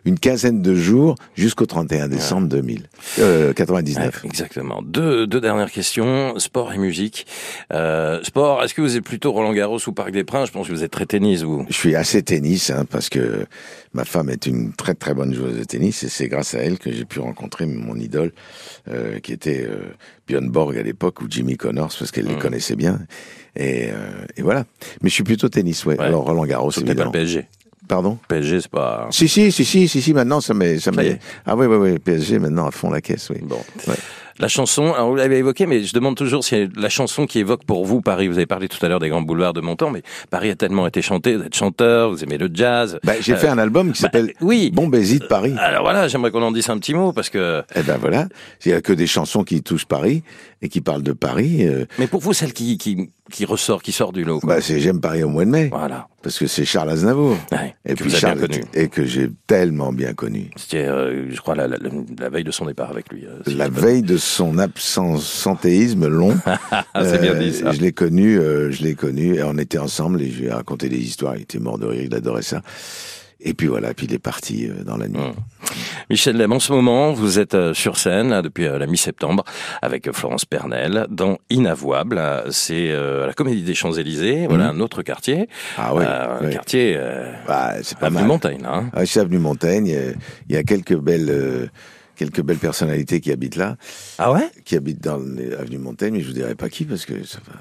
une 0.04 0.18
quinzaine 0.18 0.62
de 0.62 0.74
jours 0.74 1.16
jusqu'au 1.34 1.66
31 1.66 2.08
décembre 2.08 2.48
2000, 2.48 2.82
euh, 3.18 3.52
99. 3.52 4.24
exactement. 4.24 4.82
Deux, 4.82 5.26
deux 5.26 5.40
dernières 5.40 5.70
questions, 5.70 6.38
sport 6.38 6.72
et 6.72 6.78
musique. 6.78 7.26
Euh, 7.72 8.22
sport, 8.22 8.62
est-ce 8.62 8.74
que 8.74 8.80
vous 8.80 8.96
êtes 8.96 9.04
plutôt 9.04 9.32
Roland 9.32 9.52
Garros 9.52 9.78
ou 9.86 9.92
Parc 9.92 10.10
des 10.10 10.24
Princes? 10.24 10.48
Je 10.48 10.52
pense 10.52 10.68
que 10.68 10.72
vous 10.72 10.84
êtes 10.84 10.90
très 10.90 11.06
tennis, 11.06 11.42
vous. 11.42 11.66
Je 11.68 11.74
suis 11.74 11.94
assez 11.94 12.22
tennis, 12.22 12.70
hein, 12.70 12.84
parce 12.90 13.08
que 13.08 13.46
ma 13.92 14.04
femme 14.04 14.28
est 14.28 14.46
une 14.46 14.72
très 14.72 14.94
très 14.94 15.14
bonne 15.14 15.34
joueuse 15.34 15.58
de 15.58 15.64
tennis, 15.64 16.02
et 16.02 16.08
c'est 16.08 16.28
grâce 16.28 16.54
à 16.54 16.58
elle 16.58 16.78
que 16.78 16.92
j'ai 16.92 17.04
pu 17.04 17.20
rencontrer 17.20 17.66
mon 17.66 17.96
idole, 17.96 18.32
euh, 18.88 19.18
qui 19.20 19.32
était 19.32 19.66
euh, 19.68 19.94
Björn 20.26 20.48
Borg 20.48 20.76
à 20.76 20.82
l'époque, 20.82 21.20
ou 21.22 21.26
Jimmy 21.28 21.56
Connors, 21.56 21.94
parce 21.98 22.10
qu'elle 22.10 22.26
les 22.26 22.36
mmh. 22.36 22.40
connaissait 22.40 22.76
bien. 22.76 23.00
Et, 23.56 23.90
euh, 23.90 24.24
et, 24.36 24.42
voilà. 24.42 24.64
Mais 25.02 25.08
je 25.08 25.14
suis 25.14 25.24
plutôt 25.24 25.48
tennis, 25.48 25.84
ouais. 25.84 25.98
Alors 25.98 26.24
Roland 26.24 26.44
Garros, 26.44 26.70
évidemment. 26.70 27.10
pas 27.10 27.18
le 27.18 27.24
PSG. 27.24 27.46
Pardon? 27.86 28.18
PSG, 28.28 28.62
c'est 28.62 28.70
pas. 28.70 29.08
Si, 29.10 29.28
si, 29.28 29.52
si, 29.52 29.64
si, 29.64 29.88
si, 29.88 30.00
si, 30.00 30.14
maintenant, 30.14 30.40
ça 30.40 30.54
m'est. 30.54 30.78
Ça 30.78 30.90
m'est... 30.90 31.18
Ah 31.44 31.54
oui, 31.54 31.66
oui, 31.66 31.76
oui, 31.76 31.98
PSG, 31.98 32.38
maintenant, 32.38 32.66
à 32.66 32.70
fond 32.70 32.90
la 32.90 33.00
caisse, 33.00 33.30
oui. 33.30 33.40
Bon. 33.42 33.58
Ouais. 33.86 33.94
La 34.40 34.48
chanson, 34.48 34.92
alors 34.92 35.10
vous 35.10 35.14
l'avez 35.14 35.38
évoqué, 35.38 35.64
mais 35.64 35.84
je 35.84 35.94
demande 35.94 36.16
toujours 36.16 36.42
si 36.42 36.68
la 36.76 36.88
chanson 36.88 37.24
qui 37.26 37.38
évoque 37.38 37.64
pour 37.64 37.84
vous 37.86 38.00
Paris. 38.00 38.26
Vous 38.26 38.36
avez 38.36 38.46
parlé 38.46 38.68
tout 38.68 38.84
à 38.84 38.88
l'heure 38.88 38.98
des 38.98 39.08
grands 39.08 39.22
boulevards 39.22 39.52
de 39.52 39.60
mon 39.60 39.76
temps, 39.76 39.90
mais 39.90 40.02
Paris 40.28 40.50
a 40.50 40.56
tellement 40.56 40.88
été 40.88 41.02
chanté. 41.02 41.36
Vous 41.36 41.44
êtes 41.44 41.54
chanteur, 41.54 42.10
vous 42.10 42.24
aimez 42.24 42.36
le 42.36 42.50
jazz. 42.52 42.98
Bah, 43.04 43.12
j'ai 43.20 43.36
fait 43.36 43.46
un 43.46 43.58
album 43.58 43.92
qui 43.92 44.00
s'appelle 44.00 44.26
bah, 44.26 44.32
oui. 44.40 44.72
Bon 44.74 44.88
baiser 44.88 45.20
de 45.20 45.26
Paris. 45.26 45.54
Alors 45.58 45.84
voilà, 45.84 46.08
j'aimerais 46.08 46.32
qu'on 46.32 46.42
en 46.42 46.50
dise 46.50 46.68
un 46.68 46.78
petit 46.78 46.94
mot 46.94 47.12
parce 47.12 47.30
que. 47.30 47.62
Eh 47.76 47.82
ben 47.82 47.96
voilà, 47.96 48.26
il 48.64 48.72
y 48.72 48.74
a 48.74 48.80
que 48.80 48.92
des 48.92 49.06
chansons 49.06 49.44
qui 49.44 49.62
touchent 49.62 49.86
Paris 49.86 50.24
et 50.62 50.68
qui 50.68 50.80
parlent 50.80 51.04
de 51.04 51.12
Paris. 51.12 51.68
Euh... 51.68 51.84
Mais 52.00 52.08
pour 52.08 52.20
vous, 52.20 52.32
celle 52.32 52.52
qui, 52.52 52.76
qui, 52.76 53.10
qui 53.32 53.44
ressort, 53.46 53.82
qui 53.82 53.92
sort 53.92 54.12
du 54.12 54.22
lot. 54.24 54.40
Bah, 54.42 54.60
c'est 54.60 54.80
J'aime 54.80 55.00
Paris 55.00 55.22
au 55.22 55.28
mois 55.28 55.44
de 55.44 55.50
mai. 55.50 55.68
Voilà. 55.72 56.08
Parce 56.22 56.38
que 56.38 56.46
c'est 56.46 56.64
Charles 56.64 56.90
Aznavour. 56.90 57.36
Ouais, 57.52 57.74
et 57.86 57.94
puis 57.94 58.10
Charles 58.10 58.38
bien 58.38 58.46
connu. 58.48 58.64
et 58.74 58.88
que 58.88 59.04
j'ai 59.04 59.30
tellement 59.46 59.92
bien 59.92 60.14
connu. 60.14 60.50
C'était, 60.56 60.86
euh, 60.86 61.30
je 61.30 61.40
crois, 61.40 61.54
la, 61.54 61.66
la, 61.66 61.76
la, 62.18 62.28
veille 62.28 62.44
de 62.44 62.50
son 62.50 62.66
départ 62.66 62.90
avec 62.90 63.10
lui. 63.12 63.24
euh, 63.26 63.40
si 63.46 63.54
La 63.54 63.68
veille 63.68 64.02
de 64.02 64.16
son 64.16 64.58
absentéisme 64.58 66.06
long. 66.06 66.36
Ah, 66.96 67.04
c'est 67.04 67.20
bien 67.20 67.34
dit, 67.34 67.52
ça. 67.52 67.72
Je 67.72 67.80
l'ai 67.80 67.92
connu, 67.92 68.38
euh, 68.38 68.70
je 68.70 68.82
l'ai 68.82 68.94
connu, 68.94 69.36
et 69.36 69.42
on 69.42 69.58
était 69.58 69.78
ensemble, 69.78 70.22
et 70.22 70.30
je 70.30 70.40
lui 70.40 70.46
ai 70.46 70.52
raconté 70.52 70.88
des 70.88 70.98
histoires. 70.98 71.36
Il 71.36 71.42
était 71.42 71.58
mort 71.58 71.78
de 71.78 71.86
rire, 71.86 72.02
il 72.04 72.14
adorait 72.14 72.42
ça. 72.42 72.62
Et 73.46 73.52
puis 73.54 73.66
voilà, 73.66 73.92
puis 73.94 74.06
il 74.06 74.14
est 74.14 74.18
parti 74.18 74.66
euh, 74.66 74.82
dans 74.84 74.96
la 74.96 75.06
nuit. 75.06 75.18
Hum. 75.20 75.34
Michel 76.10 76.36
Lem, 76.36 76.52
en 76.52 76.58
ce 76.60 76.72
moment, 76.72 77.12
vous 77.12 77.38
êtes 77.38 77.54
euh, 77.54 77.74
sur 77.74 77.96
scène 77.98 78.30
là, 78.30 78.40
depuis 78.42 78.66
euh, 78.66 78.78
la 78.78 78.86
mi-septembre 78.86 79.44
avec 79.82 80.10
Florence 80.12 80.44
Pernel 80.46 81.06
dans 81.10 81.38
Inavouable. 81.50 82.20
C'est 82.50 82.90
euh, 82.90 83.26
la 83.26 83.32
Comédie 83.34 83.62
des 83.62 83.74
Champs-Élysées, 83.74 84.46
voilà 84.48 84.68
un 84.70 84.80
autre 84.80 85.02
quartier. 85.02 85.42
Mmh. 85.42 85.46
Ah 85.78 85.94
oui, 85.94 86.04
Euh, 86.06 86.38
un 86.40 86.46
oui. 86.46 86.52
quartier 86.52 86.94
euh, 86.96 87.32
Bah, 87.46 87.74
c'est 87.82 87.98
pas 87.98 88.06
avenue 88.06 88.20
mal. 88.20 88.28
Montaigne, 88.28 88.64
hein. 88.66 88.90
Ah, 88.94 89.04
c'est 89.06 89.20
avenue 89.20 89.38
Montaigne. 89.38 89.94
Il 90.48 90.54
y 90.54 90.58
a 90.58 90.62
quelques 90.62 90.96
belles, 90.96 91.70
quelques 92.16 92.42
belles 92.42 92.58
personnalités 92.58 93.20
qui 93.20 93.30
habitent 93.32 93.56
là, 93.56 93.76
Ah 94.18 94.32
ouais? 94.32 94.48
Qui 94.64 94.76
habitent 94.76 95.02
dans 95.02 95.18
l'avenue 95.18 95.78
Montaigne, 95.78 96.14
mais 96.14 96.20
je 96.20 96.28
vous 96.28 96.32
dirai 96.34 96.54
pas 96.54 96.68
qui 96.70 96.84
parce 96.84 97.04
que 97.04 97.24
ça 97.26 97.38
va. 97.46 97.54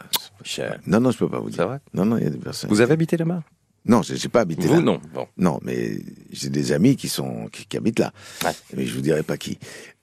c'est 0.46 0.68
pas- 0.68 0.76
Non, 0.88 1.00
non, 1.02 1.12
je 1.12 1.18
peux 1.18 1.30
pas 1.30 1.40
vous 1.40 1.50
C'est 1.50 1.58
dire. 1.58 1.68
vrai 1.68 1.80
Non, 1.94 2.06
non, 2.06 2.18
il 2.18 2.24
y 2.24 2.28
a 2.28 2.30
des 2.30 2.38
personnes. 2.38 2.70
Vous 2.70 2.80
avez 2.82 2.94
habité 2.94 3.18
là-bas? 3.18 3.42
Non, 3.86 4.02
j'ai 4.02 4.16
j'ai 4.16 4.30
pas 4.30 4.42
habité 4.42 4.66
Vous, 4.68 4.76
là. 4.76 4.80
non. 4.82 5.02
Bon. 5.14 5.28
Non, 5.38 5.60
mais 5.62 5.98
j'ai 6.32 6.50
des 6.50 6.72
amis 6.72 6.96
qui 6.96 7.10
sont 7.10 7.48
qui, 7.52 7.66
qui 7.66 7.76
habitent 7.76 8.00
là, 8.00 8.14
Ouais. 8.46 8.52
mais 8.78 8.86
je 8.86 8.94
vous 8.96 9.02
dirai 9.02 9.24
pas 9.24 9.36
qui, 9.36 9.58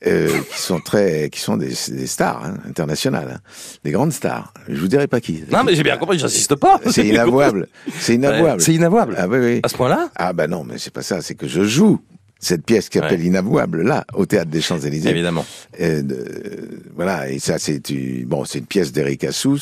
euh, 0.07 0.29
qui 0.53 0.61
sont 0.61 0.81
très, 0.81 1.31
qui 1.31 1.41
sont 1.41 1.57
des, 1.57 1.73
des 1.89 2.07
stars 2.07 2.45
hein, 2.45 2.59
internationales, 2.69 3.37
hein, 3.37 3.41
des 3.83 3.91
grandes 3.91 4.13
stars. 4.13 4.53
Je 4.69 4.79
vous 4.79 4.89
dirai 4.89 5.07
pas 5.07 5.21
qui. 5.23 5.45
Non, 5.51 5.65
mais 5.65 5.75
j'ai 5.75 5.83
bien 5.83 5.97
compris, 5.97 6.19
j'insiste 6.19 6.57
pas. 6.57 6.79
C'est 6.91 7.07
inavouable. 7.09 7.69
C'est 7.99 8.17
inavouable. 8.17 8.61
C'est 8.61 8.75
inavouable. 8.75 9.15
Ah 9.17 9.27
oui, 9.29 9.39
oui. 9.39 9.61
À 9.63 9.69
ce 9.69 9.77
point-là 9.77 10.11
Ah 10.15 10.35
bah 10.35 10.47
non, 10.47 10.63
mais 10.63 10.77
c'est 10.77 10.93
pas 10.93 11.03
ça. 11.03 11.23
C'est 11.23 11.35
que 11.35 11.49
je 11.49 11.63
joue 11.65 12.01
cette 12.39 12.65
pièce 12.65 12.89
qui 12.91 12.99
s'appelle 12.99 13.21
Ouais. 13.21 13.27
Inavouable 13.27 13.83
là, 13.83 14.05
au 14.15 14.27
théâtre 14.27 14.51
des 14.51 14.61
Champs 14.61 14.79
Élysées. 14.81 15.09
Évidemment. 15.11 15.45
Euh, 15.81 16.03
de- 16.03 16.81
voilà, 16.95 17.31
et 17.31 17.39
ça 17.39 17.59
c'est 17.59 17.89
une, 17.89 18.25
bon, 18.27 18.45
c'est 18.45 18.59
une 18.59 18.67
pièce 18.67 18.93
d'Eric 18.93 19.25
Assous 19.25 19.61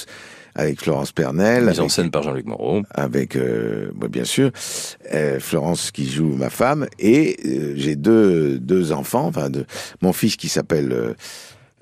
avec 0.59 0.81
Florence 0.81 1.13
Pernel, 1.13 1.67
Mise 1.67 1.79
en 1.79 1.89
scène 1.89 2.11
par 2.11 2.25
Jean-Luc 2.25 2.45
Moreau. 2.47 2.83
avec 2.91 3.37
euh, 3.37 3.91
bien 4.11 4.25
sûr 4.25 4.51
euh, 5.15 5.39
Florence 5.39 5.93
qui 5.93 6.11
joue 6.11 6.35
ma 6.35 6.51
femme 6.51 6.89
et 6.99 7.37
euh, 7.47 7.75
j'ai 7.77 7.95
deux 7.95 8.59
deux 8.59 8.91
enfants, 8.91 9.27
enfin 9.27 9.51
de, 9.51 9.65
mon 10.03 10.13
fils 10.13 10.37
qui 10.37 10.49
s'appelle 10.49 11.15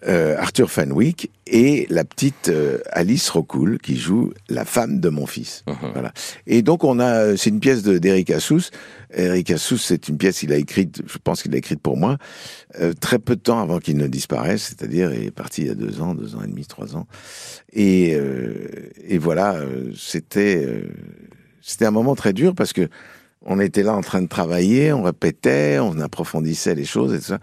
euh, 0.06 0.16
euh, 0.16 0.36
Arthur 0.38 0.70
Fenwick 0.70 1.30
et 1.46 1.86
la 1.90 2.04
petite 2.04 2.48
euh, 2.48 2.78
Alice 2.90 3.28
Rocoul 3.28 3.78
qui 3.78 3.96
joue 3.96 4.32
la 4.48 4.64
femme 4.64 5.00
de 5.00 5.08
mon 5.08 5.26
fils. 5.26 5.64
Mhm. 5.68 5.90
Voilà. 5.92 6.12
Et 6.46 6.62
donc 6.62 6.84
on 6.84 6.98
a, 7.00 7.36
c'est 7.36 7.50
une 7.50 7.60
pièce 7.60 7.82
de 7.82 7.98
d'Eric 7.98 8.30
Assous. 8.30 8.70
Eric 9.14 9.50
Assous, 9.50 9.78
c'est 9.78 10.08
une 10.08 10.18
pièce 10.18 10.40
qu'il 10.40 10.52
a 10.52 10.56
écrite, 10.56 11.02
je 11.06 11.18
pense 11.22 11.42
qu'il 11.42 11.52
l'a 11.52 11.58
écrite 11.58 11.80
pour 11.80 11.96
moi, 11.96 12.18
euh, 12.80 12.92
très 12.92 13.18
peu 13.18 13.36
de 13.36 13.40
temps 13.40 13.60
avant 13.60 13.78
qu'il 13.78 13.96
ne 13.96 14.06
disparaisse, 14.06 14.62
c'est-à-dire 14.62 15.12
il 15.12 15.24
est 15.24 15.30
parti 15.30 15.62
il 15.62 15.68
y 15.68 15.70
a 15.70 15.74
deux 15.74 16.00
ans, 16.00 16.14
deux 16.14 16.34
ans 16.34 16.42
et 16.42 16.48
demi, 16.48 16.66
trois 16.66 16.96
ans. 16.96 17.06
Et, 17.72 18.14
euh, 18.14 18.90
et 19.06 19.18
voilà, 19.18 19.54
euh, 19.54 19.92
c'était 19.96 20.64
euh, 20.66 20.88
c'était 21.62 21.84
un 21.84 21.90
moment 21.90 22.14
très 22.14 22.32
dur 22.32 22.54
parce 22.54 22.72
que 22.72 22.88
on 23.46 23.60
était 23.60 23.82
là 23.82 23.94
en 23.94 24.02
train 24.02 24.20
de 24.20 24.28
travailler, 24.28 24.92
on 24.92 25.02
répétait, 25.02 25.78
on 25.78 25.98
approfondissait 26.00 26.74
les 26.74 26.84
choses 26.84 27.14
et 27.14 27.18
tout 27.18 27.24
ça, 27.24 27.38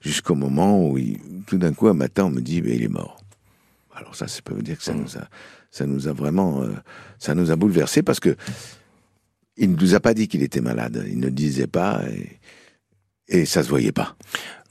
jusqu'au 0.00 0.34
moment 0.34 0.84
où 0.84 0.98
tout 1.46 1.58
d'un 1.58 1.72
coup 1.72 1.88
un 1.88 1.94
matin 1.94 2.24
on 2.24 2.30
me 2.30 2.40
dit 2.40 2.60
ben, 2.60 2.74
il 2.74 2.82
est 2.82 2.88
mort. 2.88 3.22
Alors 3.94 4.16
ça, 4.16 4.26
ça 4.26 4.40
peut 4.42 4.54
vous 4.54 4.62
dire 4.62 4.78
que 4.78 4.84
ça 4.84 5.86
nous 5.86 6.08
a, 6.08 6.12
vraiment, 6.12 6.62
euh, 6.62 6.72
ça 7.18 7.34
nous 7.34 7.50
a 7.50 7.56
bouleversé 7.56 8.02
parce 8.02 8.20
que 8.20 8.34
il 9.58 9.72
ne 9.72 9.76
nous 9.76 9.94
a 9.94 10.00
pas 10.00 10.14
dit 10.14 10.28
qu'il 10.28 10.42
était 10.42 10.62
malade. 10.62 11.04
Il 11.08 11.18
ne 11.20 11.28
disait 11.28 11.66
pas 11.66 12.00
et 13.28 13.44
ça 13.44 13.62
se 13.62 13.68
voyait 13.68 13.92
pas. 13.92 14.14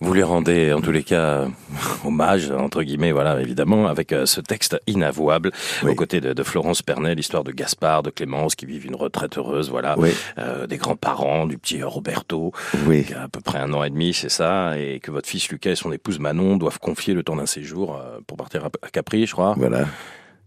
Vous 0.04 0.16
lui 0.16 0.24
rendez 0.24 0.74
en 0.74 0.82
tous 0.82 0.92
les 0.92 1.04
cas 1.04 1.22
euh, 1.22 1.48
hommage, 2.06 2.50
entre 2.50 2.82
guillemets, 2.82 3.12
voilà, 3.12 3.40
évidemment, 3.40 3.86
avec 3.86 4.14
euh, 4.14 4.26
ce 4.26 4.42
texte 4.42 4.80
inavouable, 4.88 5.52
Oui. 5.84 5.92
aux 5.92 5.96
côtés 5.96 6.20
de, 6.22 6.34
de 6.34 6.44
Florence 6.44 6.82
Pernel, 6.82 7.18
l'histoire 7.18 7.44
de 7.44 7.52
Gaspard, 7.52 8.02
de 8.02 8.10
Clémence, 8.10 8.56
qui 8.56 8.66
vivent 8.66 8.88
une 8.88 8.96
retraite 8.96 9.38
heureuse, 9.38 9.70
voilà, 9.70 9.94
Oui, 10.00 10.10
euh, 10.40 10.66
des 10.66 10.78
grands-parents, 10.78 11.46
du 11.46 11.60
petit 11.60 11.84
Roberto, 11.84 12.52
oui. 12.88 13.04
qui 13.06 13.14
a 13.14 13.24
à 13.24 13.28
peu 13.28 13.42
près 13.42 13.60
un 13.60 13.72
an 13.74 13.84
et 13.84 13.92
demi, 13.92 14.12
c'est 14.14 14.30
ça, 14.30 14.76
et 14.76 15.00
que 15.00 15.12
votre 15.12 15.30
fils 15.30 15.48
Lucas 15.50 15.72
et 15.72 15.76
son 15.76 15.92
épouse 15.92 16.18
Manon 16.18 16.58
doivent 16.58 16.80
confier 16.80 17.14
le 17.14 17.22
temps 17.22 17.36
d'un 17.36 17.46
séjour 17.46 17.96
euh, 17.96 18.18
pour 18.26 18.38
partir 18.38 18.66
à 18.66 18.70
à 18.82 18.90
Capri, 18.90 19.28
je 19.28 19.34
crois. 19.34 19.54
Voilà. 19.56 19.86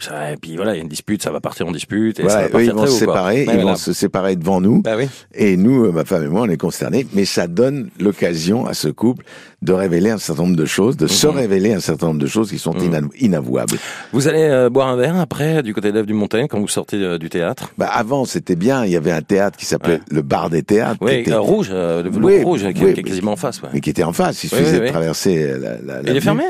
Ça, 0.00 0.32
et 0.32 0.36
puis 0.36 0.56
voilà, 0.56 0.74
il 0.74 0.76
y 0.76 0.80
a 0.80 0.82
une 0.82 0.88
dispute, 0.88 1.22
ça 1.22 1.30
va 1.30 1.40
partir 1.40 1.66
en 1.66 1.72
dispute, 1.72 2.18
et 2.20 2.28
ça 2.28 2.46
eux, 2.52 2.62
ils 2.64 2.72
vont 2.72 2.84
se 2.86 2.92
séparer, 2.92 3.40
ils 3.42 3.44
voilà. 3.44 3.62
vont 3.62 3.76
se 3.76 3.92
séparer 3.92 4.36
devant 4.36 4.60
nous. 4.60 4.82
Bah 4.82 4.94
oui. 4.98 5.08
Et 5.34 5.56
nous, 5.56 5.84
euh, 5.86 5.92
ma 5.92 6.04
femme 6.04 6.24
et 6.24 6.28
moi, 6.28 6.42
on 6.42 6.48
est 6.50 6.56
consternés, 6.58 7.06
mais 7.14 7.24
ça 7.24 7.46
donne 7.46 7.88
l'occasion 8.00 8.66
à 8.66 8.74
ce 8.74 8.88
couple 8.88 9.24
de 9.62 9.72
révéler 9.72 10.10
un 10.10 10.18
certain 10.18 10.42
nombre 10.42 10.56
de 10.56 10.64
choses, 10.66 10.96
de 10.98 11.06
se 11.06 11.26
Mhm. 11.28 11.34
révéler 11.36 11.72
un 11.72 11.80
certain 11.80 12.08
nombre 12.08 12.20
de 12.20 12.26
choses 12.26 12.50
qui 12.50 12.58
sont 12.58 12.74
Mhm. 12.74 12.84
ina- 12.84 13.08
inavouables. 13.20 13.78
Vous 14.12 14.28
allez 14.28 14.42
euh, 14.42 14.68
boire 14.68 14.88
un 14.88 14.96
verre 14.96 15.16
après, 15.18 15.62
du 15.62 15.72
côté 15.72 15.90
de 15.90 15.96
l'Ève 15.96 16.06
du 16.06 16.12
Montaigne, 16.12 16.48
quand 16.48 16.60
vous 16.60 16.68
sortez 16.68 16.96
euh, 16.96 17.16
du 17.16 17.30
théâtre? 17.30 17.70
Bah, 17.78 17.88
avant, 17.90 18.24
c'était 18.26 18.56
bien, 18.56 18.84
il 18.84 18.90
y 18.90 18.96
avait 18.96 19.12
un 19.12 19.22
théâtre 19.22 19.56
qui 19.56 19.64
s'appelait 19.64 19.94
Ouais. 19.94 20.00
le 20.10 20.22
Bar 20.22 20.50
des 20.50 20.62
théâtres, 20.64 20.98
Oui, 21.00 21.12
était- 21.12 21.32
euh, 21.32 21.40
rouge, 21.40 21.70
le 21.70 22.10
velours 22.10 22.24
Oui, 22.30 22.42
rouge, 22.42 22.60
qui, 22.74 22.84
oui, 22.84 22.92
qui 22.94 23.00
est 23.00 23.04
quasiment 23.04 23.32
en 23.32 23.36
face. 23.36 23.62
Ouais. 23.62 23.68
mais 23.72 23.80
qui 23.80 23.90
était 23.90 24.02
en 24.04 24.12
face, 24.12 24.44
il 24.44 24.48
suffisait 24.50 24.80
de 24.80 24.88
traverser 24.88 25.54
la, 25.58 25.78
la, 25.80 26.02
Il 26.10 26.16
est 26.16 26.20
fermé? 26.20 26.42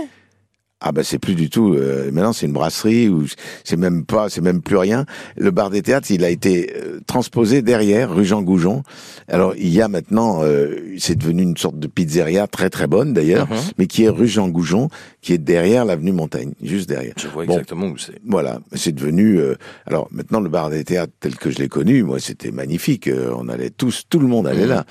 Ah 0.86 0.92
bah 0.92 1.02
c'est 1.02 1.18
plus 1.18 1.34
du 1.34 1.48
tout. 1.48 1.72
euh, 1.74 2.10
maintenant 2.12 2.34
c'est 2.34 2.44
une 2.44 2.52
brasserie 2.52 3.08
ou 3.08 3.24
c'est 3.64 3.78
même 3.78 4.04
pas, 4.04 4.28
c'est 4.28 4.42
même 4.42 4.60
plus 4.60 4.76
rien. 4.76 5.06
Le 5.36 5.50
bar 5.50 5.70
des 5.70 5.80
théâtres, 5.80 6.10
il 6.10 6.22
a 6.24 6.28
été 6.28 6.74
euh, 6.76 7.00
transposé 7.06 7.62
derrière 7.62 8.14
rue 8.14 8.26
Jean 8.26 8.42
Goujon. 8.42 8.82
Alors 9.28 9.54
il 9.56 9.68
y 9.72 9.80
a 9.80 9.88
maintenant, 9.88 10.40
euh, 10.42 10.76
c'est 10.98 11.16
devenu 11.16 11.42
une 11.42 11.56
sorte 11.56 11.78
de 11.78 11.86
pizzeria 11.86 12.46
très 12.46 12.68
très 12.68 12.86
bonne 12.86 13.14
d'ailleurs, 13.14 13.48
Mhm. 13.50 13.56
mais 13.78 13.86
qui 13.86 14.04
est 14.04 14.10
rue 14.10 14.28
Jean 14.28 14.48
Goujon, 14.48 14.90
qui 15.22 15.32
est 15.32 15.38
derrière 15.38 15.86
l'avenue 15.86 16.12
Montaigne, 16.12 16.52
juste 16.62 16.86
derrière. 16.88 17.14
Je 17.18 17.28
vois 17.28 17.46
Bon. 17.46 17.54
exactement 17.54 17.86
où 17.86 17.96
c'est. 17.96 18.18
Voilà, 18.26 18.60
c'est 18.74 18.92
devenu. 18.94 19.38
euh, 19.38 19.54
alors 19.86 20.08
maintenant 20.10 20.40
le 20.40 20.50
bar 20.50 20.68
des 20.68 20.84
théâtres 20.84 21.14
tel 21.18 21.36
que 21.36 21.50
je 21.50 21.58
l'ai 21.60 21.68
connu, 21.68 22.02
moi 22.02 22.18
c'était 22.20 22.50
magnifique. 22.52 23.08
euh, 23.08 23.32
on 23.34 23.48
allait 23.48 23.70
tous, 23.70 24.02
tout 24.10 24.18
le 24.18 24.26
monde 24.26 24.46
allait 24.46 24.64
Mhm. 24.64 24.68
là. 24.68 24.84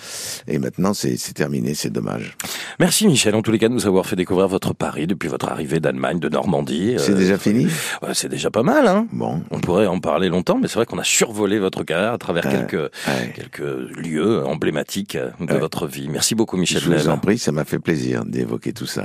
Et 0.48 0.58
maintenant 0.58 0.96
c'est 0.96 1.18
c'est 1.18 1.34
terminé, 1.34 1.76
c'est 1.76 1.92
dommage. 1.92 2.36
Merci 2.80 3.06
Michel, 3.06 3.36
en 3.36 3.44
tous 3.44 3.52
les 3.52 3.60
cas, 3.60 3.70
de 3.70 3.74
nous 3.76 3.86
avoir 3.86 4.08
fait 4.08 4.16
découvrir 4.16 4.48
votre 4.48 4.74
Paris 4.74 5.06
depuis 5.06 5.30
votre 5.30 5.48
arrivée 5.50 5.80
d'Allemagne, 5.84 6.20
de 6.20 6.30
Normandie. 6.30 6.96
C'est 6.98 7.12
Euh, 7.12 7.16
déjà 7.16 7.38
fini. 7.38 7.66
ouais, 8.02 8.14
c'est 8.14 8.30
déjà 8.30 8.50
pas 8.50 8.64
mal, 8.64 8.88
hein 8.88 9.06
Bon. 9.12 9.42
on 9.52 9.60
pourrait 9.60 9.86
en 9.88 10.00
parler 10.00 10.30
longtemps, 10.30 10.58
mais 10.60 10.68
c'est 10.68 10.76
vrai 10.76 10.86
qu'on 10.86 10.98
a 10.98 11.04
survolé 11.04 11.60
votre 11.60 11.84
carrière 11.84 12.14
à 12.14 12.18
travers 12.18 12.44
quelques, 12.44 12.74
Ouais. 13.08 13.34
quelques 13.36 13.98
lieux 13.98 14.46
emblématiques 14.46 15.18
de 15.40 15.54
Ouais. 15.54 15.60
votre 15.60 15.86
vie. 15.88 16.08
Merci 16.10 16.34
beaucoup 16.36 16.58
Michel 16.58 16.82
Je 16.82 16.90
vous 16.90 17.10
en 17.10 17.18
prie, 17.18 17.38
ça 17.38 17.52
m'a 17.52 17.66
fait 17.66 17.80
plaisir 17.80 18.24
d'évoquer 18.26 18.74
tout 18.74 18.86
ça. 18.86 19.02